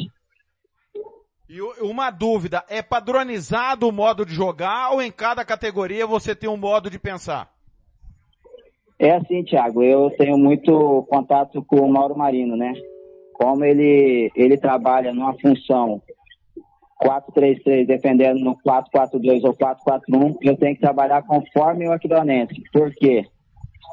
[1.49, 6.49] E uma dúvida, é padronizado o modo de jogar ou em cada categoria você tem
[6.49, 7.49] um modo de pensar?
[8.99, 12.73] É assim, Thiago, eu tenho muito contato com o Mauro Marino, né?
[13.37, 16.01] como ele, ele trabalha numa função
[17.03, 22.55] 4-3-3 defendendo no 4-4-2 ou 4-4-1, eu tenho que trabalhar conforme o Aquidonense.
[22.73, 23.25] Por quê?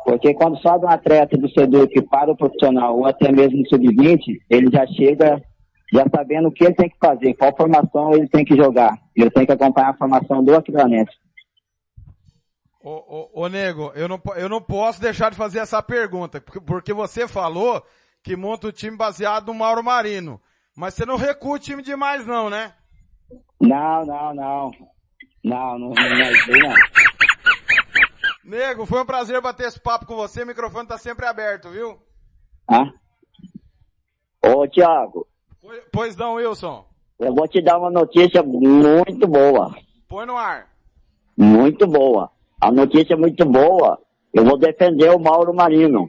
[0.04, 4.20] Porque quando sobe um atleta do SEDUC para o profissional ou até mesmo no sub-20,
[4.50, 5.42] ele já chega
[5.92, 8.98] já sabendo o que ele tem que fazer, qual formação ele tem que jogar.
[9.14, 11.12] Ele tem que acompanhar a formação do Aquidonense.
[12.82, 16.60] Ô, ô, ô, Nego, eu não, eu não posso deixar de fazer essa pergunta, porque,
[16.60, 17.82] porque você falou
[18.22, 20.40] que monta o time baseado no Mauro Marino.
[20.76, 22.72] Mas você não recua o time demais não, né?
[23.60, 24.70] Não, não, não.
[25.44, 26.74] Não, não, não, não, não.
[28.44, 30.42] Nego, foi um prazer bater esse papo com você.
[30.42, 31.98] O microfone tá sempre aberto, viu?
[32.68, 32.92] Ah?
[34.44, 35.26] Ô, Thiago.
[35.60, 36.86] Pois, pois não, Wilson.
[37.18, 39.74] Eu vou te dar uma notícia muito boa.
[40.06, 40.68] Põe no ar.
[41.36, 42.30] Muito boa.
[42.60, 43.98] A notícia é muito boa.
[44.32, 46.08] Eu vou defender o Mauro Marino.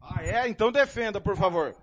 [0.00, 0.48] Ah, é?
[0.48, 1.74] Então defenda, por favor.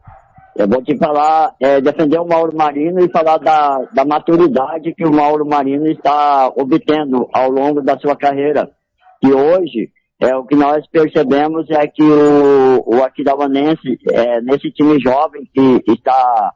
[0.57, 5.05] Eu vou te falar, é, defender o Mauro Marino e falar da, da maturidade que
[5.05, 8.67] o Mauro Marino está obtendo ao longo da sua carreira.
[9.23, 14.99] E hoje, é, o que nós percebemos é que o, o Aquidauanense, é, nesse time
[14.99, 16.51] jovem que está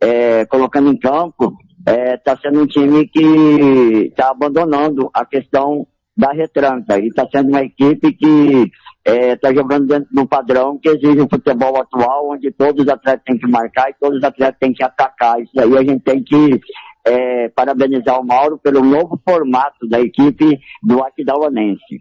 [0.00, 1.52] é, colocando em campo,
[1.86, 6.98] está é, sendo um time que está abandonando a questão da retranca.
[6.98, 8.70] E está sendo uma equipe que
[9.04, 13.24] está é, jogando dentro do padrão que exige o futebol atual, onde todos os atletas
[13.24, 15.40] têm que marcar e todos os atletas têm que atacar.
[15.40, 16.60] Isso aí a gente tem que
[17.04, 21.98] é, parabenizar o Mauro pelo novo formato da equipe do Aquidauanense.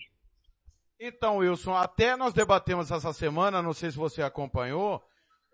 [1.00, 5.02] Então, Wilson, até nós debatemos essa semana, não sei se você acompanhou,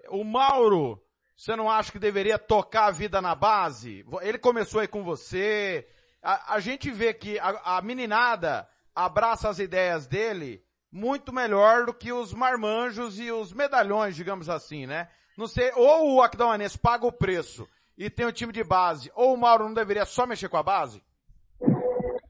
[0.10, 1.02] o Mauro,
[1.38, 4.06] você não acha que deveria tocar a vida na base?
[4.22, 5.88] Ele começou aí com você,
[6.22, 10.62] a, a gente vê que a, a meninada abraça as ideias dele,
[10.92, 15.08] muito melhor do que os marmanjos e os medalhões, digamos assim, né?
[15.38, 19.12] Não sei, ou o Aquidauanense paga o preço e tem o um time de base,
[19.16, 21.02] ou o Mauro não deveria só mexer com a base?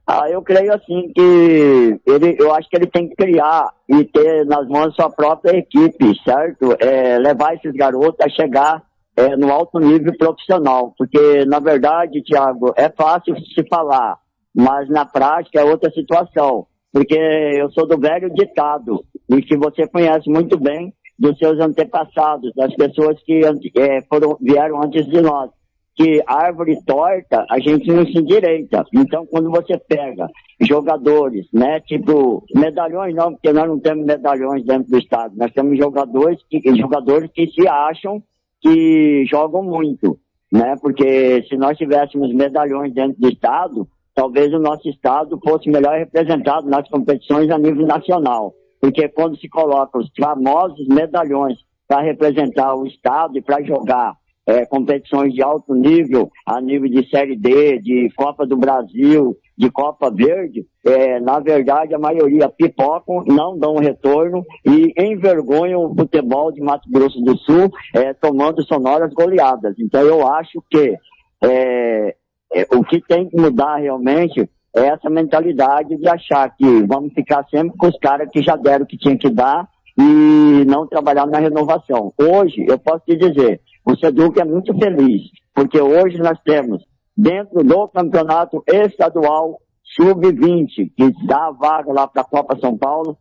[0.06, 4.46] Ah, eu creio assim que ele, eu acho que ele tem que criar e ter
[4.46, 6.78] nas mãos sua própria equipe, certo?
[6.80, 8.84] É, levar esses garotos a chegar
[9.18, 14.18] é, no alto nível profissional, porque na verdade, Tiago, é fácil se falar,
[14.56, 16.68] mas na prática é outra situação
[16.98, 22.52] porque eu sou do velho ditado, e que você conhece muito bem dos seus antepassados,
[22.56, 23.42] das pessoas que
[23.76, 25.52] é, foram, vieram antes de nós,
[25.96, 28.84] que árvore torta a gente não se endireita.
[28.92, 30.28] Então, quando você pega
[30.62, 35.78] jogadores, né, tipo, medalhões não, porque nós não temos medalhões dentro do estado, nós temos
[35.78, 38.24] jogadores que, jogadores que se acham
[38.60, 40.20] que jogam muito.
[40.52, 40.74] né?
[40.82, 43.88] Porque se nós tivéssemos medalhões dentro do estado,
[44.18, 48.52] talvez o nosso estado fosse melhor representado nas competições a nível nacional.
[48.82, 51.56] Porque quando se coloca os famosos medalhões
[51.88, 54.16] para representar o estado e para jogar
[54.48, 59.70] é, competições de alto nível, a nível de Série D, de Copa do Brasil, de
[59.70, 66.52] Copa Verde, é, na verdade a maioria pipocam, não dão retorno e envergonham o futebol
[66.52, 69.76] de Mato Grosso do Sul, é, tomando sonoras goleadas.
[69.78, 70.98] Então eu acho que
[71.44, 72.16] é,
[72.54, 77.46] é, o que tem que mudar realmente é essa mentalidade de achar que vamos ficar
[77.50, 79.68] sempre com os caras que já deram o que tinha que dar
[79.98, 82.14] e não trabalhar na renovação.
[82.18, 85.24] Hoje, eu posso te dizer, o Seduc é muito feliz,
[85.56, 86.84] porque hoje nós temos,
[87.18, 89.60] dentro do campeonato estadual
[89.96, 93.18] sub-20, que dá vaga lá para a Copa São Paulo,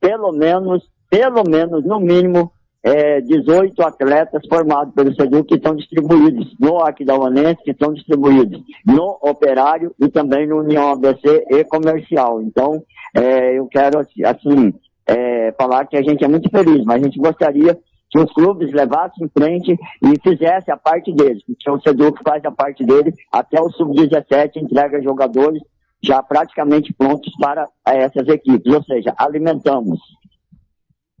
[0.00, 2.52] pelo menos, pelo menos, no mínimo,
[2.82, 9.18] é, 18 atletas formados pelo Seduc que estão distribuídos no Aquidauanense, que estão distribuídos no
[9.22, 12.40] Operário e também no União ABC e Comercial.
[12.42, 12.82] Então,
[13.14, 14.74] é, eu quero, assim,
[15.06, 17.78] é, falar que a gente é muito feliz, mas a gente gostaria
[18.10, 22.44] que os clubes levassem em frente e fizessem a parte deles, porque o Seduc faz
[22.44, 25.62] a parte dele, até o Sub-17 entrega jogadores
[26.02, 30.00] já praticamente prontos para essas equipes, ou seja, alimentamos.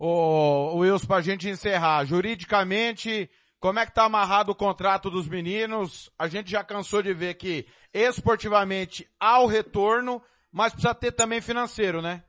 [0.02, 3.28] Ô, Wilson, para a gente encerrar, juridicamente,
[3.60, 6.10] como é que está amarrado o contrato dos meninos?
[6.18, 11.42] A gente já cansou de ver que esportivamente há o retorno, mas precisa ter também
[11.42, 12.22] financeiro, né?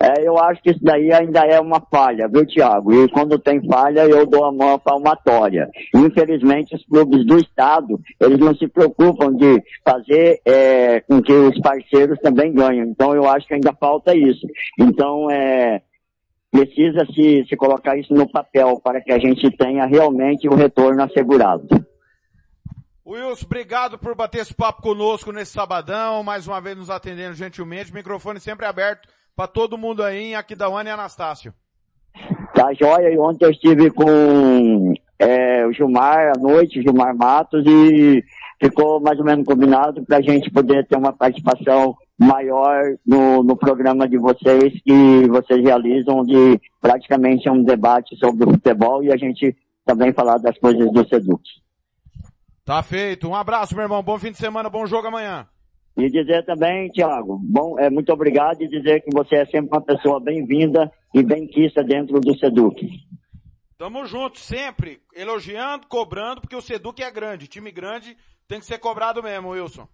[0.00, 2.94] É, eu acho que isso daí ainda é uma falha, viu, Tiago?
[2.94, 5.68] E quando tem falha, eu dou a mão palmatória.
[5.92, 11.60] Infelizmente, os clubes do Estado, eles não se preocupam de fazer é, com que os
[11.60, 12.82] parceiros também ganhem.
[12.82, 14.46] Então, eu acho que ainda falta isso.
[14.78, 15.82] Então, é,
[16.50, 21.02] precisa se, se colocar isso no papel para que a gente tenha realmente o retorno
[21.02, 21.66] assegurado.
[23.06, 27.92] Wilson, obrigado por bater esse papo conosco nesse sabadão, mais uma vez nos atendendo gentilmente,
[27.92, 31.54] microfone sempre aberto para todo mundo aí em Aquidauana e Anastácio.
[32.54, 38.22] Tá joia, e ontem eu estive com é, o Gilmar à noite, Gilmar Matos, e
[38.60, 43.56] ficou mais ou menos combinado para a gente poder ter uma participação maior no, no
[43.56, 49.16] programa de vocês, que vocês realizam de praticamente um debate sobre o futebol e a
[49.16, 51.42] gente também falar das coisas do Seduc.
[52.64, 53.28] Tá feito.
[53.28, 54.02] Um abraço, meu irmão.
[54.02, 55.46] Bom fim de semana, bom jogo amanhã.
[55.96, 59.80] E dizer também, Tiago, bom, é, muito obrigado e dizer que você é sempre uma
[59.80, 62.86] pessoa bem-vinda e bem-quista dentro do Seduc.
[63.76, 68.16] Tamo junto, sempre, elogiando, cobrando, porque o Seduc é grande, time grande
[68.48, 69.86] tem que ser cobrado mesmo, Wilson.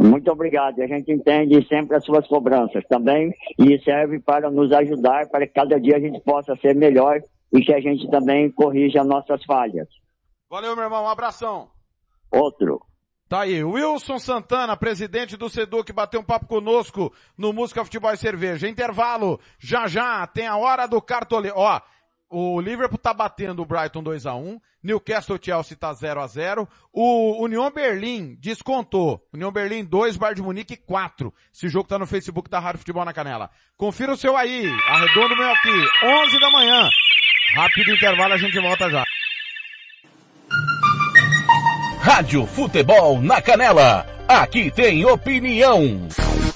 [0.00, 0.80] Muito obrigado.
[0.80, 5.52] A gente entende sempre as suas cobranças também e serve para nos ajudar para que
[5.52, 7.20] cada dia a gente possa ser melhor
[7.52, 9.88] e que a gente também corrija nossas falhas.
[10.50, 11.04] Valeu, meu irmão.
[11.04, 11.68] Um abração.
[12.30, 12.80] Outro.
[13.28, 18.16] Tá aí, Wilson Santana, presidente do Seduc, bateu um papo conosco no Música Futebol e
[18.16, 18.66] Cerveja.
[18.66, 21.58] Intervalo, já já, tem a hora do cartoleiro.
[21.58, 21.78] Ó,
[22.30, 26.68] o Liverpool tá batendo o Brighton 2 a 1 Newcastle Chelsea tá 0 a 0
[26.92, 29.26] O União Berlim descontou.
[29.32, 31.32] União Berlim 2, Bar de Munique 4.
[31.52, 33.50] Esse jogo tá no Facebook da Rádio Futebol na Canela.
[33.76, 36.88] Confira o seu aí, arredondo meu aqui, 11 da manhã.
[37.54, 39.04] Rápido intervalo, a gente volta já.
[42.00, 44.06] Rádio Futebol na Canela.
[44.28, 46.08] Aqui tem opinião.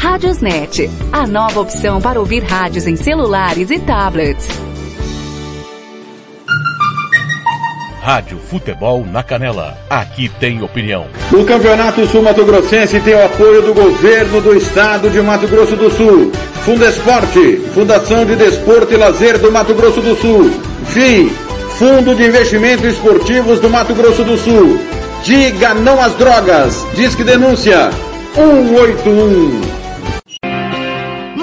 [0.00, 4.48] Rádiosnet, a nova opção para ouvir rádios em celulares e tablets.
[8.00, 9.76] Rádio Futebol na Canela.
[9.90, 11.06] Aqui tem opinião.
[11.30, 15.76] O Campeonato Sul Mato Grossense tem o apoio do governo do estado de Mato Grosso
[15.76, 16.32] do Sul.
[16.64, 20.50] Fundesporte, Fundação de Desporto e Lazer do Mato Grosso do Sul.
[20.86, 21.28] FII,
[21.76, 24.80] Fundo de Investimentos Esportivos do Mato Grosso do Sul.
[25.22, 26.86] Diga não às drogas.
[26.94, 27.90] Disque denúncia
[28.34, 29.79] 181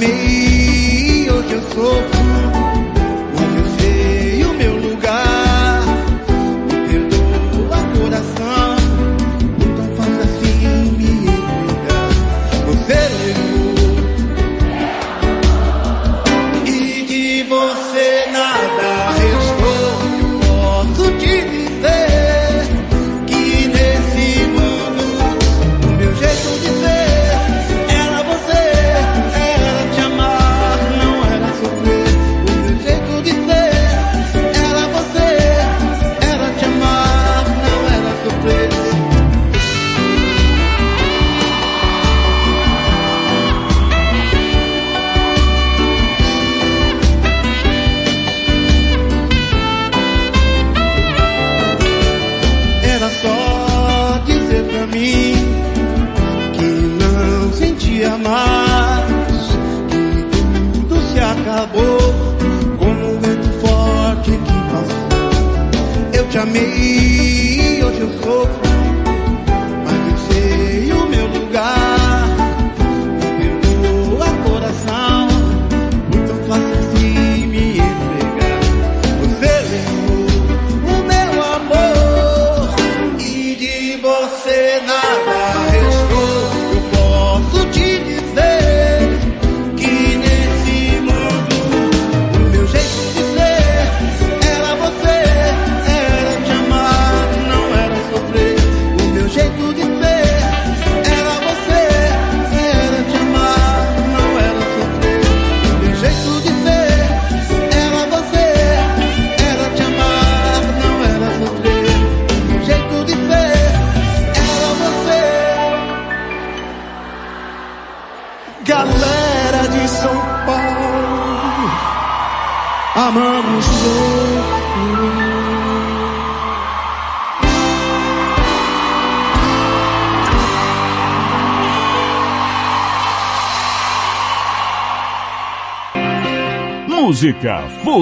[0.00, 2.03] 没有 you.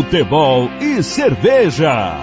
[0.03, 2.22] futebol e cerveja.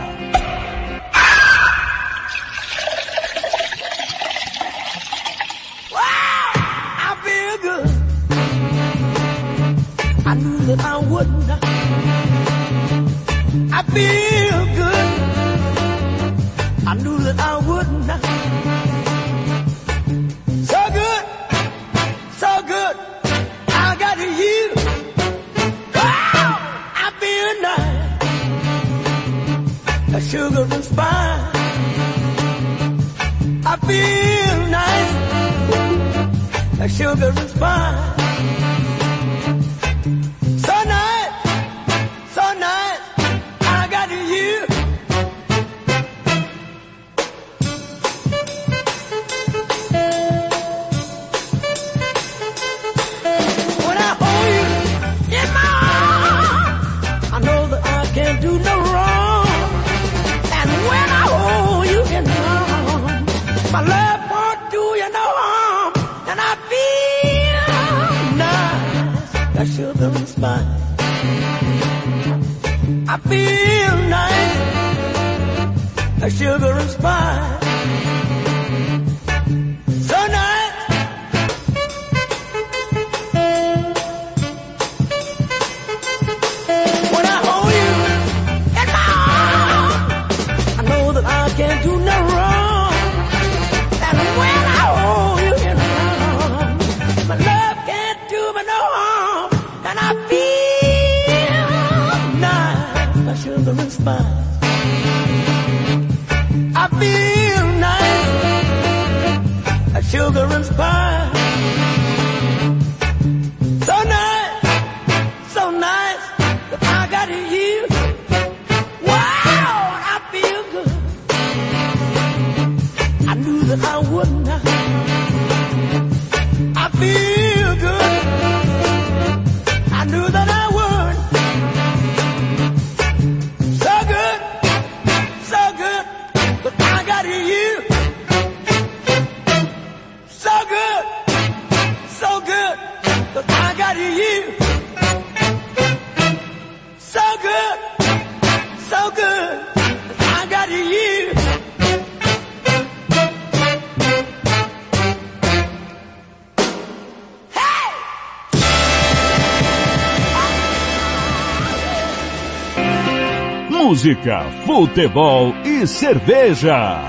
[164.10, 167.00] Música, futebol e cerveja.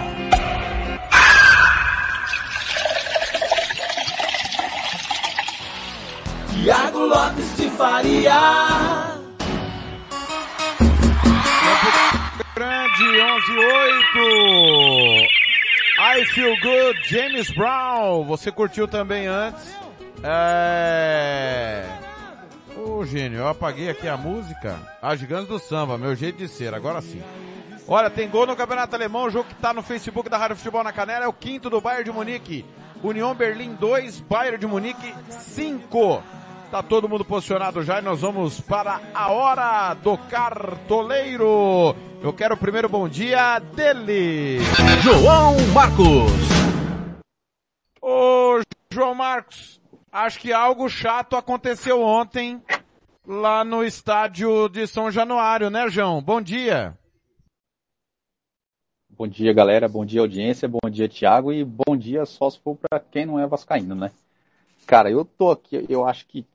[6.53, 8.39] Tiago Lopes de Faria.
[12.55, 13.05] Grande
[14.19, 15.27] 11-8.
[16.19, 18.25] I Feel Good, James Brown.
[18.25, 19.75] Você curtiu também antes?
[20.23, 21.40] É...
[23.13, 24.79] Eu apaguei aqui a música.
[25.03, 27.21] As Gigantes do Samba, meu jeito de ser, agora sim.
[27.89, 30.85] Olha, tem gol no Campeonato Alemão, o jogo que tá no Facebook da Rádio Futebol
[30.85, 32.65] na Canela é o quinto do Bayern de Munique.
[33.03, 36.23] União Berlim 2, Bayern de Munique 5.
[36.71, 41.97] Tá todo mundo posicionado já e nós vamos para a hora do cartoleiro.
[42.23, 44.61] Eu quero o primeiro bom dia dele.
[45.03, 46.31] João Marcos.
[48.01, 48.61] Ô,
[48.93, 49.81] João Marcos,
[50.13, 52.63] acho que algo chato aconteceu ontem
[53.27, 56.23] lá no estádio de São Januário, né, João?
[56.23, 56.97] Bom dia.
[59.09, 59.89] Bom dia, galera.
[59.89, 60.69] Bom dia, audiência.
[60.69, 61.53] Bom dia, Thiago.
[61.53, 64.11] E bom dia só se for pra quem não é vascaíno, né?
[64.87, 66.47] Cara, eu tô aqui, eu acho que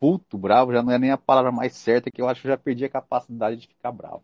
[0.00, 2.52] puto, bravo, já não é nem a palavra mais certa, que eu acho que eu
[2.52, 4.22] já perdi a capacidade de ficar bravo.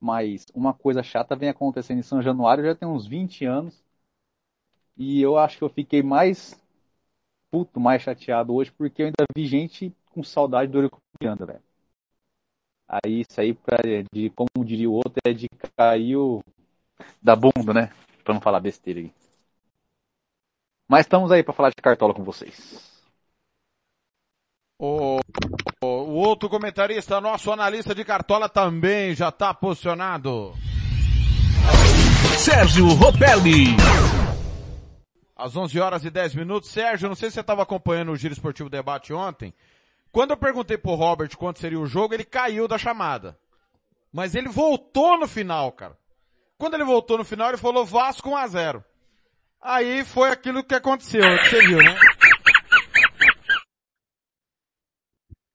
[0.00, 3.82] Mas uma coisa chata vem acontecendo em São Januário já tem uns 20 anos.
[4.96, 6.60] E eu acho que eu fiquei mais
[7.50, 11.62] puto, mais chateado hoje, porque eu ainda vi gente com saudade do Eurico Miranda, velho.
[12.88, 13.78] Aí isso aí, pra,
[14.12, 16.42] de, como diria o outro, é de cair o,
[17.22, 17.92] da bunda, né?
[18.24, 19.12] Pra não falar besteira aí.
[20.88, 22.98] Mas estamos aí para falar de cartola com vocês.
[24.80, 25.18] O,
[25.82, 30.54] o, o outro comentarista, nosso analista de cartola também já está posicionado.
[32.38, 33.76] Sérgio Ropelli.
[35.36, 36.70] Às 11 horas e 10 minutos.
[36.70, 39.52] Sérgio, não sei se você estava acompanhando o Giro Esportivo Debate ontem.
[40.10, 43.38] Quando eu perguntei pro Robert quanto seria o jogo, ele caiu da chamada.
[44.12, 45.96] Mas ele voltou no final, cara.
[46.56, 48.84] Quando ele voltou no final, ele falou Vasco 1 a 0
[49.60, 51.96] Aí foi aquilo que aconteceu, que você viu, né?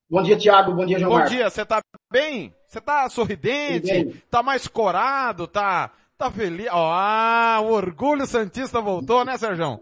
[0.10, 0.74] Bom dia, Thiago.
[0.74, 1.36] Bom dia, João Bom Marcos.
[1.36, 1.82] dia, você tá
[2.12, 2.54] bem?
[2.68, 3.88] Você tá sorridente?
[3.88, 4.22] Bem.
[4.30, 5.48] Tá mais corado?
[5.48, 6.68] Tá, tá feliz?
[6.72, 9.82] Ah, o orgulho santista voltou, né, Sérgio?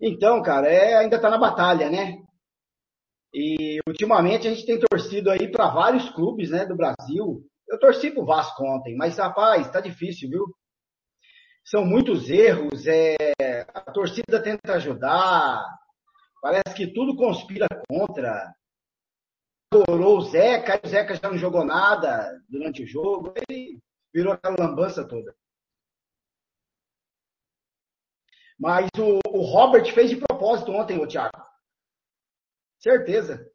[0.00, 2.18] Então, cara, é, ainda tá na batalha, né?
[3.32, 7.46] E ultimamente a gente tem torcido aí para vários clubes, né, do Brasil.
[7.68, 10.44] Eu torci pro Vasco ontem, mas rapaz, tá difícil, viu?
[11.64, 13.14] São muitos erros, é,
[13.72, 15.64] a torcida tenta ajudar,
[16.42, 18.52] parece que tudo conspira contra.
[19.72, 23.78] Adorou o Zeca, o Zeca já não jogou nada durante o jogo, aí
[24.12, 25.32] virou aquela lambança toda.
[28.58, 31.49] Mas o, o Robert fez de propósito ontem, o Thiago.
[32.80, 33.46] Certeza.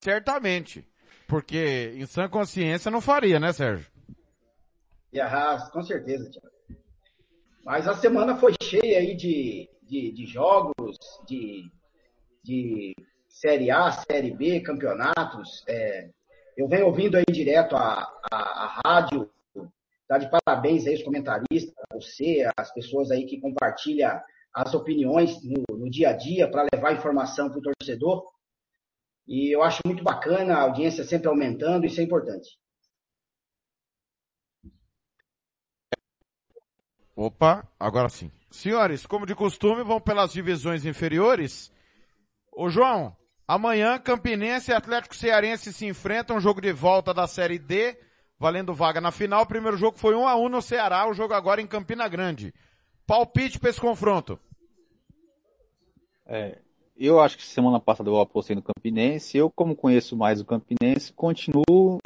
[0.00, 0.88] Certamente.
[1.26, 3.90] Porque em sã consciência não faria, né, Sérgio?
[5.12, 6.52] E arrasa, com certeza, Thiago.
[7.64, 10.96] Mas a semana foi cheia aí de, de, de jogos,
[11.26, 11.70] de,
[12.42, 12.94] de
[13.28, 15.64] Série A, Série B, campeonatos.
[15.68, 16.10] É,
[16.56, 19.30] eu venho ouvindo aí direto a, a, a rádio,
[20.08, 24.20] tá de parabéns aí os comentaristas, você, as pessoas aí que compartilham
[24.54, 28.24] as opiniões no, no dia a dia para levar informação para o torcedor.
[29.26, 32.50] E eu acho muito bacana, a audiência sempre aumentando, isso é importante.
[37.14, 38.30] Opa, agora sim.
[38.50, 41.72] Senhores, como de costume, vão pelas divisões inferiores.
[42.50, 43.16] Ô João,
[43.46, 47.96] amanhã Campinense e Atlético Cearense se enfrentam, jogo de volta da Série D,
[48.38, 49.42] valendo vaga na final.
[49.42, 52.52] O primeiro jogo foi 1 a 1 no Ceará, o jogo agora em Campina Grande.
[53.06, 54.38] Palpite para esse confronto.
[56.26, 56.58] É,
[56.96, 59.36] eu acho que semana passada eu apostei no Campinense.
[59.36, 61.98] Eu, como conheço mais o Campinense, continuo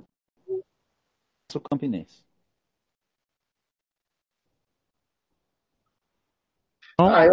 [1.55, 2.25] o Campinense.
[6.99, 7.33] Ah, eu,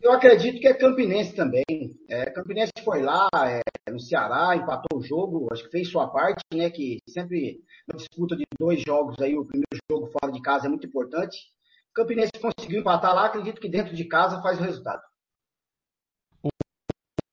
[0.00, 1.64] eu acredito que é Campinense também.
[2.08, 6.42] É, Campinense foi lá é, no Ceará, empatou o jogo, acho que fez sua parte,
[6.52, 6.70] né?
[6.70, 10.68] Que sempre na disputa de dois jogos aí, o primeiro jogo fora de casa é
[10.68, 11.52] muito importante.
[11.94, 15.02] Campinense conseguiu empatar lá, acredito que dentro de casa faz o resultado.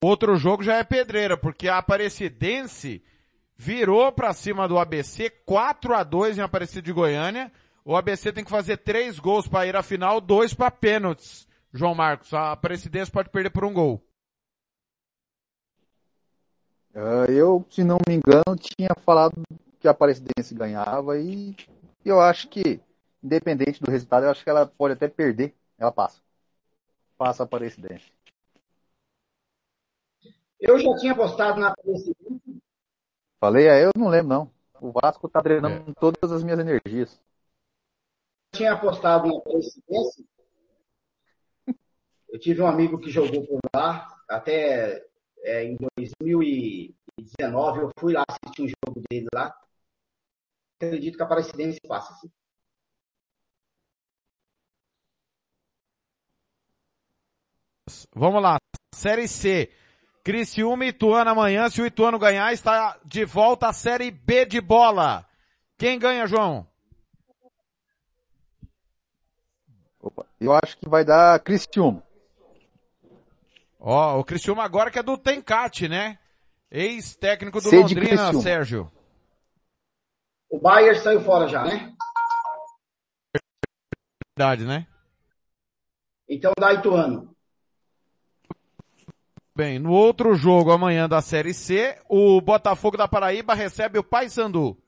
[0.02, 3.04] Outro jogo já é pedreira, porque a Aparecidense
[3.56, 7.52] virou pra cima do ABC 4 a 2 em Aparecida de Goiânia.
[7.84, 11.48] O ABC tem que fazer três gols para ir à final, dois para pênaltis.
[11.74, 14.02] João Marcos, a Aparecidense pode perder por um gol.
[16.96, 19.42] Ah, eu, se não me engano, tinha falado
[19.80, 21.56] que a Aparecidense ganhava e
[22.04, 22.80] eu acho que,
[23.24, 25.56] independente do resultado, eu acho que ela pode até perder.
[25.78, 26.22] Ela passa.
[27.18, 28.12] Passa a Aparecidense.
[30.60, 32.62] Eu já tinha apostado na Aparecidense,
[33.40, 34.52] Falei, aí eu não lembro não.
[34.82, 37.20] O Vasco tá drenando todas as minhas energias.
[38.52, 40.28] tinha apostado na Aparecidense.
[42.30, 45.04] Eu tive um amigo que jogou por lá, até
[45.44, 49.58] é, em 2019 eu fui lá assistir um jogo dele lá.
[50.76, 52.30] Acredito que a Aparecidense passa, sim.
[58.14, 58.58] Vamos lá,
[58.94, 59.72] Série C.
[60.24, 61.70] Criciúma e Ituano amanhã.
[61.70, 65.26] Se o Ituano ganhar, está de volta à Série B de bola.
[65.78, 66.68] Quem ganha, João?
[70.02, 72.04] Opa, eu acho que vai dar Cristiúma.
[73.80, 76.20] Ó, o Criciúma agora que é do Tencate, né?
[76.70, 78.42] Ex-técnico do C Londrina, Criciúma.
[78.42, 78.92] Sérgio.
[80.50, 81.94] O Bayern saiu fora já, né?
[84.38, 84.88] Verdade, né?
[86.28, 87.36] Então dá Ituano.
[89.60, 94.82] Bem, no outro jogo amanhã da Série C, o Botafogo da Paraíba recebe o Paysandu.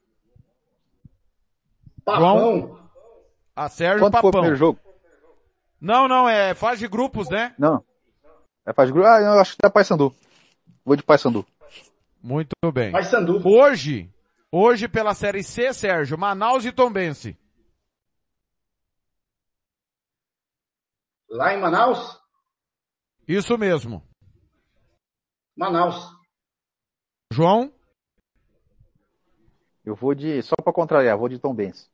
[2.08, 2.80] João?
[3.54, 4.32] A Sérgio Quanto foi o Papão.
[4.32, 4.80] primeiro jogo?
[5.82, 7.54] Não, não, é fase de grupos, né?
[7.60, 7.84] Não.
[8.66, 9.06] É faz grupo?
[9.10, 10.16] Ah, eu acho que dá Paysandu.
[10.86, 11.46] Vou de Paysandu.
[12.24, 12.94] Muito bem.
[12.94, 13.46] Paysandu.
[13.46, 14.10] Hoje,
[14.50, 17.38] hoje pela Série C, Sérgio, Manaus e Tombense.
[21.30, 22.22] Lá em Manaus?
[23.28, 24.10] Isso mesmo.
[25.72, 26.10] Manaus.
[27.32, 27.72] João?
[29.86, 31.88] Eu vou de, só pra contrariar, vou de Tom Benz.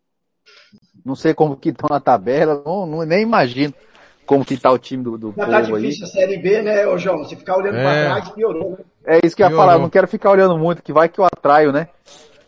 [1.05, 3.73] Não sei como que estão na tabela, não, não- nem imagino
[4.25, 5.81] como que tá o time do, do Já tá povo aí.
[5.83, 7.25] difícil a Série B, né, ô João?
[7.25, 7.83] Se ficar olhando É.
[7.83, 7.91] pra
[8.21, 8.77] trás, piorou, né?
[9.05, 11.19] É isso que eu ia falar, eu não quero ficar olhando muito, que vai que
[11.19, 11.89] eu atraio, né?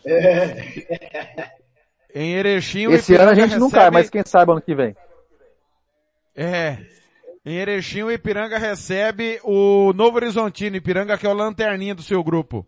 [0.06, 1.50] É.
[2.16, 4.74] Em Erechim, o Esse ano a gente não recebe- cai, mas quem sabe ano que
[4.74, 4.96] vem.
[6.36, 6.78] É.
[7.46, 10.76] Em Erechim, o Ipiranga recebe o Novo Horizontino.
[10.76, 12.68] Ipiranga que é o lanterninha do seu grupo.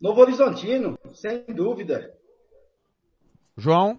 [0.00, 2.12] Novo Horizontino, sem dúvida.
[3.56, 3.98] João?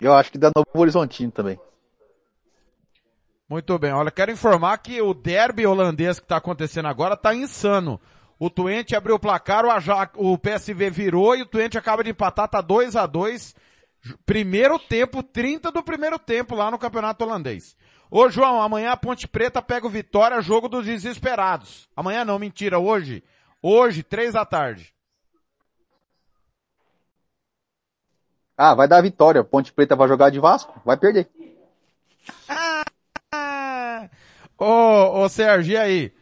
[0.00, 1.58] Eu acho que dá Novo Horizontino também.
[3.48, 3.92] Muito bem.
[3.92, 8.00] Olha, quero informar que o derby holandês que está acontecendo agora está insano.
[8.38, 12.10] O Twente abriu o placar, o, Ajax, o PSV virou e o Twente acaba de
[12.10, 13.54] empatar, tá 2 a 2
[14.24, 17.76] Primeiro tempo, 30 do primeiro tempo lá no campeonato holandês.
[18.10, 21.88] Ô João, amanhã a Ponte Preta pega o Vitória, jogo dos desesperados.
[21.96, 23.24] Amanhã não, mentira, hoje.
[23.60, 24.94] Hoje, três da tarde.
[28.56, 29.44] Ah, vai dar vitória.
[29.44, 31.28] Ponte Preta vai jogar de Vasco, vai perder.
[34.58, 36.12] Ô, ô Sérgio, e aí?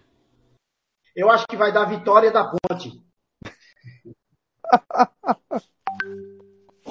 [1.14, 3.00] Eu acho que vai dar vitória da Ponte.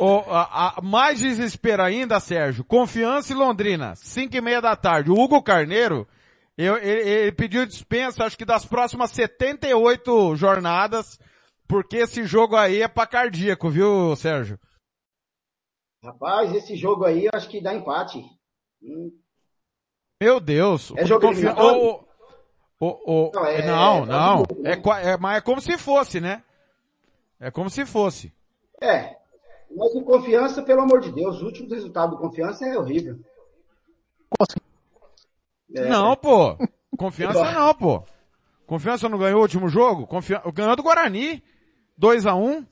[0.04, 2.64] Ô, a- a- mais desespero ainda, Sérgio.
[2.64, 5.10] Confiança e Londrina, cinco e meia da tarde.
[5.10, 6.08] O Hugo Carneiro,
[6.58, 11.18] eu- ele, ele pediu dispensa, acho que das próximas 78 jornadas,
[11.68, 14.60] porque esse jogo aí é pra cardíaco, viu, Sérgio?
[16.04, 18.20] Rapaz, esse jogo aí eu acho que dá empate.
[18.82, 19.12] Hum,
[20.22, 20.92] Meu Deus.
[20.98, 22.06] É jogo Confi- ô,
[22.80, 24.44] ô, ô, Não, é- não, é não.
[24.64, 26.44] É, é- mas é como se fosse, né?
[27.40, 28.34] É como se fosse.
[28.82, 29.18] É.
[29.76, 33.20] Mas o confiança, pelo amor de Deus, o último resultado do confiança é horrível.
[35.76, 35.88] É.
[35.90, 36.58] Não, pô.
[36.98, 38.04] Confiança não, pô.
[38.66, 40.08] Confiança não ganhou o último jogo?
[40.08, 40.42] Confian...
[40.54, 41.44] Ganhou do Guarani.
[41.98, 42.66] 2 a 1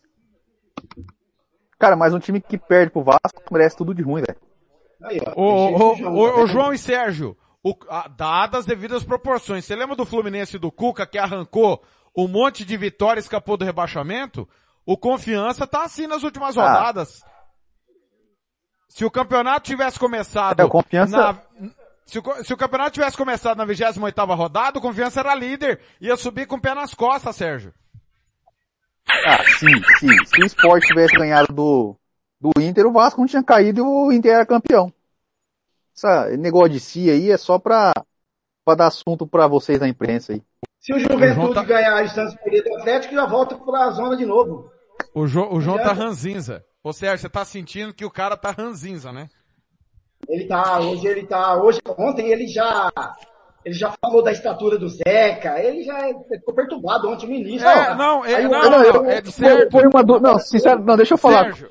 [1.78, 4.40] Cara, mas um time que perde pro Vasco merece tudo de ruim, velho.
[5.36, 6.48] Ô, ô, ô, João, ô?
[6.48, 10.72] João e Sérgio, o- a- dadas as devidas proporções, você lembra do Fluminense e do
[10.72, 11.82] Cuca que arrancou
[12.16, 14.48] um monte de vitória e escapou do rebaixamento?
[14.86, 16.62] O Confiança tá assim nas últimas Ah.
[16.74, 17.22] rodadas.
[18.90, 21.42] Se o campeonato tivesse começado É, o Confiança- na-
[22.06, 26.18] se, o, se o campeonato tivesse começado na 28ª rodada, o Confiança era líder, ia
[26.18, 27.74] subir com o pé nas costas, Sérgio.
[29.08, 30.26] Ah, sim, sim.
[30.26, 31.96] Se o Sport tivesse ganhado do,
[32.40, 34.92] do Inter, o Vasco não tinha caído e o Inter era campeão.
[35.96, 37.92] Essa negócio de si aí é só pra,
[38.66, 40.44] pra dar assunto pra vocês da imprensa aí.
[40.82, 41.64] Se o Juventude tá...
[41.64, 44.72] ganhar o Santos perder do Atlético, já volta pra zona de novo.
[45.14, 46.66] O, jo, o João tá ranzinza.
[46.84, 49.30] Ou seja, você tá sentindo que o cara tá ranzinza, né?
[50.28, 52.92] Ele tá, hoje ele tá, hoje, ontem ele já,
[53.64, 57.68] ele já falou da estatura do Zeca, ele já ficou perturbado ontem no início.
[57.68, 59.72] É, não, é, não, não, não, é de certo.
[59.72, 61.54] Foi uma Não, sincero, não, deixa eu falar.
[61.54, 61.70] Sérgio,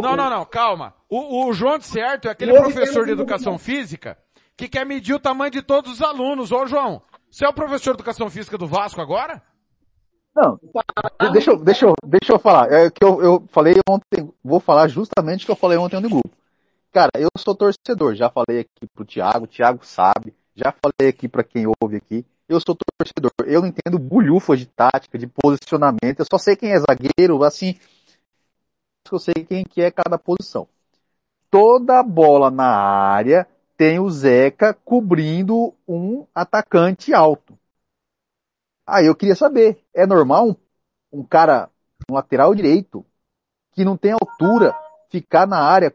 [0.00, 0.94] não, não, não, calma.
[1.08, 4.18] O, o João de certo é aquele professor de educação física
[4.56, 6.50] que quer medir o tamanho de todos os alunos.
[6.50, 9.42] Ô, João, você é o professor de educação física do Vasco agora?
[10.34, 10.58] Não,
[11.32, 12.72] deixa, eu, deixa, eu, deixa eu falar.
[12.72, 16.08] É que eu, eu falei ontem, vou falar justamente o que eu falei ontem no
[16.08, 16.30] grupo.
[16.92, 21.28] Cara, eu sou torcedor, já falei aqui pro Thiago, o Thiago sabe, já falei aqui
[21.28, 22.24] para quem ouve aqui.
[22.48, 26.72] Eu sou torcedor, eu não entendo bulhufa de tática, de posicionamento, eu só sei quem
[26.72, 27.76] é zagueiro, assim,
[29.10, 30.66] eu sei quem que é cada posição.
[31.50, 33.46] Toda bola na área
[33.78, 37.56] tem o Zeca cobrindo um atacante alto.
[38.84, 40.56] Aí eu queria saber, é normal um,
[41.12, 41.70] um cara,
[42.10, 43.06] um lateral direito,
[43.72, 44.74] que não tem altura,
[45.08, 45.92] ficar na área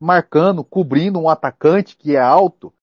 [0.00, 2.74] marcando, cobrindo um atacante que é alto?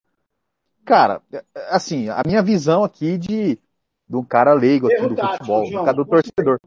[0.86, 1.22] Cara,
[1.70, 3.60] assim, a minha visão aqui de,
[4.08, 6.58] de um cara leigo aqui do futebol, João, um cara do torcedor.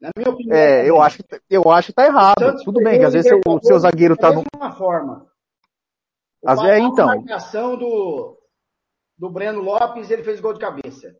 [0.00, 2.56] Na minha opinião, é, eu acho, eu acho que tá errado.
[2.64, 4.44] Tudo bem, que às vezes o seu zagueiro tá no.
[4.54, 5.26] Uma forma.
[6.46, 7.10] Às vezes, então.
[7.10, 8.38] A marcação do,
[9.18, 11.16] do Breno Lopes, ele fez gol de cabeça.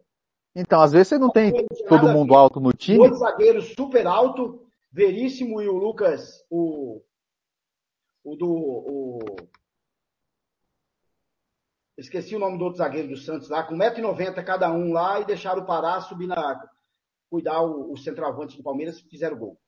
[0.55, 2.99] Então, às vezes você não tem todo mundo alto no time.
[2.99, 7.03] Dois zagueiros super alto, Veríssimo e o Lucas, o,
[8.25, 8.49] o do.
[8.49, 9.19] O,
[11.99, 15.27] esqueci o nome do outro zagueiro do Santos lá, com 1,90m cada um lá e
[15.27, 16.67] deixaram parar, subir na.
[17.29, 19.61] cuidar o, o centroavante do Palmeiras fizeram gol.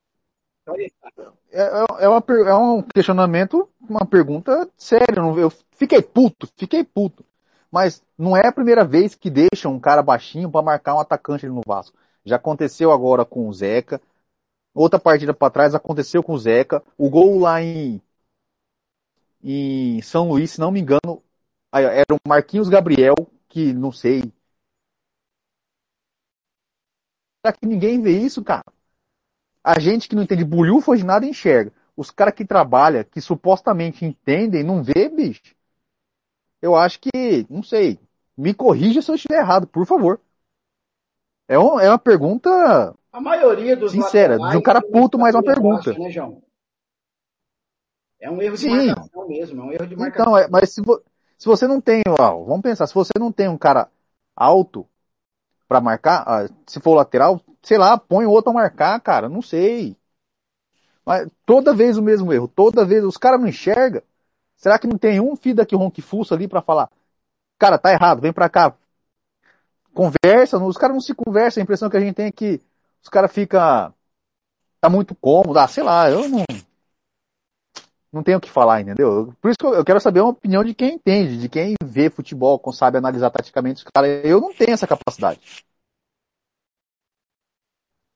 [1.50, 5.20] É, é, é, uma, é um questionamento, uma pergunta séria.
[5.36, 7.24] Eu fiquei puto, fiquei puto.
[7.70, 11.46] Mas não é a primeira vez que deixam um cara baixinho para marcar um atacante
[11.46, 11.96] no Vasco.
[12.24, 14.00] Já aconteceu agora com o Zeca.
[14.74, 16.82] Outra partida para trás aconteceu com o Zeca.
[16.98, 18.00] O gol lá em,
[19.42, 21.22] em São Luís, se não me engano,
[21.72, 23.14] era o Marquinhos Gabriel,
[23.48, 24.22] que não sei.
[27.44, 28.64] Será que ninguém vê isso, cara?
[29.68, 31.70] A gente que não entende bulhufas de nada enxerga.
[31.94, 35.54] Os caras que trabalham, que supostamente entendem, não vê, bicho.
[36.62, 37.98] Eu acho que, não sei.
[38.34, 40.22] Me corrija se eu estiver errado, por favor.
[41.46, 42.94] É, um, é uma pergunta.
[43.12, 45.92] A maioria dos sincera, de um cara puto, mas uma pergunta.
[45.98, 46.42] né, João?
[48.18, 48.86] É um erro de Sim.
[48.86, 50.32] marcação mesmo, é um erro de marcação.
[50.32, 50.98] Então, é, mas se, vo,
[51.36, 53.90] se você não tem, ó, vamos pensar, se você não tem um cara
[54.34, 54.88] alto
[55.68, 59.96] para marcar, ó, se for lateral, sei lá, põe outro a marcar, cara, não sei.
[61.04, 64.02] Mas toda vez o mesmo erro, toda vez os caras não enxergam.
[64.56, 66.90] Será que não tem um filho daqui ronque fuço ali para falar,
[67.58, 68.74] cara, tá errado, vem pra cá.
[69.94, 72.60] Conversa, os caras não se conversam, a impressão que a gente tem é que
[73.02, 73.92] os caras ficam,
[74.80, 76.44] tá muito cômodo, ah, sei lá, eu não,
[78.12, 79.34] não tenho o que falar, entendeu?
[79.40, 82.60] Por isso que eu quero saber uma opinião de quem entende, de quem vê futebol,
[82.72, 84.24] sabe analisar taticamente os caras.
[84.24, 85.40] Eu não tenho essa capacidade.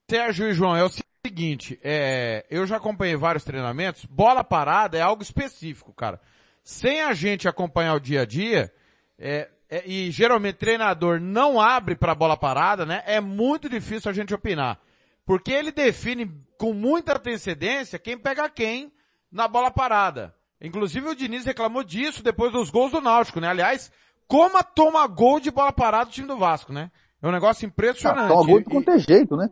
[0.09, 0.89] Sérgio e João, é o
[1.25, 6.19] seguinte, é, eu já acompanhei vários treinamentos, bola parada é algo específico, cara.
[6.63, 8.73] Sem a gente acompanhar o dia a dia,
[9.17, 13.01] é, é, e geralmente treinador não abre para bola parada, né?
[13.05, 14.79] É muito difícil a gente opinar.
[15.25, 18.91] Porque ele define com muita antecedência quem pega quem
[19.33, 20.33] na bola parada.
[20.61, 23.49] Inclusive o Diniz reclamou disso depois dos gols do Náutico, né?
[23.49, 23.91] Aliás,
[24.27, 26.91] como toma gol de bola parada o time do Vasco, né?
[27.21, 28.25] É um negócio impressionante.
[28.25, 29.49] Ah, toma gol de qualquer jeito, né?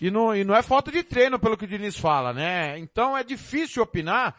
[0.00, 2.78] E não, e não é falta de treino, pelo que o Diniz fala, né?
[2.78, 4.36] Então é difícil opinar.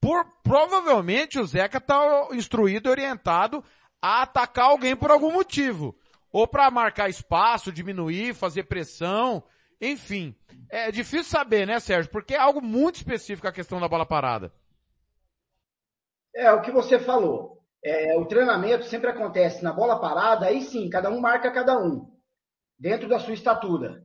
[0.00, 3.62] Por, provavelmente o Zeca tá instruído e orientado
[4.00, 5.96] a atacar alguém por algum motivo.
[6.32, 9.42] Ou para marcar espaço, diminuir, fazer pressão,
[9.80, 10.34] enfim.
[10.70, 12.10] É difícil saber, né, Sérgio?
[12.10, 14.52] Porque é algo muito específico a questão da bola parada.
[16.34, 17.62] É, o que você falou.
[17.82, 22.12] É, o treinamento sempre acontece na bola parada, aí sim, cada um marca cada um,
[22.78, 24.02] dentro da sua estatura.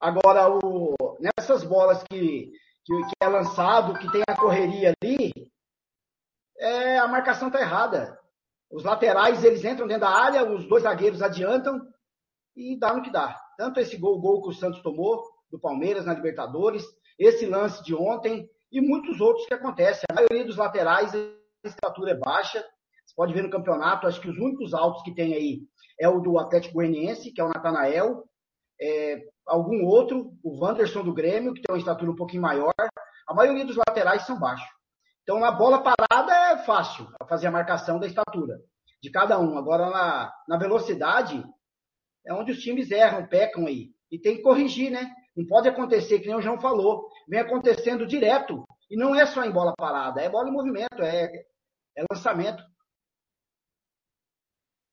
[0.00, 2.50] Agora, o, nessas bolas que,
[2.84, 5.32] que, que, é lançado, que tem a correria ali,
[6.58, 8.18] é, a marcação está errada.
[8.70, 11.80] Os laterais, eles entram dentro da área, os dois zagueiros adiantam
[12.56, 13.36] e dá no que dá.
[13.60, 16.82] Tanto esse gol, gol que o Santos tomou, do Palmeiras na Libertadores,
[17.18, 20.06] esse lance de ontem e muitos outros que acontecem.
[20.10, 22.58] A maioria dos laterais, a estatura é baixa.
[23.04, 25.60] Você pode ver no campeonato, acho que os únicos altos que tem aí
[26.00, 28.24] é o do Atlético Goianiense, que é o Natanael,
[28.80, 32.72] é, algum outro, o Wanderson do Grêmio, que tem uma estatura um pouquinho maior.
[33.28, 34.66] A maioria dos laterais são baixos.
[35.22, 38.58] Então, na bola parada é fácil fazer a marcação da estatura
[39.02, 39.58] de cada um.
[39.58, 41.44] Agora, na, na velocidade,
[42.26, 43.90] é onde os times erram, pecam aí.
[44.10, 45.10] E tem que corrigir, né?
[45.36, 48.64] Não pode acontecer, que nem o João falou, vem acontecendo direto.
[48.90, 51.30] E não é só em bola parada, é bola em movimento, é,
[51.96, 52.62] é lançamento.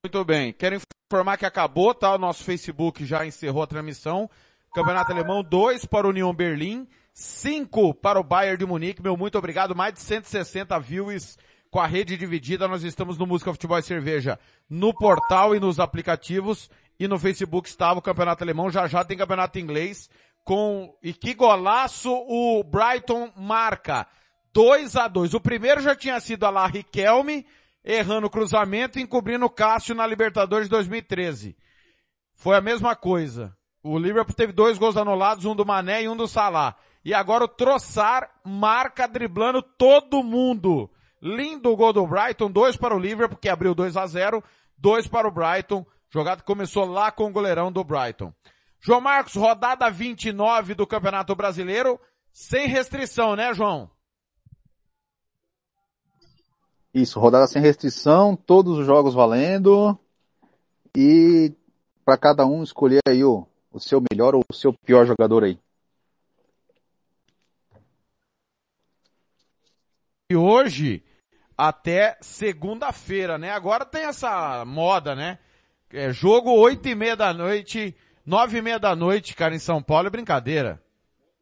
[0.06, 0.54] Muito bem.
[0.54, 0.80] Quero
[1.12, 2.14] informar que acabou, tá?
[2.14, 4.30] O nosso Facebook já encerrou a transmissão.
[4.74, 9.02] Campeonato Alemão, 2 para o União Berlim, 5 para o Bayern de Munique.
[9.02, 9.76] Meu muito obrigado.
[9.76, 11.38] Mais de 160 views
[11.72, 12.68] com a rede dividida.
[12.68, 14.40] Nós estamos no Música Futebol e Cerveja
[14.70, 16.70] no portal e nos aplicativos.
[17.00, 18.70] E no Facebook estava o Campeonato Alemão.
[18.70, 20.10] Já já tem Campeonato Inglês
[20.44, 24.08] com, e que golaço o Brighton marca.
[24.54, 27.46] 2 a 2 O primeiro já tinha sido a lá Riquelme,
[27.84, 31.56] errando o cruzamento e encobrindo o Cássio na Libertadores de 2013.
[32.34, 33.56] Foi a mesma coisa.
[33.84, 36.76] O Liverpool teve dois gols anulados, um do Mané e um do Salah.
[37.04, 40.90] E agora o Troçar marca driblando todo mundo.
[41.22, 44.44] Lindo gol do Brighton, dois para o Liverpool, que abriu 2 a 0
[44.78, 45.86] dois para o Brighton.
[46.10, 48.34] Jogada começou lá com o goleirão do Brighton.
[48.80, 52.00] João Marcos, rodada 29 do Campeonato Brasileiro,
[52.32, 53.90] sem restrição, né, João?
[56.94, 59.98] Isso, rodada sem restrição, todos os jogos valendo.
[60.96, 61.54] E
[62.06, 65.60] para cada um escolher aí o, o seu melhor ou o seu pior jogador aí.
[70.30, 71.04] E hoje,
[71.58, 73.52] até segunda-feira, né?
[73.52, 75.40] Agora tem essa moda, né?
[75.92, 79.82] É jogo oito e meia da noite, nove e meia da noite, cara, em São
[79.82, 80.84] Paulo é brincadeira.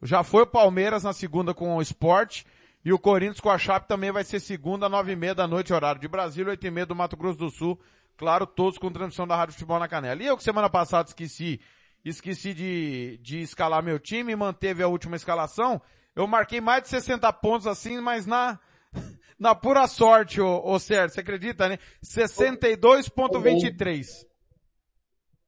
[0.03, 2.43] Já foi o Palmeiras na segunda com o Sport
[2.83, 5.74] e o Corinthians com a Chape também vai ser segunda, nove e meia da noite,
[5.74, 7.80] horário de Brasília, oito e meia do Mato Grosso do Sul.
[8.15, 10.22] Claro, todos com transmissão da Rádio Futebol na Canela.
[10.22, 11.59] E eu que semana passada esqueci,
[12.03, 15.82] esqueci de, de escalar meu time, manteve a última escalação.
[16.15, 18.59] Eu marquei mais de 60 pontos assim, mas na,
[19.40, 21.80] na pura sorte, ô, ô Sérgio, você acredita, né?
[22.03, 24.34] 62.23.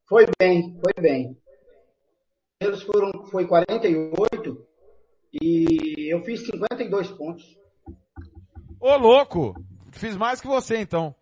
[0.08, 1.38] Foi bem, foi bem.
[2.62, 4.66] Eles foram, foi 48
[5.34, 7.58] e eu fiz 52 pontos.
[8.80, 9.54] Ô louco!
[9.92, 11.14] Fiz mais que você então.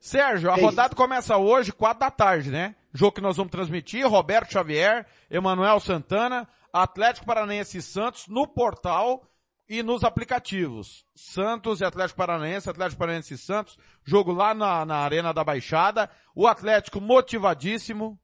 [0.00, 2.74] Sérgio, a rodada começa hoje, quatro da tarde, né?
[2.92, 9.22] Jogo que nós vamos transmitir, Roberto Xavier, Emanuel Santana, Atlético Paranaense e Santos no portal
[9.68, 11.06] e nos aplicativos.
[11.14, 16.10] Santos e Atlético Paranaense, Atlético Paranaense e Santos, jogo lá na, na Arena da Baixada.
[16.34, 18.18] O Atlético motivadíssimo,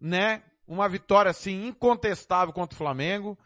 [0.00, 0.42] né?
[0.66, 3.38] Uma vitória assim incontestável contra o Flamengo.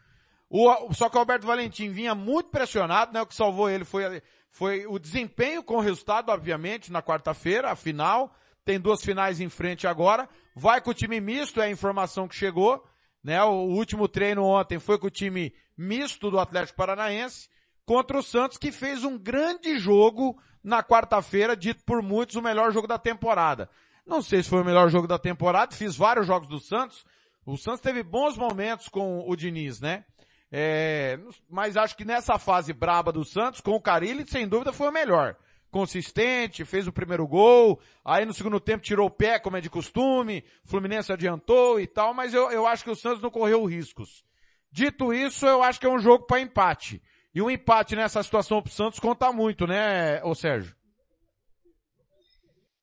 [0.49, 3.21] O, só que o Alberto Valentim vinha muito pressionado, né?
[3.21, 7.75] O que salvou ele foi, foi o desempenho com o resultado, obviamente, na quarta-feira, a
[7.75, 8.33] final.
[8.63, 10.29] Tem duas finais em frente agora.
[10.55, 12.83] Vai com o time misto, é a informação que chegou.
[13.23, 13.43] Né?
[13.43, 17.49] O último treino ontem foi com o time misto do Atlético Paranaense
[17.85, 22.71] contra o Santos, que fez um grande jogo na quarta-feira, dito por muitos o melhor
[22.71, 23.69] jogo da temporada.
[24.05, 27.05] Não sei se foi o melhor jogo da temporada, fiz vários jogos do Santos.
[27.45, 30.05] O Santos teve bons momentos com o Diniz, né?
[30.51, 31.19] É,
[31.49, 34.91] mas acho que nessa fase braba do Santos, com o Carilli, sem dúvida foi o
[34.91, 35.35] melhor.
[35.71, 39.69] Consistente, fez o primeiro gol, aí no segundo tempo tirou o pé, como é de
[39.69, 44.23] costume, Fluminense adiantou e tal, mas eu, eu acho que o Santos não correu riscos.
[44.71, 47.01] Dito isso, eu acho que é um jogo para empate.
[47.33, 50.75] E um empate nessa situação pro Santos conta muito, né, ô Sérgio?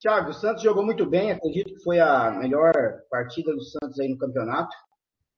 [0.02, 2.72] Thiago, o Santos jogou muito bem, acredito que foi a melhor
[3.08, 4.76] partida do Santos aí no campeonato.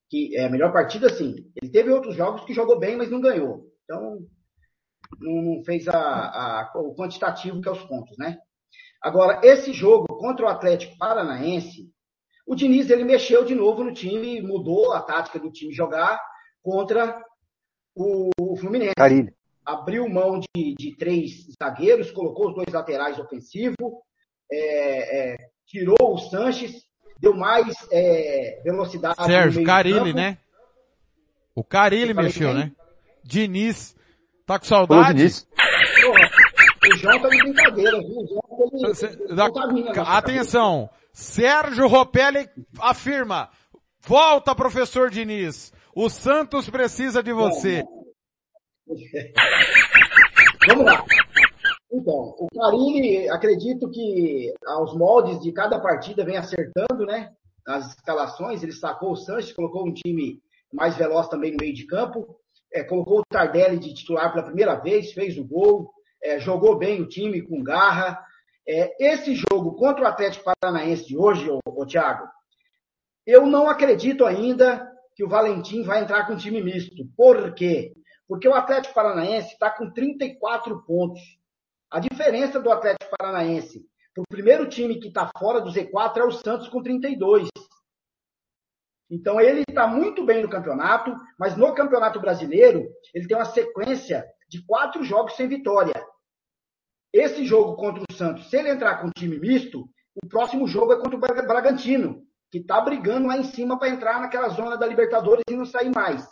[0.09, 1.34] Que é a melhor partida, sim.
[1.55, 3.70] Ele teve outros jogos que jogou bem, mas não ganhou.
[3.84, 4.20] Então,
[5.20, 8.39] não fez a, a, o quantitativo que é os pontos, né?
[9.02, 11.93] Agora, esse jogo contra o Atlético Paranaense,
[12.47, 16.18] o Diniz ele mexeu de novo no time, mudou a tática do time jogar
[16.62, 17.23] contra
[17.94, 18.94] o, o Fluminense.
[18.97, 19.34] Carilho.
[19.62, 23.76] Abriu mão de, de, três zagueiros, colocou os dois laterais ofensivos,
[24.50, 26.84] é, é, tirou o Sanches,
[27.18, 29.24] deu mais é, velocidade.
[29.24, 30.39] Sérgio, Carilli, né?
[31.55, 32.73] O Carilli mexeu, né?
[33.23, 33.94] Diniz.
[34.47, 35.18] Tá com saudade?
[35.18, 35.47] Diniz.
[36.02, 36.31] Porra,
[36.92, 38.18] o João tá de brincadeira, viu?
[38.18, 38.42] O João,
[38.84, 42.48] ele, Cê, da, tá atenção, Sérgio Ropelli
[42.78, 43.48] afirma,
[44.00, 47.82] volta professor Diniz, o Santos precisa de você.
[50.68, 51.05] Vamos lá.
[51.94, 57.32] Então, o Carilli, acredito que aos moldes de cada partida vem acertando, né?
[57.64, 60.42] As escalações, ele sacou o Sanches, colocou um time
[60.73, 62.36] mais veloz também no meio de campo,
[62.73, 67.00] é, colocou o Tardelli de titular pela primeira vez, fez o gol, é, jogou bem
[67.00, 68.20] o time com garra.
[68.66, 72.26] É, esse jogo contra o Atlético Paranaense de hoje, ô, ô Thiago,
[73.24, 77.06] eu não acredito ainda que o Valentim vai entrar com time misto.
[77.16, 77.94] Por quê?
[78.26, 81.23] Porque o Atlético Paranaense está com 34 pontos.
[81.94, 86.24] A diferença do Atlético Paranaense para o primeiro time que está fora do Z4 é
[86.24, 87.48] o Santos com 32.
[89.08, 94.26] Então ele está muito bem no campeonato, mas no campeonato brasileiro ele tem uma sequência
[94.48, 95.94] de quatro jogos sem vitória.
[97.12, 99.89] Esse jogo contra o Santos, se ele entrar com time misto,
[100.20, 104.20] o próximo jogo é contra o Bragantino, que está brigando lá em cima para entrar
[104.20, 106.28] naquela zona da Libertadores e não sair mais.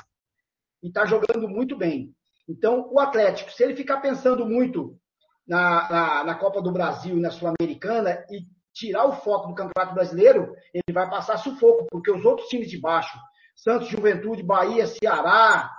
[0.83, 2.13] E está jogando muito bem.
[2.49, 5.01] Então, o Atlético, se ele ficar pensando muito
[5.47, 9.95] na, na, na Copa do Brasil e na Sul-Americana e tirar o foco do Campeonato
[9.95, 13.19] Brasileiro, ele vai passar sufoco, porque os outros times de baixo,
[13.55, 15.71] Santos, Juventude, Bahia, Ceará,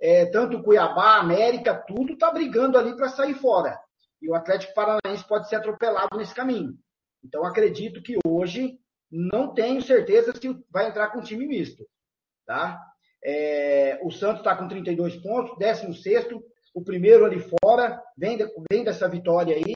[0.00, 3.78] é, tanto Cuiabá, América, tudo está brigando ali para sair fora.
[4.20, 6.74] E o Atlético Paranaense pode ser atropelado nesse caminho.
[7.24, 8.78] Então, acredito que hoje
[9.10, 11.84] não tenho certeza se vai entrar com time misto.
[12.46, 12.80] Tá?
[13.22, 16.26] É, o Santos está com 32 pontos, 16,
[16.74, 18.38] o primeiro ali fora, vem,
[18.70, 19.74] vem dessa vitória aí.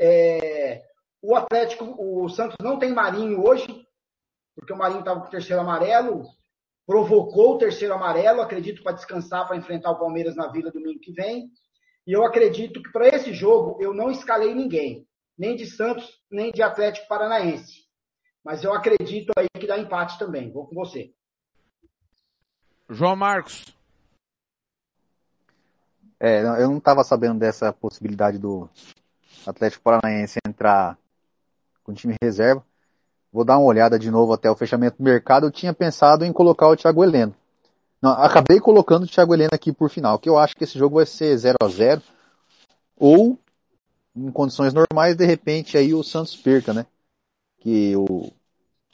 [0.00, 0.82] É,
[1.22, 3.66] o Atlético, o Santos não tem Marinho hoje,
[4.54, 6.22] porque o Marinho estava com o terceiro amarelo,
[6.86, 11.12] provocou o terceiro amarelo, acredito, para descansar, para enfrentar o Palmeiras na Vila domingo que
[11.12, 11.50] vem.
[12.06, 16.50] E eu acredito que para esse jogo eu não escalei ninguém, nem de Santos, nem
[16.50, 17.86] de Atlético Paranaense.
[18.44, 20.50] Mas eu acredito aí que dá empate também.
[20.50, 21.12] Vou com você.
[22.88, 23.77] João Marcos.
[26.20, 28.68] É, eu não estava sabendo dessa possibilidade do
[29.46, 30.98] Atlético Paranaense entrar
[31.84, 32.64] com time reserva.
[33.32, 35.46] Vou dar uma olhada de novo até o fechamento do mercado.
[35.46, 37.34] Eu tinha pensado em colocar o Thiago Heleno.
[38.00, 40.96] Não, acabei colocando o Thiago Heleno aqui por final, que eu acho que esse jogo
[40.96, 42.02] vai ser 0 a 0
[42.96, 43.38] ou
[44.14, 46.86] em condições normais, de repente aí o Santos perca, né?
[47.58, 48.32] Que o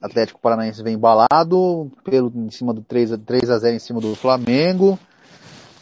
[0.01, 4.01] Atlético Paranaense vem embalado pelo em cima do 3 a, 3 a 0 em cima
[4.01, 4.99] do Flamengo.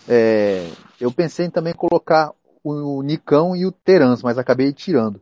[0.08, 0.68] É,
[1.02, 2.32] eu pensei em também colocar
[2.62, 5.20] o, Nicão e o Terans, mas acabei tirando.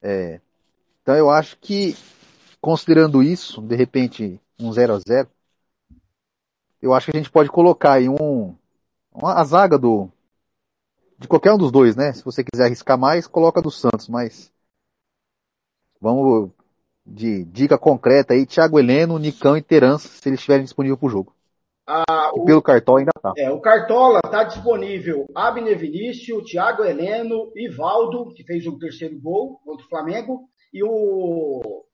[0.00, 0.40] É,
[1.02, 1.94] então eu acho que,
[2.58, 5.28] considerando isso, de repente, um 0 a 0
[6.80, 8.56] eu acho que a gente pode colocar aí um,
[9.12, 10.10] uma, a zaga do,
[11.18, 12.14] de qualquer um dos dois, né?
[12.14, 14.50] Se você quiser arriscar mais, coloca do Santos, mas
[16.00, 16.50] vamos
[17.04, 21.10] de dica concreta aí, Thiago Heleno, Nicão e Terans, se eles estiverem disponíveis para o
[21.10, 21.34] jogo.
[21.86, 23.32] Ah, o, pelo Cartola ainda tá.
[23.36, 29.60] É, o Cartola tá disponível Abner Vinícius, Thiago Heleno, Ivaldo, que fez o terceiro gol
[29.64, 31.84] contra o Flamengo, e o,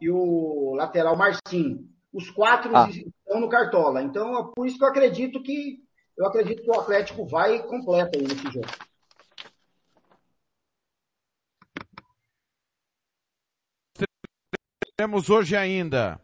[0.00, 1.88] e o lateral Marcinho.
[2.12, 2.88] Os quatro ah.
[2.88, 4.02] estão no Cartola.
[4.02, 5.78] Então, é por isso que eu acredito que
[6.16, 8.66] eu acredito que o Atlético vai completo aí nesse jogo.
[14.96, 16.20] Temos hoje ainda.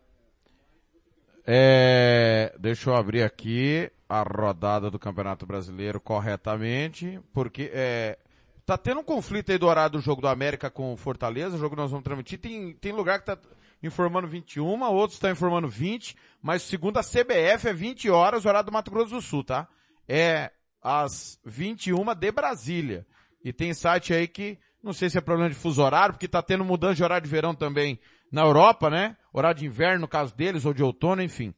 [1.46, 8.18] É, deixa eu abrir aqui a rodada do Campeonato Brasileiro corretamente, porque é,
[8.64, 11.74] tá tendo um conflito aí do horário do jogo do América com Fortaleza, o jogo
[11.74, 12.38] que nós vamos transmitir.
[12.38, 13.38] Tem, tem lugar que tá
[13.82, 18.66] informando 21, outros estão informando 20, mas segundo a CBF é 20 horas, o horário
[18.66, 19.68] do Mato Grosso do Sul, tá?
[20.08, 20.50] É
[20.82, 23.06] às 21 de Brasília.
[23.44, 26.40] E tem site aí que, não sei se é problema de fuso horário, porque tá
[26.40, 28.00] tendo mudança de horário de verão também
[28.32, 29.16] na Europa, né?
[29.34, 31.52] Horário de inverno no caso deles, ou de outono, enfim.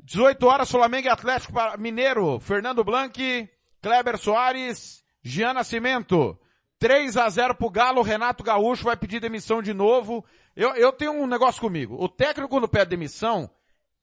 [0.00, 3.48] 18 horas, Flamengo e Atlético Mineiro, Fernando Blanc,
[3.80, 6.36] Kleber Soares, Jean Nascimento.
[6.80, 10.24] 3 a 0 pro Galo, Renato Gaúcho vai pedir demissão de novo.
[10.56, 11.96] Eu, eu tenho um negócio comigo.
[12.02, 13.48] O técnico quando pede demissão,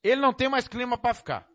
[0.01, 1.45] ele não tem mais clima para ficar.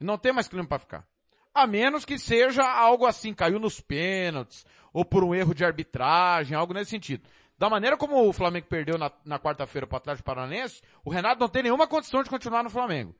[0.00, 1.06] Não tem mais clima para ficar.
[1.54, 6.56] A menos que seja algo assim, caiu nos pênaltis, ou por um erro de arbitragem,
[6.56, 7.22] algo nesse sentido.
[7.58, 11.40] Da maneira como o Flamengo perdeu na, na quarta-feira para o Atlético Paranaense, o Renato
[11.40, 13.14] não tem nenhuma condição de continuar no Flamengo.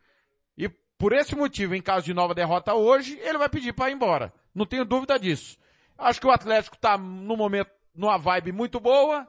[0.56, 3.94] E por esse motivo, em caso de nova derrota hoje, ele vai pedir para ir
[3.94, 4.32] embora.
[4.54, 5.58] Não tenho dúvida disso.
[5.96, 9.26] Acho que o Atlético está no momento numa vibe muito boa,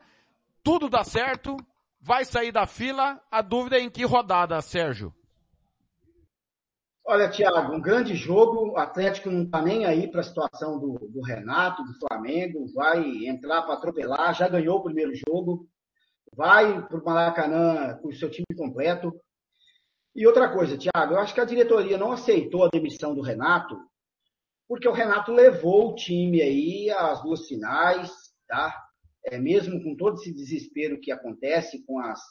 [0.64, 1.58] tudo dá certo,
[2.00, 3.20] vai sair da fila.
[3.32, 5.12] A dúvida é em que rodada, Sérgio?
[7.12, 8.74] Olha, Thiago, um grande jogo.
[8.74, 12.72] O Atlético não está nem aí para a situação do, do, Renato, do Flamengo.
[12.72, 14.36] Vai entrar para atropelar.
[14.36, 15.68] Já ganhou o primeiro jogo.
[16.32, 19.12] Vai para o Maracanã com o seu time completo.
[20.16, 23.76] E outra coisa, Thiago, eu acho que a diretoria não aceitou a demissão do Renato
[24.68, 28.12] porque o Renato levou o time aí às duas finais,
[28.48, 28.72] tá?
[29.26, 32.22] É, mesmo com todo esse desespero que acontece com, as,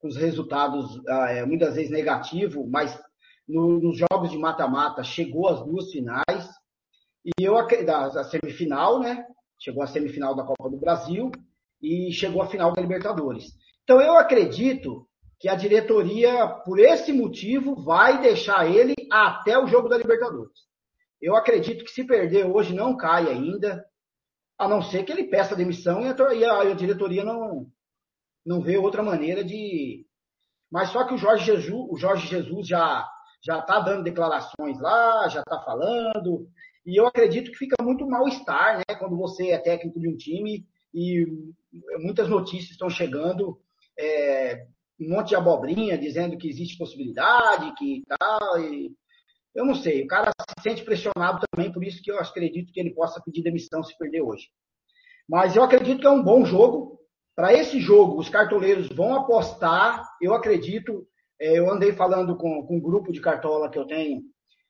[0.00, 3.00] com os resultados ah, é, muitas vezes negativos, mas
[3.48, 6.48] no, nos jogos de mata-mata chegou às duas finais
[7.24, 9.26] e eu da a semifinal, né?
[9.58, 11.30] Chegou à semifinal da Copa do Brasil
[11.80, 13.52] e chegou à final da Libertadores.
[13.82, 15.06] Então eu acredito
[15.38, 20.58] que a diretoria, por esse motivo, vai deixar ele até o jogo da Libertadores.
[21.20, 23.84] Eu acredito que se perder hoje não cai ainda,
[24.58, 27.66] a não ser que ele peça demissão e a, e a diretoria não,
[28.44, 30.06] não vê outra maneira de.
[30.70, 33.08] Mas só que o Jorge Jesus, o Jorge Jesus já
[33.44, 36.48] já está dando declarações lá, já está falando,
[36.86, 40.66] e eu acredito que fica muito mal-estar, né, quando você é técnico de um time
[40.92, 41.26] e
[41.98, 43.60] muitas notícias estão chegando,
[43.98, 44.66] é,
[45.00, 48.92] um monte de abobrinha dizendo que existe possibilidade, que tal, e
[49.54, 52.80] eu não sei, o cara se sente pressionado também, por isso que eu acredito que
[52.80, 54.48] ele possa pedir demissão se perder hoje.
[55.28, 57.00] Mas eu acredito que é um bom jogo.
[57.36, 61.06] Para esse jogo, os cartoleiros vão apostar, eu acredito,
[61.38, 64.22] eu andei falando com, com um grupo de cartola que eu tenho,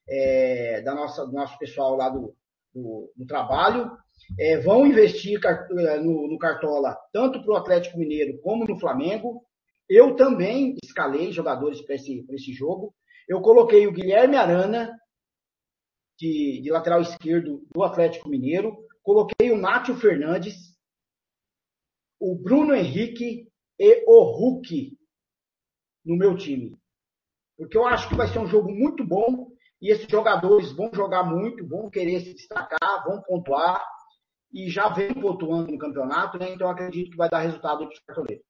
[0.09, 2.35] é, da nossa, do nosso pessoal lá do,
[2.75, 3.91] do, do trabalho,
[4.39, 9.45] é, vão investir é, no, no Cartola tanto para o Atlético Mineiro como no Flamengo.
[9.89, 12.95] Eu também escalei jogadores para esse, esse jogo.
[13.29, 14.99] Eu coloquei o Guilherme Arana,
[16.19, 18.77] de, de, lateral esquerdo do Atlético Mineiro.
[19.03, 20.75] Coloquei o Nátio Fernandes,
[22.19, 24.97] o Bruno Henrique e o Hulk
[26.05, 26.79] no meu time.
[27.57, 29.51] Porque eu acho que vai ser um jogo muito bom
[29.81, 33.85] e esses jogadores vão jogar muito, vão querer se destacar, vão pontuar
[34.53, 36.53] e já vem pontuando no campeonato, né?
[36.53, 38.45] Então acredito que vai dar resultado para os cartoleiros.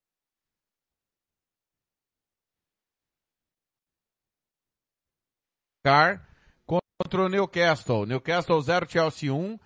[5.84, 6.26] Car
[6.66, 8.07] contra o Newcastle.
[8.07, 9.58] Newcastle 0, Chelsea 1.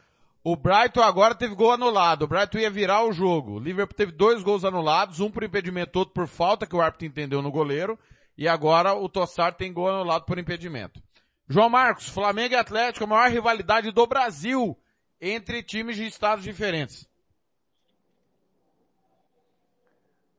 [0.42, 2.22] O Brighton agora teve gol anulado.
[2.22, 3.54] O Brighton ia virar o jogo.
[3.54, 7.06] O Liverpool teve dois gols anulados, um por impedimento, outro por falta que o árbitro
[7.06, 7.98] entendeu no goleiro.
[8.36, 11.02] E agora o Tossar tem gol anulado por impedimento.
[11.48, 14.78] João Marcos, Flamengo e Atlético, a maior rivalidade do Brasil
[15.20, 17.08] entre times de estados diferentes.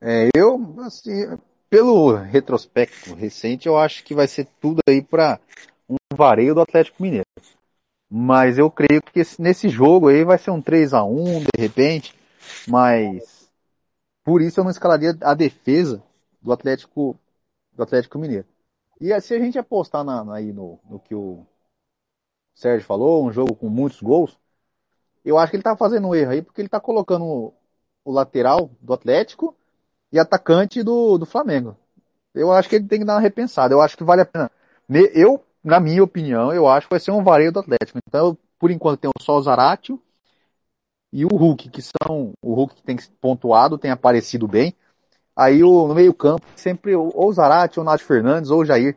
[0.00, 1.38] É, eu, assim,
[1.68, 5.38] pelo retrospecto recente, eu acho que vai ser tudo aí para
[5.88, 7.26] um vareio do Atlético Mineiro.
[8.10, 12.18] Mas eu creio que nesse jogo aí vai ser um 3 a 1 de repente,
[12.66, 13.48] mas
[14.24, 16.02] por isso eu não escalaria a defesa
[16.42, 17.16] do Atlético
[17.72, 18.46] do Atlético Mineiro.
[19.00, 21.46] E se a gente apostar na, aí no, no que o
[22.54, 24.36] Sérgio falou, um jogo com muitos gols,
[25.24, 27.54] eu acho que ele tá fazendo um erro aí, porque ele tá colocando o,
[28.04, 29.56] o lateral do Atlético
[30.12, 31.76] e atacante do, do Flamengo.
[32.34, 33.74] Eu acho que ele tem que dar uma repensada.
[33.74, 34.50] Eu acho que vale a pena.
[35.14, 37.98] Eu, na minha opinião, eu acho que vai ser um vareio do Atlético.
[38.06, 40.02] Então, por enquanto, tem só o Zaratio
[41.12, 42.32] e o Hulk, que são.
[42.42, 44.74] O Hulk que tem pontuado, tem aparecido bem.
[45.36, 48.64] Aí o, no meio campo, sempre ou o Zarate, ou o Nath Fernandes, ou o
[48.64, 48.96] Jair.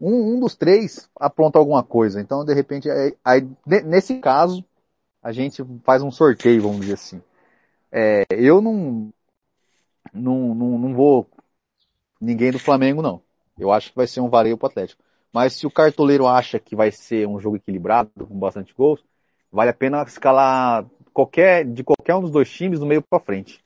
[0.00, 2.20] Um, um dos três apronta alguma coisa.
[2.20, 3.48] Então, de repente, aí, aí,
[3.84, 4.64] nesse caso,
[5.22, 7.22] a gente faz um sorteio, vamos dizer assim.
[7.92, 9.12] É, eu não,
[10.12, 11.28] não, não, não vou
[12.20, 13.22] ninguém do Flamengo, não.
[13.58, 15.02] Eu acho que vai ser um vareio pro Atlético.
[15.36, 19.04] Mas se o cartoleiro acha que vai ser um jogo equilibrado, com bastante gols,
[19.52, 23.60] vale a pena escalar qualquer, de qualquer um dos dois times do meio para frente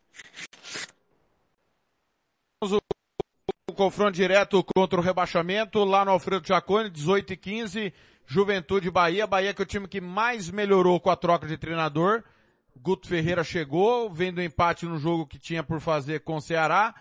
[3.71, 7.95] o confronto direto contra o rebaixamento lá no Alfredo Jacone, 18 e 15,
[8.27, 9.29] Juventude Bahia.
[9.29, 12.25] Bahia que é o time que mais melhorou com a troca de treinador.
[12.77, 16.97] Guto Ferreira chegou, vendo o empate no jogo que tinha por fazer com o Ceará.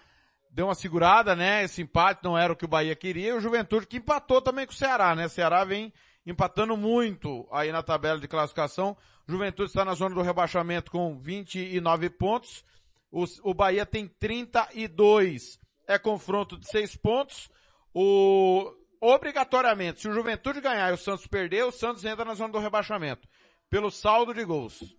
[0.50, 1.64] Deu uma segurada, né?
[1.64, 3.30] Esse empate não era o que o Bahia queria.
[3.30, 5.28] E o Juventude que empatou também com o Ceará, né?
[5.28, 5.94] O Ceará vem
[6.26, 8.98] empatando muito aí na tabela de classificação.
[9.28, 12.64] Juventude está na zona do rebaixamento com 29 pontos.
[13.12, 15.60] O, o Bahia tem 32.
[15.88, 17.50] É confronto de seis pontos.
[17.94, 22.52] O, obrigatoriamente, se o Juventude ganhar e o Santos perder, o Santos entra na zona
[22.52, 23.28] do rebaixamento.
[23.70, 24.96] Pelo saldo de gols.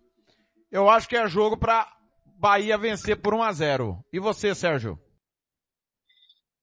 [0.71, 1.93] Eu acho que é jogo para
[2.39, 4.99] Bahia vencer por 1 a 0 E você, Sérgio?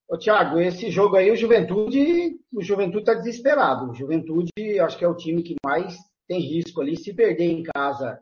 [0.09, 3.91] Ô, Thiago, esse jogo aí, o Juventude, o Juventude tá desesperado.
[3.91, 6.95] O Juventude, acho que é o time que mais tem risco ali.
[6.95, 8.17] Se perder em casa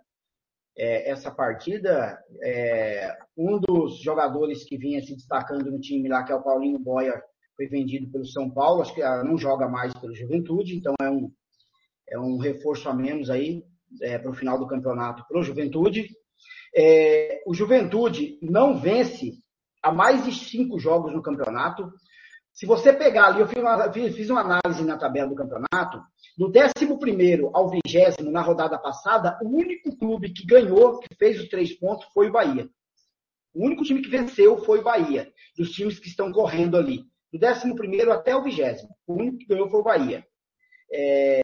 [0.76, 6.32] é, essa partida, é, um dos jogadores que vinha se destacando no time lá, que
[6.32, 7.22] é o Paulinho Boia,
[7.56, 11.32] foi vendido pelo São Paulo, acho que não joga mais pelo Juventude, então é um,
[12.10, 13.64] é um reforço a menos aí
[14.02, 16.10] é, para o final do campeonato para o Juventude.
[16.76, 19.45] É, o Juventude não vence
[19.86, 21.94] há mais de cinco jogos no campeonato.
[22.52, 26.02] Se você pegar ali, eu fiz uma, fiz uma análise na tabela do campeonato,
[26.36, 31.50] do 11 ao 20 na rodada passada, o único clube que ganhou, que fez os
[31.50, 32.68] três pontos, foi o Bahia.
[33.54, 37.04] O único time que venceu foi o Bahia, dos times que estão correndo ali.
[37.32, 38.88] Do 11 até o 20.
[39.06, 40.26] O único que ganhou foi o Bahia.
[40.92, 41.42] É,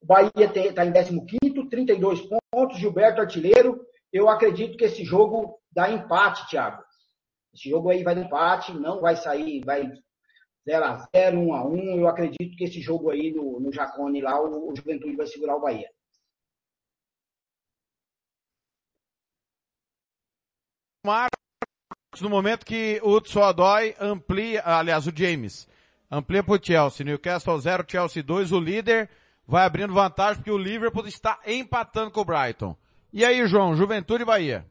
[0.00, 2.20] o Bahia está em 15, 32
[2.52, 3.80] pontos, Gilberto artilheiro.
[4.12, 6.87] Eu acredito que esse jogo dá empate, Thiago.
[7.58, 9.82] Esse jogo aí vai dar empate, não vai sair, vai
[10.64, 11.98] 0x0, 1x1.
[11.98, 15.56] Eu acredito que esse jogo aí no, no Jacone lá, o, o Juventude vai segurar
[15.56, 15.90] o Bahia.
[21.04, 25.66] Marcos, no momento que o Tsuadói amplia, aliás, o James,
[26.08, 27.04] amplia para o Chelsea.
[27.04, 28.52] Newcastle 0, Chelsea 2.
[28.52, 29.10] O líder
[29.44, 32.76] vai abrindo vantagem porque o Liverpool está empatando com o Brighton.
[33.12, 34.64] E aí, João, Juventude e Bahia?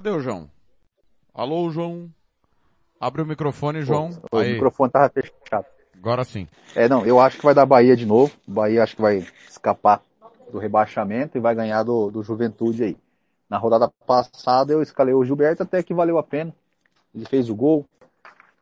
[0.00, 0.48] Cadê o João?
[1.34, 2.10] Alô, João?
[2.98, 4.08] Abre o microfone, João.
[4.32, 4.54] O aí.
[4.54, 5.66] microfone tava fechado.
[5.94, 6.48] Agora sim.
[6.74, 8.34] É, não, eu acho que vai dar Bahia de novo.
[8.48, 10.02] O Bahia acho que vai escapar
[10.50, 12.96] do rebaixamento e vai ganhar do, do Juventude aí.
[13.46, 16.56] Na rodada passada eu escalei o Gilberto até que valeu a pena.
[17.14, 17.84] Ele fez o gol.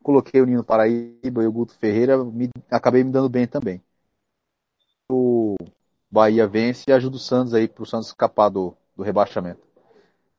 [0.03, 3.81] Coloquei o Nino Paraíba e o Guto Ferreira, me, acabei me dando bem também.
[5.09, 5.55] O
[6.11, 9.68] Bahia vence e ajuda o Santos aí pro Santos escapar do, do rebaixamento.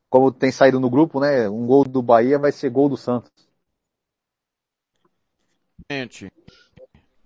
[0.09, 1.47] Como tem saído no grupo, né?
[1.47, 3.31] Um gol do Bahia vai ser gol do Santos.
[5.91, 6.31] Gente,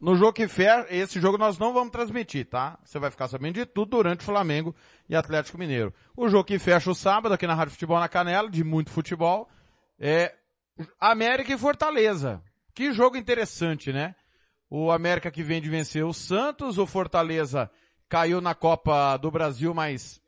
[0.04, 2.78] no jogo que fecha, esse jogo nós não vamos transmitir, tá?
[2.84, 4.76] Você vai ficar sabendo de tudo durante Flamengo
[5.08, 5.94] e Atlético Mineiro.
[6.16, 9.48] O jogo que fecha o sábado aqui na Rádio Futebol na Canela, de muito futebol,
[9.98, 10.36] é
[11.00, 12.44] América e Fortaleza.
[12.74, 14.14] Que jogo interessante, né?
[14.70, 17.72] O América que vem de vencer o Santos, o Fortaleza
[18.10, 20.20] caiu na Copa do Brasil, mas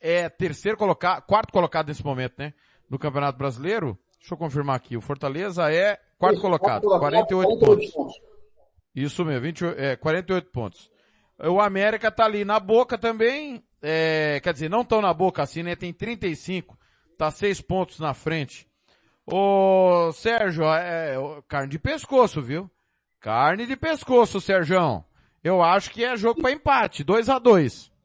[0.00, 2.52] é terceiro colocado, quarto colocado nesse momento, né?
[2.88, 3.98] No Campeonato Brasileiro.
[4.18, 4.96] Deixa eu confirmar aqui.
[4.96, 7.92] O Fortaleza é quarto Isso, colocado, 48 pontos.
[8.94, 10.90] Isso mesmo, 20, é, 48 pontos.
[11.38, 15.62] O América tá ali na boca também, é, quer dizer, não tão na boca assim,
[15.62, 15.76] né?
[15.76, 16.78] Tem 35,
[17.18, 18.66] tá 6 pontos na frente.
[19.26, 21.16] Ô, Sérgio, é,
[21.46, 22.70] carne de pescoço, viu?
[23.20, 25.04] Carne de pescoço, Sérgio.
[25.44, 27.95] Eu acho que é jogo para empate, 2 a 2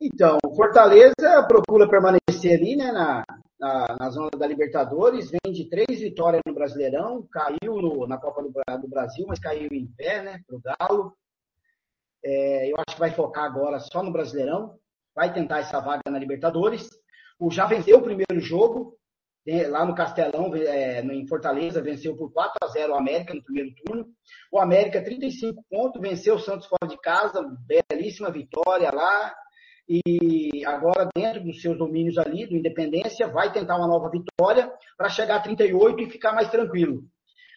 [0.00, 3.24] Então, Fortaleza procura permanecer ali, né, na,
[3.58, 8.42] na, na, zona da Libertadores, vem de três vitórias no Brasileirão, caiu no, na Copa
[8.42, 8.52] do,
[8.82, 11.16] do, Brasil, mas caiu em pé, né, pro Galo.
[12.22, 14.78] É, eu acho que vai focar agora só no Brasileirão,
[15.14, 16.90] vai tentar essa vaga na Libertadores.
[17.38, 18.98] O já venceu o primeiro jogo,
[19.70, 23.74] lá no Castelão, é, em Fortaleza, venceu por 4 a 0 o América no primeiro
[23.76, 24.06] turno.
[24.52, 29.34] O América, 35 pontos, venceu o Santos fora de casa, belíssima vitória lá
[29.88, 35.08] e agora dentro dos seus domínios ali, do Independência, vai tentar uma nova vitória para
[35.08, 37.04] chegar a 38 e ficar mais tranquilo.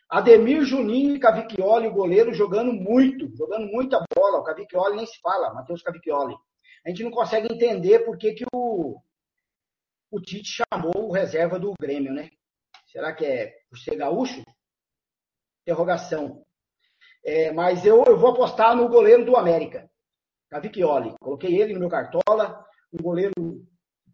[0.09, 4.39] Ademir Juninho e Cavicchioli, o goleiro, jogando muito, jogando muita bola.
[4.39, 6.35] O Cavicchioli nem se fala, Matheus Cavicchioli.
[6.85, 8.99] A gente não consegue entender por que, que o,
[10.11, 12.29] o Tite chamou o reserva do Grêmio, né?
[12.87, 14.43] Será que é por ser gaúcho?
[15.61, 16.43] Interrogação.
[17.23, 19.89] É, mas eu, eu vou apostar no goleiro do América.
[20.49, 21.13] Cavicchioli.
[21.19, 23.33] Coloquei ele no meu cartola, um goleiro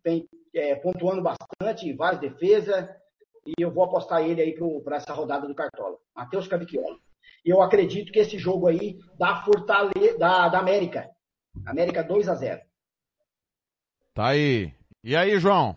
[0.04, 2.90] bem, é, pontuando bastante, várias defesas,
[3.46, 5.98] e eu vou apostar ele aí para essa rodada do cartola.
[6.16, 6.98] Matheus Cavicchioli.
[7.46, 11.10] E eu acredito que esse jogo aí da Fortaleza, da, da América.
[11.66, 12.62] América 2 a 0
[14.14, 14.74] Tá aí.
[15.04, 15.76] E aí, João?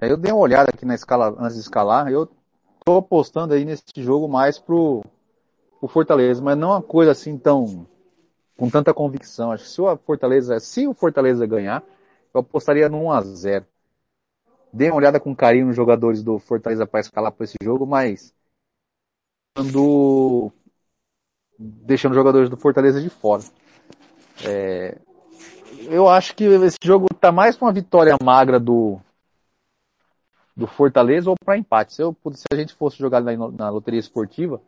[0.00, 2.10] É, eu dei uma olhada aqui na escala antes de escalar.
[2.10, 2.28] Eu
[2.84, 5.04] tô apostando aí nesse jogo mais pro,
[5.78, 7.86] pro Fortaleza, mas não uma coisa assim tão
[8.56, 9.52] com tanta convicção.
[9.52, 11.82] Acho que se o Fortaleza, se o Fortaleza ganhar,
[12.32, 13.66] eu apostaria no 1 a 0.
[14.72, 18.34] Dei uma olhada com carinho nos jogadores do Fortaleza para escalar para esse jogo, mas
[19.56, 20.52] ando
[21.58, 23.42] deixando os jogadores do Fortaleza de fora.
[24.44, 24.98] É...
[25.88, 29.00] eu acho que esse jogo tá mais para uma vitória magra do
[30.54, 31.94] do Fortaleza ou para empate.
[31.94, 34.60] Se, eu, se a gente fosse jogar na, na loteria esportiva,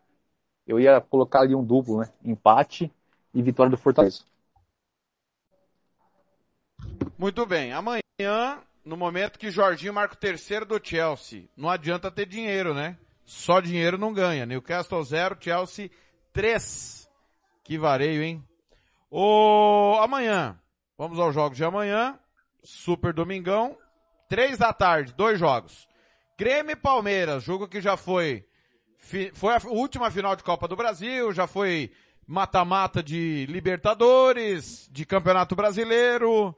[0.66, 2.10] eu ia colocar ali um duplo, né?
[2.22, 2.92] Empate
[3.34, 4.22] e vitória do Fortaleza.
[7.18, 7.72] Muito bem.
[7.72, 12.96] Amanhã, no momento que Jorginho marca o terceiro do Chelsea, não adianta ter dinheiro, né?
[13.24, 14.46] Só dinheiro não ganha.
[14.46, 15.90] Newcastle 0, Chelsea
[16.32, 17.08] 3.
[17.64, 18.44] Que vareio, hein?
[19.10, 20.58] O amanhã,
[20.96, 22.18] vamos aos jogos de amanhã.
[22.62, 23.76] Super Domingão,
[24.28, 25.88] três da tarde, dois jogos.
[26.38, 28.46] Grêmio e Palmeiras, jogo que já foi,
[29.34, 31.90] foi a última final de Copa do Brasil, já foi
[32.28, 36.54] mata-mata de Libertadores, de Campeonato Brasileiro.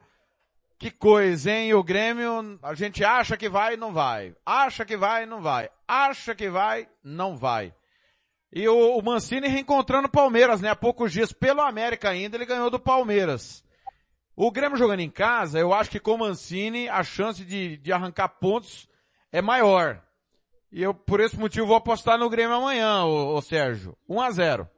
[0.77, 1.73] Que coisa, hein?
[1.73, 4.35] O Grêmio, a gente acha que vai, não vai.
[4.45, 5.69] Acha que vai, não vai.
[5.87, 7.73] Acha que vai, não vai.
[8.51, 10.69] E o, o Mancini reencontrando o Palmeiras, né?
[10.69, 13.63] Há poucos dias, pelo América ainda, ele ganhou do Palmeiras.
[14.35, 17.93] O Grêmio jogando em casa, eu acho que com o Mancini, a chance de, de
[17.93, 18.89] arrancar pontos
[19.31, 20.03] é maior.
[20.69, 23.97] E eu, por esse motivo, vou apostar no Grêmio amanhã, o, Sérgio.
[24.09, 24.69] 1 a 0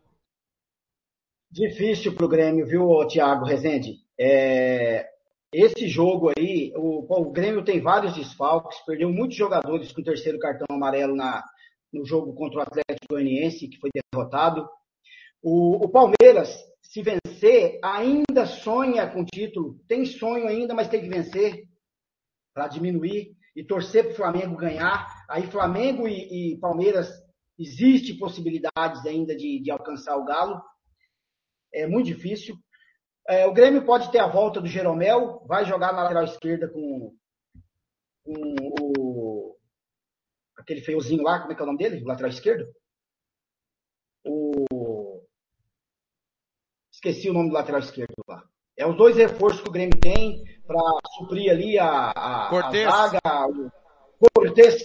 [1.53, 3.97] Difícil para o Grêmio, viu, Thiago Rezende?
[4.19, 5.07] É...
[5.53, 10.39] esse jogo aí, o, o, Grêmio tem vários desfalques, perdeu muitos jogadores com o terceiro
[10.39, 11.43] cartão amarelo na,
[11.93, 14.67] no jogo contra o Atlético Goianiense, que foi derrotado.
[15.43, 21.09] O, o Palmeiras, se vencer, ainda sonha com título, tem sonho ainda, mas tem que
[21.09, 21.65] vencer
[22.51, 25.05] para diminuir e torcer para o Flamengo ganhar.
[25.29, 27.11] Aí Flamengo e, e Palmeiras
[27.59, 30.59] existe possibilidades ainda de, de, alcançar o Galo.
[31.73, 32.55] É muito difícil.
[33.27, 37.15] É, o Grêmio pode ter a volta do Jeromel, vai jogar na lateral esquerda com,
[38.23, 38.55] com
[38.89, 39.57] o
[40.57, 42.03] aquele feiozinho lá, como é que é o nome dele?
[42.03, 42.65] O lateral esquerdo?
[44.25, 45.21] O
[46.91, 48.43] esqueci o nome do lateral esquerdo lá.
[48.77, 50.79] É os dois reforços que o Grêmio tem para
[51.15, 53.19] suprir ali a, a, a zaga.
[54.19, 54.81] O Cortez,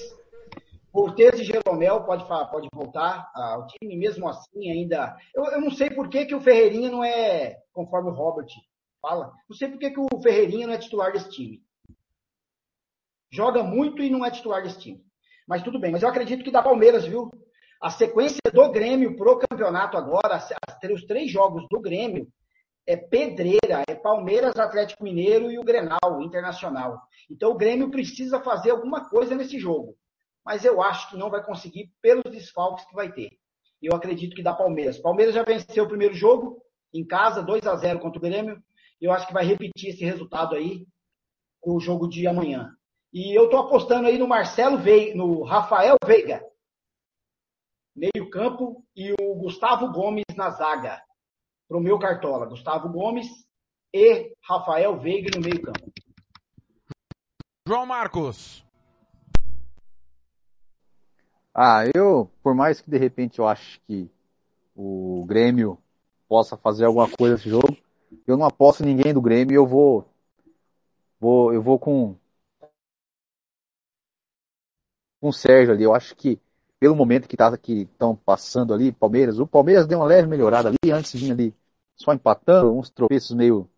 [0.92, 5.16] Cortez e Jeromel pode, pode voltar ao time, mesmo assim ainda.
[5.34, 8.48] Eu, eu não sei por que, que o Ferreirinha não é, conforme o Robert
[9.00, 11.62] fala, não sei por que, que o Ferreirinha não é titular desse time.
[13.30, 15.04] Joga muito e não é titular desse time.
[15.46, 17.30] Mas tudo bem, mas eu acredito que da Palmeiras, viu?
[17.80, 20.42] A sequência do Grêmio pro campeonato agora,
[20.92, 22.26] os três jogos do Grêmio,
[22.86, 27.00] é pedreira, é Palmeiras, Atlético Mineiro e o Grenal, o Internacional.
[27.30, 29.94] Então o Grêmio precisa fazer alguma coisa nesse jogo.
[30.48, 33.38] Mas eu acho que não vai conseguir pelos desfalques que vai ter.
[33.82, 34.98] Eu acredito que dá Palmeiras.
[34.98, 36.56] Palmeiras já venceu o primeiro jogo
[36.90, 38.58] em casa, 2 a 0 contra o Grêmio.
[38.98, 40.86] Eu acho que vai repetir esse resultado aí
[41.62, 42.74] o jogo de amanhã.
[43.12, 46.42] E eu estou apostando aí no Marcelo Veiga, no Rafael Veiga,
[47.94, 50.98] meio campo, e o Gustavo Gomes na zaga
[51.68, 53.28] para o meu cartola, Gustavo Gomes
[53.92, 55.92] e Rafael Veiga no meio campo.
[57.66, 58.66] João Marcos.
[61.60, 64.08] Ah, eu, por mais que de repente eu acho que
[64.76, 65.78] o Grêmio
[66.28, 67.76] possa fazer alguma coisa nesse jogo,
[68.26, 70.08] eu não aposto ninguém do Grêmio, eu vou,
[71.20, 72.16] vou, eu vou com
[75.20, 75.84] com o Sérgio ali.
[75.84, 76.40] Eu acho que
[76.78, 80.92] pelo momento que tá estão passando ali, Palmeiras, o Palmeiras deu uma leve melhorada ali,
[80.92, 81.54] antes vinha ali
[81.96, 83.68] só empatando, uns tropeços meio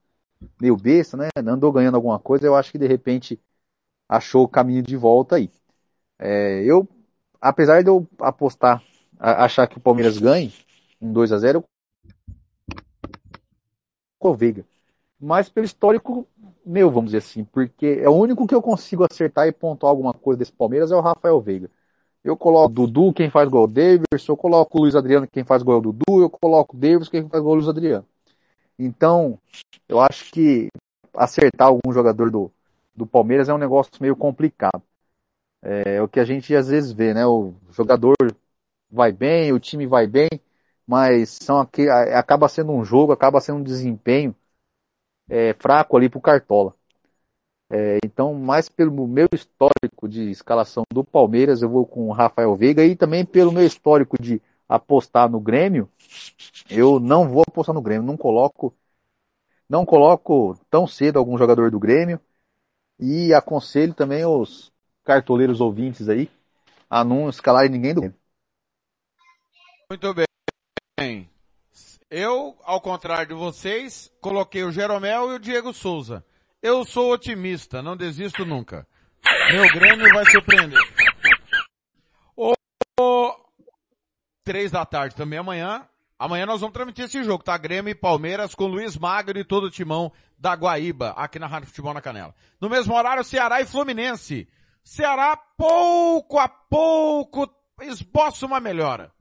[0.61, 1.29] meio besta, né?
[1.37, 3.41] Andou ganhando alguma coisa, eu acho que de repente
[4.09, 5.51] achou o caminho de volta aí.
[6.19, 6.89] É, eu,
[7.41, 8.83] apesar de eu apostar,
[9.19, 10.53] achar que o Palmeiras ganhe,
[11.01, 11.65] um 2 a 0
[14.19, 14.65] com o Veiga.
[15.19, 16.27] Mas pelo histórico
[16.65, 20.13] meu, vamos dizer assim, porque é o único que eu consigo acertar e pontuar alguma
[20.13, 21.71] coisa desse Palmeiras é o Rafael Veiga.
[22.23, 25.63] Eu coloco Dudu, quem faz gol é Davis, eu coloco o Luiz Adriano, quem faz
[25.63, 28.07] gol é o Dudu, eu coloco Davis, quem faz gol é Luiz Adriano.
[28.79, 29.39] Então,
[29.89, 30.69] eu acho que
[31.15, 32.53] acertar algum jogador do,
[32.95, 34.83] do Palmeiras é um negócio meio complicado.
[35.63, 37.27] É, é o que a gente às vezes vê, né?
[37.27, 38.15] O jogador
[38.91, 40.29] vai bem, o time vai bem,
[40.87, 44.35] mas são aqui, acaba sendo um jogo, acaba sendo um desempenho
[45.29, 46.75] é, fraco ali pro Cartola.
[47.73, 52.57] É, então, mais pelo meu histórico de escalação do Palmeiras, eu vou com o Rafael
[52.57, 55.89] Veiga e também pelo meu histórico de apostar no Grêmio,
[56.71, 58.75] eu não vou apostar no Grêmio, não coloco
[59.69, 62.21] não coloco tão cedo algum jogador do Grêmio
[63.01, 64.70] e aconselho também os
[65.05, 66.31] cartoleiros ouvintes aí
[66.89, 68.15] a não escalar ninguém do.
[69.89, 71.29] Muito bem.
[72.11, 76.25] Eu, ao contrário de vocês, coloquei o Jeromel e o Diego Souza.
[76.61, 78.87] Eu sou otimista, não desisto nunca.
[79.53, 80.79] Meu Grêmio vai surpreender.
[82.37, 82.55] O,
[84.45, 85.87] três da tarde também amanhã.
[86.19, 87.57] Amanhã nós vamos transmitir esse jogo, tá?
[87.57, 91.69] Grêmio e Palmeiras com Luiz Magro e todo o timão da Guaíba, aqui na Rádio
[91.69, 92.35] Futebol na Canela.
[92.61, 94.47] No mesmo horário, Ceará e Fluminense.
[94.83, 97.49] Ceará, pouco a pouco,
[97.83, 99.13] esboça uma melhora.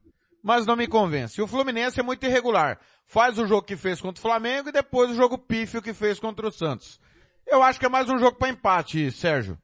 [0.43, 1.41] Mas não me convence.
[1.41, 2.79] O Fluminense é muito irregular.
[3.05, 6.19] Faz o jogo que fez contra o Flamengo e depois o jogo pífio que fez
[6.19, 6.99] contra o Santos.
[7.45, 9.57] Eu acho que é mais um jogo para empate, Sérgio.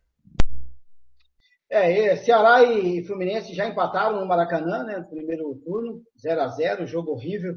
[1.69, 7.11] É, Ceará e Fluminense já empataram no Maracanã, né, primeiro turno, 0 a 0 jogo
[7.11, 7.55] horrível.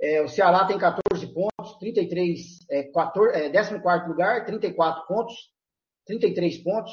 [0.00, 5.34] É, o Ceará tem 14 pontos, 33, é, 14, é, 14 lugar, 34 pontos,
[6.06, 6.92] 33 pontos.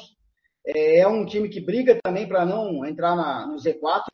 [0.66, 4.04] É, é um time que briga também para não entrar na, no Z4.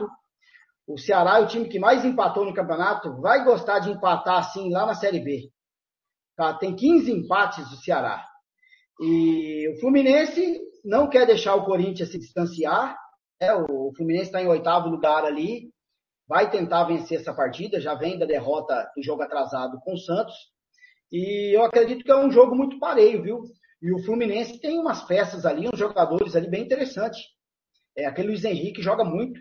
[0.87, 4.71] O Ceará é o time que mais empatou no campeonato, vai gostar de empatar assim
[4.73, 5.49] lá na Série B.
[6.37, 6.55] Tá?
[6.55, 8.27] Tem 15 empates do Ceará.
[9.01, 12.97] E o Fluminense não quer deixar o Corinthians se distanciar.
[13.41, 15.71] É, o Fluminense está em oitavo lugar ali,
[16.29, 20.35] vai tentar vencer essa partida, já vem da derrota do jogo atrasado com o Santos.
[21.11, 23.43] E eu acredito que é um jogo muito pareio, viu?
[23.83, 27.21] E o Fluminense tem umas peças ali, uns jogadores ali bem interessantes.
[27.97, 29.39] É, aquele Luiz Henrique joga muito,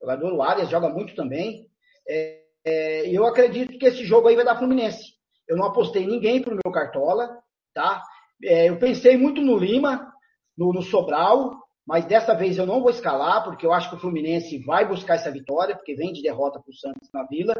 [0.00, 1.66] o jogador o Arias joga muito também.
[2.08, 5.14] É, é, eu acredito que esse jogo aí vai dar Fluminense.
[5.46, 7.28] Eu não apostei ninguém pro meu Cartola,
[7.74, 8.02] tá?
[8.42, 10.12] É, eu pensei muito no Lima,
[10.56, 11.54] no, no Sobral,
[11.86, 15.14] mas dessa vez eu não vou escalar, porque eu acho que o Fluminense vai buscar
[15.14, 17.54] essa vitória, porque vem de derrota para o Santos na Vila,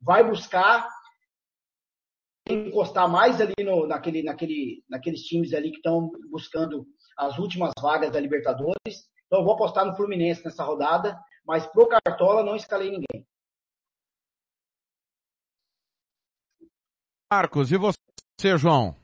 [0.00, 0.86] vai buscar
[2.54, 8.10] encostar mais ali no, naquele, naquele, naqueles times ali que estão buscando as últimas vagas
[8.10, 9.08] da Libertadores.
[9.26, 13.26] Então eu vou apostar no Fluminense nessa rodada, mas pro Cartola não escalei ninguém.
[17.32, 18.96] Marcos, e você, João?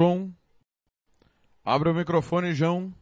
[0.00, 0.32] João.
[1.64, 2.94] Abre o microfone, João.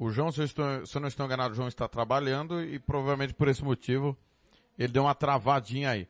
[0.00, 2.78] O João, se eu, estou, se eu não estou enganado, o João está trabalhando e
[2.78, 4.16] provavelmente por esse motivo
[4.78, 6.08] ele deu uma travadinha aí.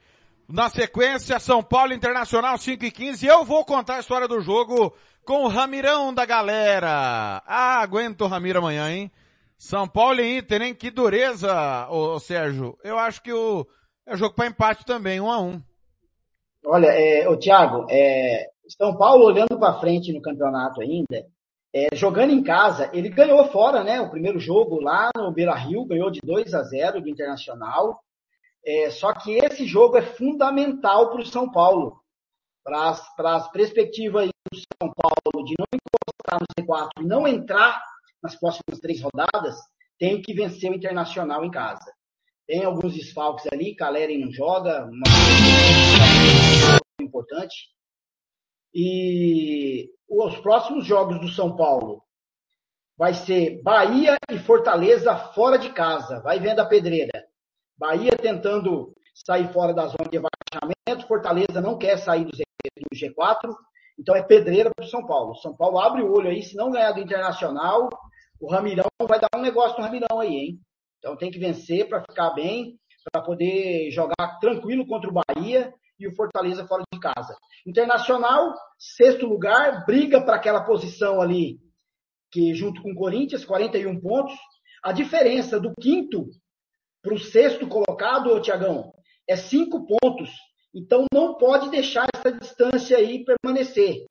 [0.49, 3.27] Na sequência, São Paulo Internacional 5 e 15.
[3.27, 4.95] Eu vou contar a história do jogo
[5.25, 7.43] com o Ramirão da galera.
[7.45, 9.11] Ah, aguento o Ramiro amanhã, hein?
[9.59, 10.73] São Paulo e Inter, hein?
[10.73, 12.79] Que dureza, ô, ô Sérgio.
[12.85, 13.67] Eu acho que o,
[14.07, 15.61] é jogo para empate também, um a um.
[16.65, 21.27] Olha, é, o Thiago, é, São Paulo olhando para frente no campeonato ainda,
[21.73, 24.01] é, jogando em casa, ele ganhou fora, né?
[24.01, 28.03] O primeiro jogo lá no Beira Rio, ganhou de 2 a 0 do Internacional.
[28.65, 32.01] É, só que esse jogo é fundamental para o São Paulo,
[32.63, 37.83] para as perspectivas do São Paulo de não encostar no C4 e não entrar
[38.23, 39.57] nas próximas três rodadas,
[39.99, 41.91] tem que vencer o Internacional em casa.
[42.47, 45.05] Tem alguns desfalques ali, Caleri não joga, uma
[47.01, 47.71] importante.
[48.75, 52.03] E os próximos jogos do São Paulo
[52.97, 56.21] vai ser Bahia e Fortaleza fora de casa.
[56.21, 57.25] Vai vendo a pedreira.
[57.77, 62.33] Bahia tentando sair fora da zona de rebaixamento, Fortaleza não quer sair do
[62.95, 63.55] G4,
[63.99, 65.35] então é pedreira para o São Paulo.
[65.37, 67.89] São Paulo abre o olho aí, se não ganhar do Internacional,
[68.41, 70.61] o Ramirão vai dar um negócio no Ramirão aí, hein?
[70.99, 72.79] Então tem que vencer para ficar bem,
[73.11, 77.37] para poder jogar tranquilo contra o Bahia e o Fortaleza fora de casa.
[77.67, 81.59] Internacional, sexto lugar, briga para aquela posição ali,
[82.31, 84.35] que junto com o Corinthians, 41 pontos.
[84.83, 86.27] A diferença do quinto
[87.03, 88.93] para o sexto colocado, Tiagão,
[89.29, 90.31] é cinco pontos.
[90.75, 94.07] Então não pode deixar essa distância aí permanecer.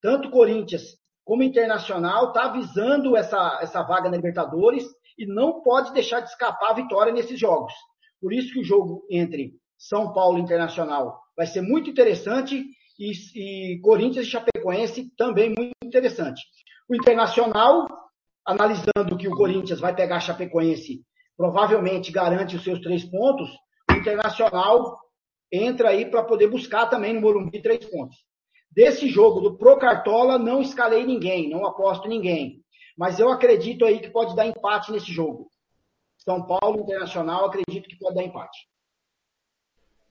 [0.00, 4.84] Tanto Corinthians como Internacional está avisando essa, essa vaga na Libertadores
[5.18, 7.72] e não pode deixar de escapar a vitória nesses jogos.
[8.20, 12.64] Por isso que o jogo entre São Paulo Internacional vai ser muito interessante
[12.98, 13.12] e,
[13.74, 16.42] e Corinthians e Chapecoense também muito interessante.
[16.88, 17.86] O Internacional,
[18.46, 21.02] analisando que o Corinthians vai pegar a Chapecoense,
[21.36, 23.50] provavelmente garante os seus três pontos,
[23.90, 24.98] o Internacional
[25.52, 28.16] entra aí para poder buscar também no Morumbi três pontos.
[28.70, 32.60] Desse jogo do Pro Cartola, não escalei ninguém, não aposto ninguém.
[32.98, 35.48] Mas eu acredito aí que pode dar empate nesse jogo.
[36.18, 38.58] São Paulo Internacional, acredito que pode dar empate.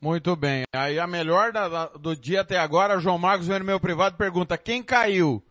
[0.04, 0.66] Muito bem.
[0.74, 4.18] Aí a melhor da, da, do dia até agora, João Marcos vem no meu privado
[4.18, 5.42] pergunta, quem caiu?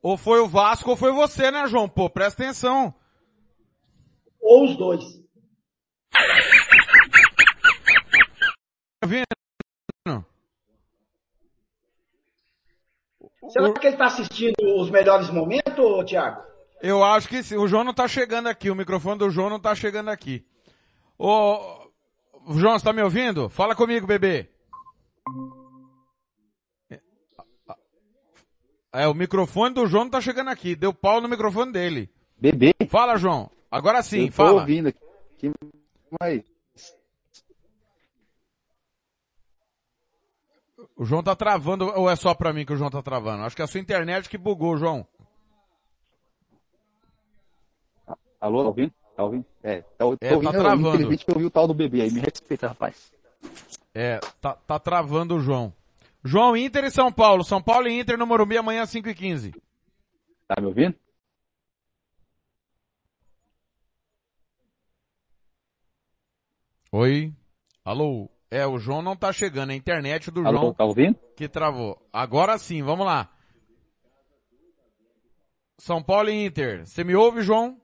[0.00, 1.86] Ou foi o Vasco ou foi você, né, João?
[1.86, 2.94] Pô, presta atenção.
[4.40, 5.04] Ou os dois.
[13.50, 16.42] Será que ele está assistindo os melhores momentos, Thiago?
[16.80, 17.58] Eu acho que sim.
[17.58, 18.70] O João não está chegando aqui.
[18.70, 20.42] O microfone do João não está chegando aqui.
[21.18, 21.81] Ô,
[22.48, 23.48] João, você tá me ouvindo?
[23.48, 24.48] Fala comigo, bebê.
[28.92, 30.76] É, o microfone do João não tá chegando aqui.
[30.76, 32.10] Deu pau no microfone dele.
[32.36, 32.72] Bebê?
[32.88, 33.50] Fala, João.
[33.70, 34.60] Agora sim, Eu tô fala.
[34.60, 35.50] ouvindo aqui.
[36.20, 36.42] Mas...
[40.94, 43.44] O João tá travando, ou é só pra mim que o João tá travando?
[43.44, 45.06] Acho que é a sua internet que bugou, João.
[48.40, 48.92] Alô, tá ouvindo?
[49.16, 49.44] Tá ouvindo?
[49.62, 50.88] É, tá, É, tá ouvindo, travando.
[50.88, 52.10] infelizmente que eu ouvi o tal do bebê aí.
[52.10, 53.12] Me respeita, rapaz.
[53.94, 55.72] É, tá, tá travando o João.
[56.24, 57.44] João, Inter e São Paulo.
[57.44, 59.52] São Paulo e Inter no Morumbi amanhã às 5 e 15
[60.48, 60.94] Tá me ouvindo?
[66.90, 67.32] Oi?
[67.84, 68.30] Alô?
[68.50, 69.70] É, o João não tá chegando.
[69.70, 71.18] É a internet do Alô, João tá ouvindo?
[71.36, 72.06] que travou.
[72.12, 73.30] Agora sim, vamos lá.
[75.78, 76.86] São Paulo e Inter.
[76.86, 77.80] Você me ouve, João?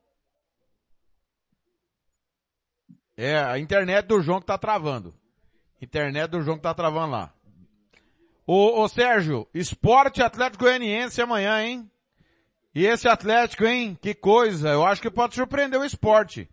[3.21, 5.13] É, a internet do João que tá travando.
[5.83, 7.35] Internet do João que tá travando lá.
[8.47, 11.91] Ô, ô Sérgio, Esporte Atlético Goianiense amanhã, hein?
[12.73, 13.99] E esse Atlético, hein?
[14.01, 14.69] Que coisa.
[14.69, 16.49] Eu acho que pode surpreender o esporte.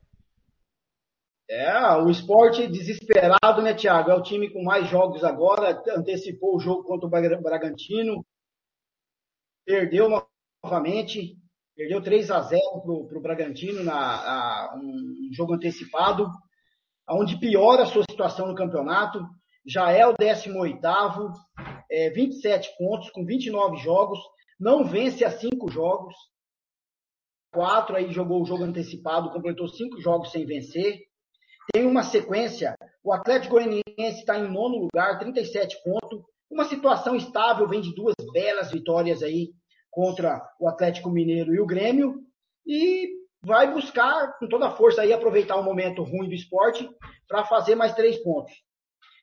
[1.47, 4.09] É, o esporte desesperado, né, Thiago?
[4.09, 8.25] É o time com mais jogos agora, antecipou o jogo contra o Braga- Bragantino,
[9.63, 10.09] perdeu
[10.63, 11.37] novamente.
[11.75, 16.25] Perdeu 3 a 0 para o Bragantino na um jogo antecipado,
[17.09, 19.19] onde piora a sua situação no campeonato.
[19.65, 20.79] Já é o 18
[21.89, 24.19] é, 27 pontos com 29 jogos,
[24.59, 26.15] não vence a 5 jogos.
[27.53, 30.99] 4 aí jogou o jogo antecipado, completou 5 jogos sem vencer.
[31.71, 36.21] Tem uma sequência, o Atlético Goianiense está em nono lugar, 37 pontos.
[36.49, 39.51] Uma situação estável, vem de duas belas vitórias aí
[39.89, 42.21] contra o Atlético Mineiro e o Grêmio.
[42.67, 43.09] E
[43.45, 46.89] vai buscar com toda a força aí aproveitar o momento ruim do esporte
[47.27, 48.51] para fazer mais três pontos.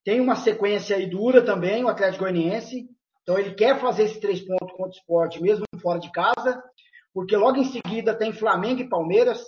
[0.04, 2.88] Tem uma sequência aí dura também, o Atlético Goianiense.
[3.22, 6.62] Então ele quer fazer esses três pontos contra o esporte, mesmo fora de casa,
[7.12, 9.40] porque logo em seguida tem Flamengo e Palmeiras,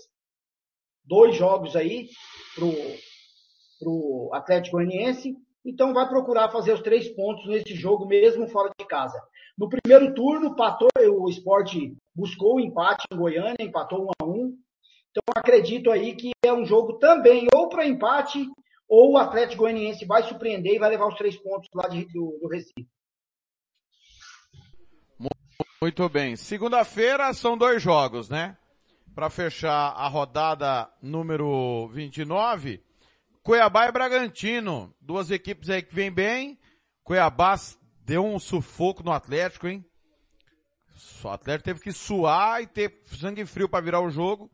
[1.05, 2.09] dois jogos aí
[2.55, 2.73] pro,
[3.79, 5.37] pro Atlético Goianiense.
[5.65, 9.21] Então vai procurar fazer os três pontos nesse jogo, mesmo fora de casa.
[9.57, 14.64] No primeiro turno, patou, o esporte buscou o empate em Goiânia, empatou 1 a 1
[15.15, 18.45] Então acredito aí que é um jogo também ou para empate,
[18.89, 22.37] ou o Atlético Goianiense vai surpreender e vai levar os três pontos lá de, do,
[22.43, 22.89] do Recife.
[25.81, 26.35] Muito bem.
[26.35, 28.57] Segunda-feira são dois jogos, né?
[29.15, 32.83] Para fechar a rodada número 29,
[33.41, 34.93] Cuiabá e Bragantino.
[35.01, 36.59] Duas equipes aí que vêm bem.
[37.05, 37.55] Cuiabá
[38.05, 39.85] deu um sufoco no Atlético, hein?
[41.23, 44.51] O Atlético teve que suar e ter sangue frio para virar o jogo.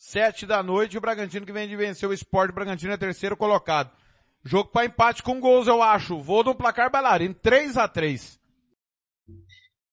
[0.00, 3.36] Sete da noite, o Bragantino que vem de vencer o Sport, o Bragantino é terceiro
[3.36, 3.90] colocado.
[4.44, 6.20] Jogo para empate com gols, eu acho.
[6.20, 8.38] Vou no placar bailarino, 3 a 3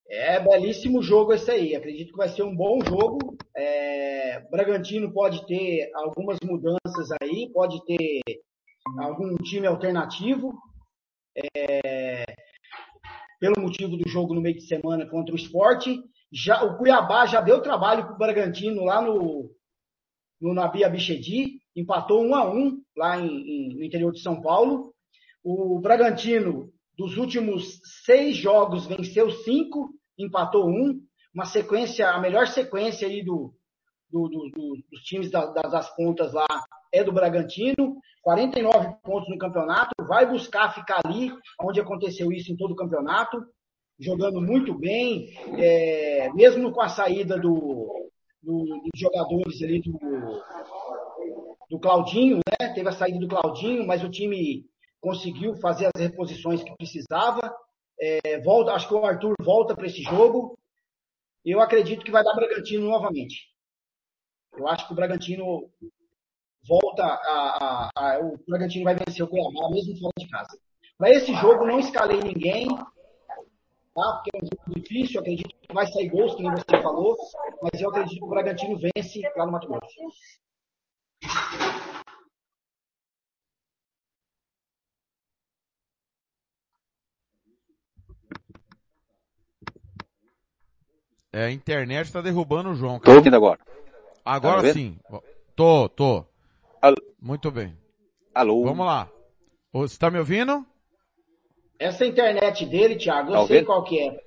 [0.07, 1.75] É, belíssimo jogo esse aí.
[1.75, 3.35] Acredito que vai ser um bom jogo.
[3.57, 8.21] É, Bragantino pode ter algumas mudanças aí, pode ter
[8.99, 10.53] algum time alternativo.
[11.35, 12.23] É,
[13.39, 15.99] pelo motivo do jogo no meio de semana contra o esporte.
[16.31, 19.51] Já, o Cuiabá já deu trabalho para o Bragantino lá no,
[20.39, 24.93] no Nabi Abichedi, empatou 1 a 1 lá em, em, no interior de São Paulo.
[25.43, 31.01] O Bragantino, dos últimos seis jogos, venceu cinco, empatou um.
[31.33, 33.53] Uma sequência, a melhor sequência aí do,
[34.09, 36.47] do, do, do dos times da, das pontas lá
[36.93, 37.97] é do Bragantino.
[38.25, 41.31] 49 pontos no campeonato, vai buscar ficar ali,
[41.61, 43.37] onde aconteceu isso em todo o campeonato,
[43.99, 48.04] jogando muito bem, é, mesmo com a saída do,
[48.45, 49.99] do, dos jogadores ali do,
[51.69, 52.73] do Claudinho, né?
[52.73, 54.65] Teve a saída do Claudinho, mas o time
[55.01, 57.53] conseguiu fazer as reposições que precisava.
[57.99, 60.57] É, volta, acho que o Arthur volta para esse jogo.
[61.43, 63.47] Eu acredito que vai dar Bragantino novamente.
[64.57, 65.69] Eu acho que o Bragantino
[66.67, 70.57] volta a, a, a, o Bragantino vai vencer o Cuiabá mesmo fora de casa.
[70.97, 72.67] Para esse jogo não escalei ninguém,
[73.95, 74.13] tá?
[74.13, 77.15] Porque é um jogo difícil, acredito que vai sair gols, como você falou,
[77.61, 79.95] mas eu acredito que o Bragantino vence lá no Mato Grosso.
[91.31, 92.99] É, a internet está derrubando o João.
[92.99, 93.11] Cara.
[93.11, 93.59] Tô ouvindo agora.
[94.23, 94.97] Agora tá sim.
[95.53, 96.25] Tô, tô.
[96.81, 96.95] Alô.
[97.21, 97.77] Muito bem.
[98.33, 98.63] Alô.
[98.63, 99.09] Vamos lá.
[99.73, 100.65] Você está me ouvindo?
[101.79, 103.65] Essa internet dele, Thiago, eu Tá sei ouvindo?
[103.65, 104.25] qual que é.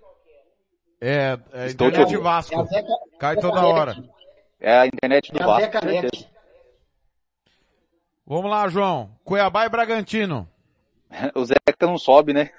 [1.01, 2.23] É, é Estou te internet ouvindo.
[2.23, 2.55] Vasco.
[2.61, 3.73] É Zeca, Cai Zeca toda Net.
[3.73, 3.97] hora.
[4.61, 6.29] É a internet do É a Vasco, Zeca certeza.
[8.27, 9.11] Vamos lá, João.
[9.25, 10.49] Cuiabá e Bragantino.
[11.35, 12.51] O Zeca não sobe, né?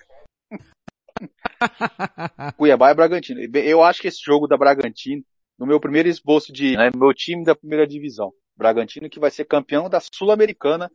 [2.57, 3.39] Cuiabá e Bragantino.
[3.55, 5.23] Eu acho que esse jogo da Bragantino,
[5.57, 9.45] no meu primeiro esboço de, né, meu time da primeira divisão, Bragantino que vai ser
[9.45, 10.89] campeão da Sul-Americana,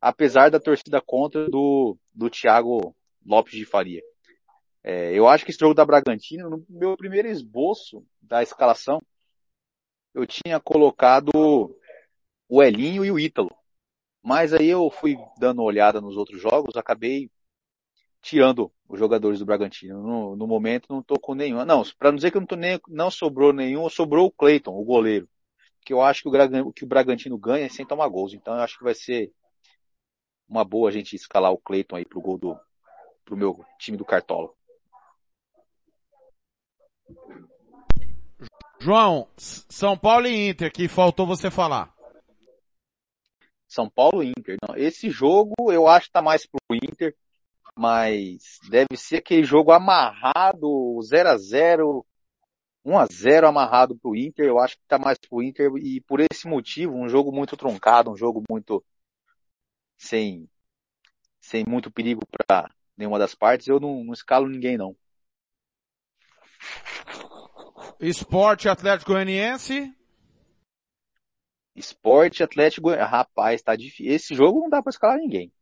[0.00, 2.94] apesar da torcida contra do, do Thiago
[3.24, 4.02] Lopes de Faria.
[4.82, 9.00] É, eu acho que esse jogo da Bragantino, no meu primeiro esboço da escalação,
[10.14, 11.30] eu tinha colocado
[12.48, 13.50] o Elinho e o Ítalo.
[14.22, 17.30] Mas aí eu fui dando uma olhada nos outros jogos, acabei
[18.20, 20.02] tirando os jogadores do Bragantino.
[20.02, 21.64] No, no momento não tô com nenhum.
[21.64, 24.84] Não, para não dizer que não, tô nem, não sobrou nenhum, sobrou o Cleiton, o
[24.84, 25.28] goleiro.
[25.84, 28.34] Que eu acho que o, que o Bragantino ganha sem tomar gols.
[28.34, 29.32] Então eu acho que vai ser
[30.48, 32.58] uma boa a gente escalar o Cleiton aí pro gol do
[33.24, 34.50] pro meu time do Cartola.
[38.80, 41.94] João, São Paulo e Inter, que faltou você falar.
[43.68, 44.56] São Paulo e Inter.
[44.66, 47.14] Não, esse jogo eu acho que tá mais pro Inter,
[47.76, 52.06] mas deve ser aquele jogo amarrado, 0 a 0
[52.84, 54.46] 1 a 0 amarrado pro Inter.
[54.46, 58.10] Eu acho que tá mais pro Inter e por esse motivo, um jogo muito truncado,
[58.10, 58.84] um jogo muito
[59.98, 60.48] sem
[61.40, 64.96] sem muito perigo para nenhuma das partes, eu não, não escalo ninguém não.
[67.98, 69.92] Esporte Atlético Goianiense.
[71.74, 73.10] Esporte Atlético Goianiense.
[73.10, 74.12] Rapaz, tá difícil.
[74.12, 75.52] Esse jogo não dá pra escalar ninguém.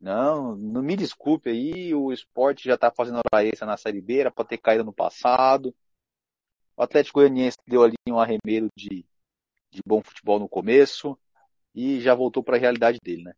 [0.00, 4.18] Não, não me desculpe aí, o esporte já tá fazendo hora extra na Série B,
[4.18, 5.74] era pra ter caído no passado.
[6.74, 9.04] O Atlético Goianiense deu ali um arremedo de,
[9.70, 11.18] de bom futebol no começo
[11.74, 13.34] e já voltou para a realidade dele, né?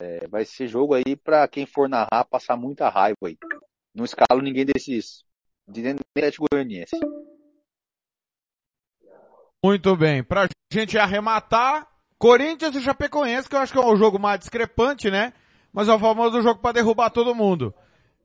[0.00, 3.38] É, vai ser jogo aí para quem for narrar passar muita raiva aí.
[3.94, 5.24] Não escalo ninguém desses
[5.68, 6.98] de do Atlético Goianiense.
[9.62, 10.22] Muito bem.
[10.22, 15.10] Pra gente arrematar, Corinthians e Chapecoense, que eu acho que é o jogo mais discrepante,
[15.10, 15.32] né?
[15.72, 17.74] Mas é o famoso jogo para derrubar todo mundo.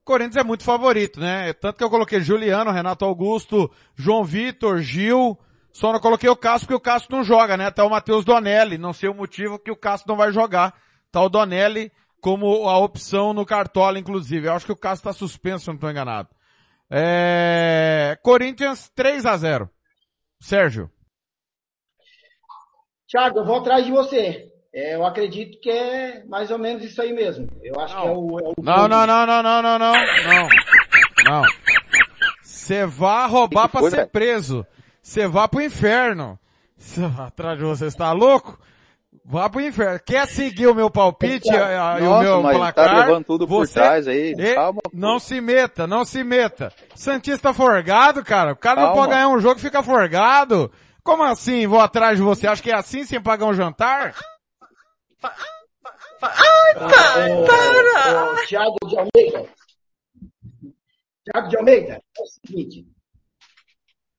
[0.04, 1.54] Corinthians é muito favorito, né?
[1.54, 5.38] Tanto que eu coloquei Juliano, Renato Augusto, João Vitor, Gil.
[5.72, 7.70] Só não coloquei o Cássio porque o Cássio não joga, né?
[7.72, 8.78] Tá o Matheus Donelli.
[8.78, 10.74] Não sei o motivo que o Cássio não vai jogar.
[11.12, 14.48] Tá o Donelli como a opção no Cartola, inclusive.
[14.48, 16.30] Eu acho que o Cássio tá suspenso, se eu não estou enganado.
[16.90, 18.18] É...
[18.24, 19.70] Corinthians 3 a 0
[20.42, 20.90] Sérgio.
[23.08, 24.52] Thiago, eu vou atrás de você.
[24.72, 27.48] É, eu acredito que é mais ou menos isso aí mesmo.
[27.64, 28.02] Eu acho não.
[28.02, 28.54] que é o, é o.
[28.62, 30.50] Não, não, não, não, não, não, não, não.
[31.26, 31.44] Não.
[32.44, 34.10] Você vai roubar pra foi, ser velho?
[34.10, 34.68] preso.
[35.02, 36.40] Você vai pro inferno.
[37.18, 38.60] Atrás de você, está louco?
[39.26, 40.00] Vá pro inferno.
[40.06, 42.86] Quer seguir o meu palpite e o meu mas placar?
[42.86, 44.36] Tá levando tudo por trás aí.
[44.56, 44.82] Calma.
[44.94, 46.74] Não se meta, não se meta.
[46.96, 48.54] Santista forgado, cara.
[48.54, 48.90] O cara Calma.
[48.90, 50.72] não pode ganhar um jogo e fica forgado.
[51.04, 52.48] Como assim vou atrás de você?
[52.48, 54.16] Acho que é assim sem pagar um jantar?
[56.22, 58.46] Ai, para!
[58.48, 59.50] Tiago de Almeida.
[61.24, 62.88] Tiago de Almeida, é o seguinte.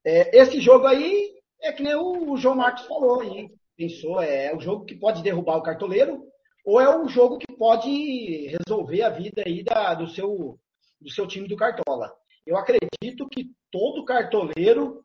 [0.04, 3.50] É, esse jogo aí é que nem o, o João Marcos falou aí.
[3.80, 6.22] Pensou, é, é o jogo que pode derrubar o cartoleiro
[6.66, 10.60] ou é o jogo que pode resolver a vida aí da, do, seu,
[11.00, 12.14] do seu time do Cartola.
[12.46, 15.02] Eu acredito que todo cartoleiro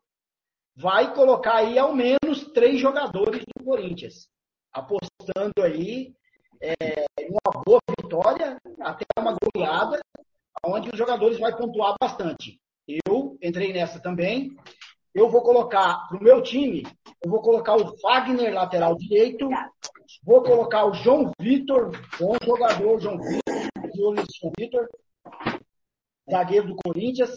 [0.76, 4.28] vai colocar aí ao menos três jogadores do Corinthians
[4.70, 6.14] apostando aí
[6.60, 9.98] é, uma boa vitória, até uma goleada,
[10.62, 12.60] onde os jogadores vão pontuar bastante.
[12.86, 14.54] Eu entrei nessa também.
[15.16, 16.86] Eu vou colocar para o meu time,
[17.24, 19.48] eu vou colocar o Wagner, lateral direito,
[20.22, 24.86] vou colocar o João Vitor, bom jogador, João Vitor, Vitor,
[26.30, 27.34] zagueiro do Corinthians.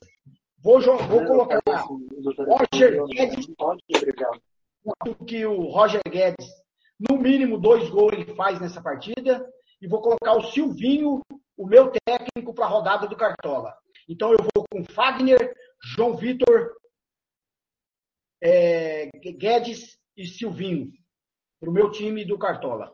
[0.62, 2.02] Vou, vou colocar o
[2.44, 3.48] Roger Guedes,
[5.26, 6.50] que o Roger Guedes
[7.10, 9.50] no mínimo dois gols ele faz nessa partida.
[9.82, 11.22] E vou colocar o Silvinho,
[11.58, 13.74] o meu técnico, para a rodada do Cartola.
[14.10, 15.56] Então eu vou com Fagner,
[15.96, 16.74] João Vitor,
[18.42, 20.92] é, Guedes e Silvinho
[21.60, 22.94] para o meu time do Cartola.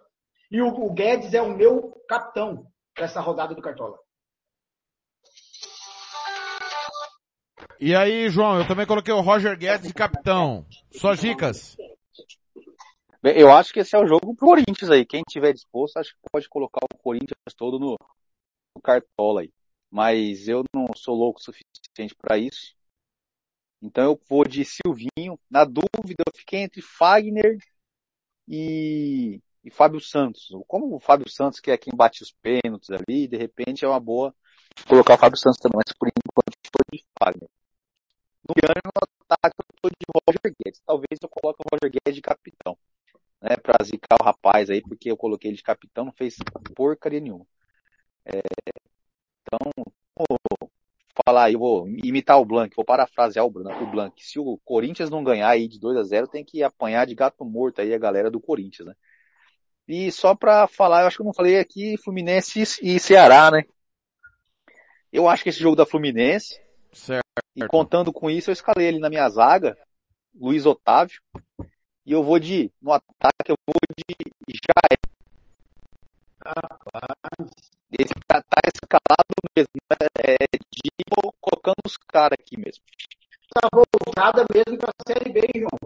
[0.51, 3.98] E o, o Guedes é o meu capitão para essa rodada do Cartola.
[7.80, 10.65] E aí, João, eu também coloquei o Roger Guedes de capitão.
[10.91, 11.75] Só dicas.
[13.22, 15.06] Eu acho que esse é o jogo pro Corinthians aí.
[15.06, 17.98] Quem tiver disposto, acho que pode colocar o Corinthians todo no,
[18.75, 19.51] no cartola aí.
[19.91, 22.75] Mas eu não sou louco o suficiente para isso.
[23.85, 25.39] Então eu vou de Silvinho.
[25.49, 27.57] Na dúvida, eu fiquei entre Fagner
[28.47, 30.49] e, e Fábio Santos.
[30.67, 33.99] Como o Fábio Santos, que é quem bate os pênaltis ali, de repente é uma
[33.99, 34.33] boa
[34.88, 35.77] colocar o Fábio Santos também.
[35.77, 37.49] Mas por enquanto, estou de Fagner.
[38.47, 40.81] No ano, no ataque, eu estou de Roger Guedes.
[40.85, 42.77] Talvez eu coloque o Roger Guedes de capitão
[43.41, 46.35] né, pra zicar o rapaz aí, porque eu coloquei ele de capitão, não fez
[46.75, 47.45] porcaria nenhuma.
[48.25, 48.41] É,
[49.41, 49.72] então,
[51.24, 54.24] falar aí, eu vou imitar o Blank, vou parafrasear o, o Blank.
[54.24, 57.45] Se o Corinthians não ganhar aí de 2 a 0 tem que apanhar de gato
[57.45, 58.95] morto aí a galera do Corinthians, né?
[59.88, 63.64] E só pra falar, eu acho que eu não falei aqui Fluminense e Ceará, né?
[65.11, 66.60] Eu acho que esse jogo da Fluminense,
[66.92, 67.24] certo.
[67.56, 69.77] e contando com isso, eu escalei ele na minha zaga,
[70.34, 71.22] Luiz Otávio,
[72.06, 75.00] e eu vou de, no ataque, eu vou de Jair.
[76.44, 77.75] Rapaz.
[77.99, 80.07] Esse tá, tá escalado mesmo, né?
[80.17, 80.35] É
[80.72, 80.91] de
[81.40, 82.83] colocando os caras aqui mesmo.
[83.53, 85.80] Tá voltada mesmo pra Série B, João.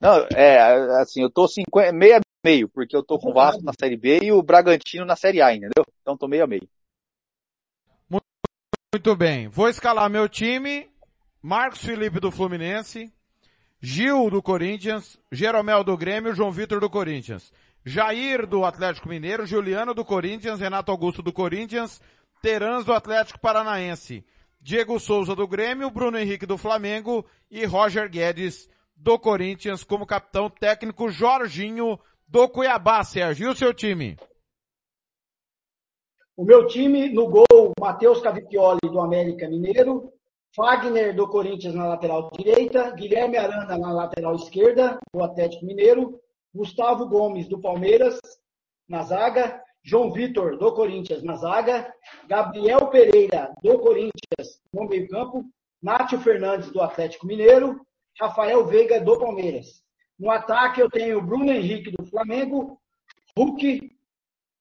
[0.00, 0.58] Não, é,
[1.00, 3.96] assim, eu tô 50, meio a meio, porque eu tô com o Vasco na Série
[3.96, 5.84] B e o Bragantino na Série A, entendeu?
[6.00, 6.68] Então tô meio a meio.
[8.08, 8.24] Muito,
[8.94, 9.48] muito bem.
[9.48, 10.90] Vou escalar meu time.
[11.42, 13.12] Marcos Felipe do Fluminense.
[13.82, 17.50] Gil do Corinthians, Jeromel do Grêmio, João Vitor do Corinthians.
[17.84, 22.00] Jair do Atlético Mineiro, Juliano do Corinthians, Renato Augusto do Corinthians,
[22.42, 24.24] Terãs do Atlético Paranaense,
[24.60, 30.50] Diego Souza do Grêmio, Bruno Henrique do Flamengo e Roger Guedes do Corinthians como capitão
[30.50, 33.48] técnico Jorginho do Cuiabá, Sérgio.
[33.48, 34.16] E o seu time?
[36.36, 40.12] O meu time, no gol, Matheus Cavicchioli do América Mineiro,
[40.54, 46.20] Fagner do Corinthians na lateral direita, Guilherme Arana na lateral esquerda do Atlético Mineiro,
[46.54, 48.18] Gustavo Gomes do Palmeiras
[48.88, 51.92] na zaga, João Vitor do Corinthians na zaga,
[52.26, 55.44] Gabriel Pereira do Corinthians no meio-campo,
[55.82, 57.80] Nátio Fernandes do Atlético Mineiro,
[58.20, 59.82] Rafael Veiga do Palmeiras.
[60.18, 62.78] No ataque eu tenho Bruno Henrique do Flamengo,
[63.36, 63.96] Hulk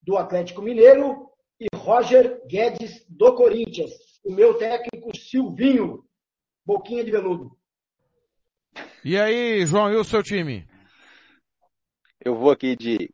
[0.03, 3.92] do Atlético Mineiro e Roger Guedes do Corinthians.
[4.24, 6.06] O meu técnico Silvinho,
[6.66, 7.58] boquinha de veludo.
[9.03, 10.68] E aí, João, e o seu time?
[12.22, 13.09] Eu vou aqui de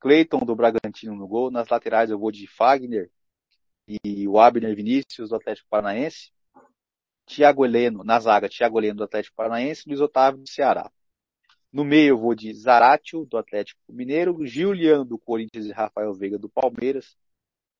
[0.00, 1.50] Cleiton do Bragantino no gol.
[1.50, 3.08] Nas laterais eu vou de Fagner
[3.86, 6.32] e o Abner Vinícius do Atlético Paranaense.
[7.26, 10.90] Thiago Heleno, na zaga, Thiago Heleno do Atlético Paranaense, Luiz Otávio do Ceará.
[11.72, 16.36] No meio eu vou de Zaratio do Atlético Mineiro, Juliano do Corinthians e Rafael Veiga
[16.36, 17.16] do Palmeiras.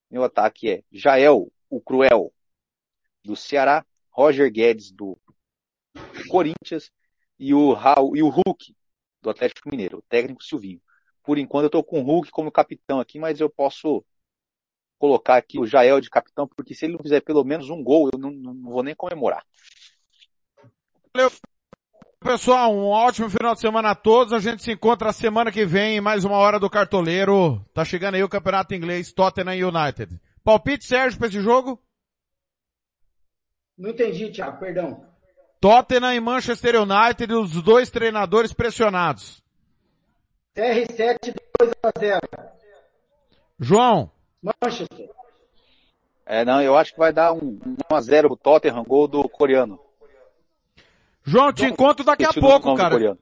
[0.08, 2.32] Meu ataque é Jael, o Cruel,
[3.24, 5.18] do Ceará, Roger Guedes do
[6.28, 6.92] Corinthians
[7.36, 8.73] e o, Raul, e o Hulk
[9.23, 10.81] do Atlético Mineiro, o técnico Silvinho.
[11.23, 14.05] Por enquanto eu estou com o Hulk como capitão aqui, mas eu posso
[14.99, 18.10] colocar aqui o Jael de capitão, porque se ele não fizer pelo menos um gol,
[18.12, 19.44] eu não, não vou nem comemorar.
[21.15, 21.31] Valeu,
[22.20, 22.73] pessoal.
[22.73, 24.32] Um ótimo final de semana a todos.
[24.32, 27.65] A gente se encontra semana que vem em mais uma hora do cartoleiro.
[27.74, 30.20] Tá chegando aí o campeonato inglês Tottenham United.
[30.44, 31.82] Palpite, Sérgio, para esse jogo?
[33.76, 35.10] Não entendi, Thiago, perdão.
[35.61, 39.43] Tottenham e Manchester United, os dois treinadores pressionados.
[40.57, 42.21] CR7 2 a 0.
[43.59, 44.11] João.
[44.43, 45.11] Manchester.
[46.25, 47.59] É, não, eu acho que vai dar um
[47.91, 49.79] 1x0 pro Tottenham, gol do coreano.
[51.23, 53.19] João, te encontro daqui a pouco, cara.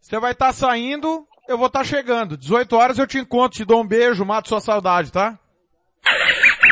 [0.00, 2.36] Você vai estar tá saindo, eu vou estar tá chegando.
[2.36, 5.38] 18 horas eu te encontro, te dou um beijo, mato sua saudade, tá?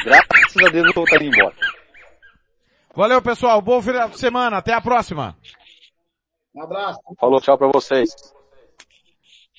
[0.05, 1.55] Graças a Deus eu vou estar indo embora.
[2.99, 3.63] Valeu, pessoal.
[3.63, 4.57] Bom final de semana.
[4.57, 5.37] Até a próxima.
[6.53, 6.99] Um abraço.
[7.21, 8.11] Falou, tchau pra vocês.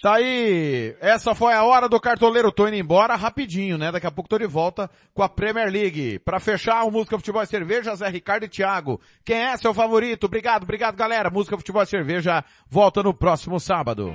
[0.02, 2.52] Tá aí, essa foi a hora do cartoleiro.
[2.52, 3.94] Tô indo embora rapidinho, né?
[3.94, 6.20] Daqui a pouco tô de volta com a Premier League.
[6.20, 9.00] Pra fechar o Música Futebol e Cerveja, Zé Ricardo e Thiago.
[9.24, 10.26] Quem é seu favorito?
[10.26, 11.30] Obrigado, obrigado galera.
[11.30, 14.14] Música Futebol e Cerveja volta no próximo sábado.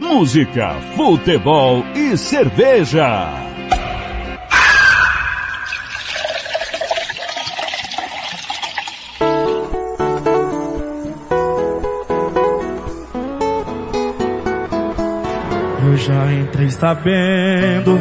[0.00, 3.50] Música, futebol e cerveja.
[15.90, 17.98] Eu já entrei sabendo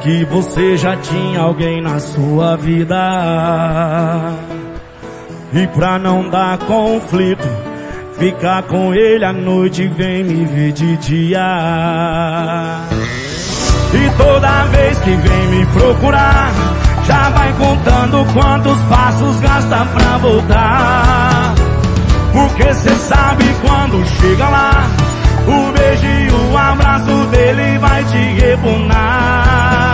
[0.00, 2.96] que você já tinha alguém na sua vida.
[5.52, 7.46] E pra não dar conflito,
[8.18, 12.80] ficar com ele à noite vem me ver de dia.
[13.92, 16.50] E toda vez que vem me procurar,
[17.06, 21.54] já vai contando quantos passos gasta pra voltar.
[22.32, 24.90] Porque cê sabe quando chega lá,
[25.48, 29.88] o beijo e o abraço dele vai te rebunar.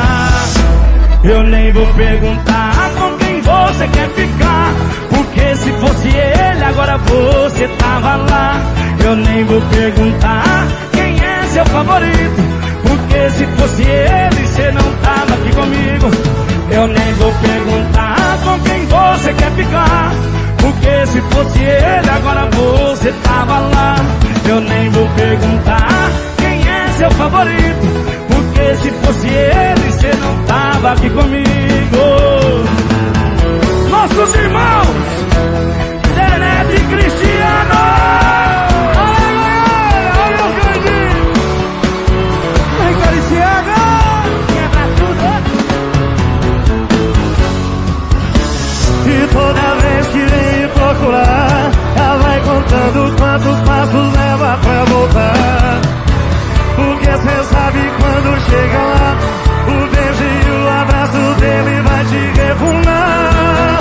[1.23, 4.75] Eu nem vou perguntar com quem você quer ficar.
[5.09, 8.61] Porque se fosse ele, agora você tava lá.
[9.03, 12.43] Eu nem vou perguntar quem é seu favorito.
[12.83, 16.11] Porque se fosse ele, você não tava aqui comigo.
[16.71, 20.13] Eu nem vou perguntar com quem você quer ficar.
[20.59, 23.97] Porque se fosse ele, agora você tava lá.
[24.47, 27.87] Eu nem vou perguntar quem é seu favorito.
[28.29, 31.45] Porque se fosse ele, você não tava aqui comigo.
[33.91, 34.87] Nossos irmãos,
[36.15, 37.75] Celeb e Cristiano.
[40.25, 40.99] Olha o grande.
[42.79, 42.95] Vem.
[44.53, 45.27] Quebra tudo.
[49.07, 51.44] E toda vez que vem procurar,
[52.45, 55.81] contando quantos passos leva pra voltar.
[56.77, 59.17] Porque cê sabe quando chega lá,
[59.67, 63.79] o beijo e o abraço dele vai te refunar.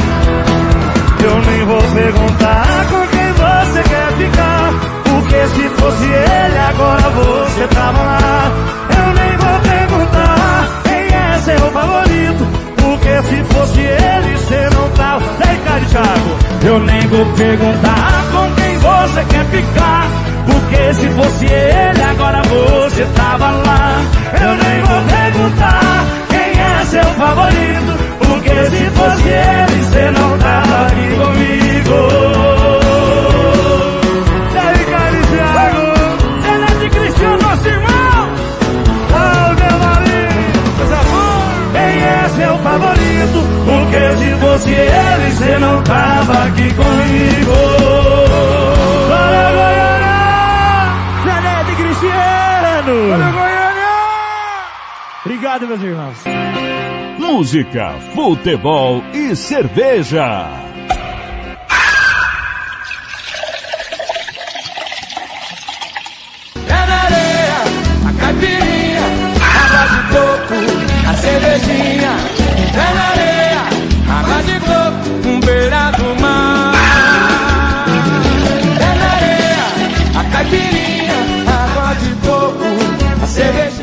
[1.23, 4.73] Eu nem vou perguntar com quem você quer ficar.
[5.03, 8.51] Porque se fosse ele, agora você tava lá.
[8.89, 12.47] Eu nem vou perguntar quem é seu favorito.
[12.77, 15.42] Porque se fosse ele, você não tava.
[15.73, 16.37] Cá, Thiago.
[16.65, 20.07] Eu nem vou perguntar com quem você quer ficar.
[20.45, 24.01] Porque se fosse ele, agora você tava lá.
[24.39, 27.93] Eu nem vou perguntar quem é seu favorito.
[28.19, 32.32] Porque se fosse ele, você não tava aqui comigo.
[55.53, 56.17] Obrigado, meus irmãos.
[57.19, 60.49] Música, futebol e cerveja.
[66.65, 67.59] Pé na areia,
[68.07, 69.05] a caipirinha,
[69.61, 70.57] água de coco,
[71.07, 72.13] a cervejinha.
[72.73, 73.63] Pé na areia,
[74.09, 76.73] água de coco, um beira do mar.
[78.79, 79.65] Pé na areia,
[80.19, 82.69] a caipirinha, água de coco,
[83.21, 83.82] a cervejinha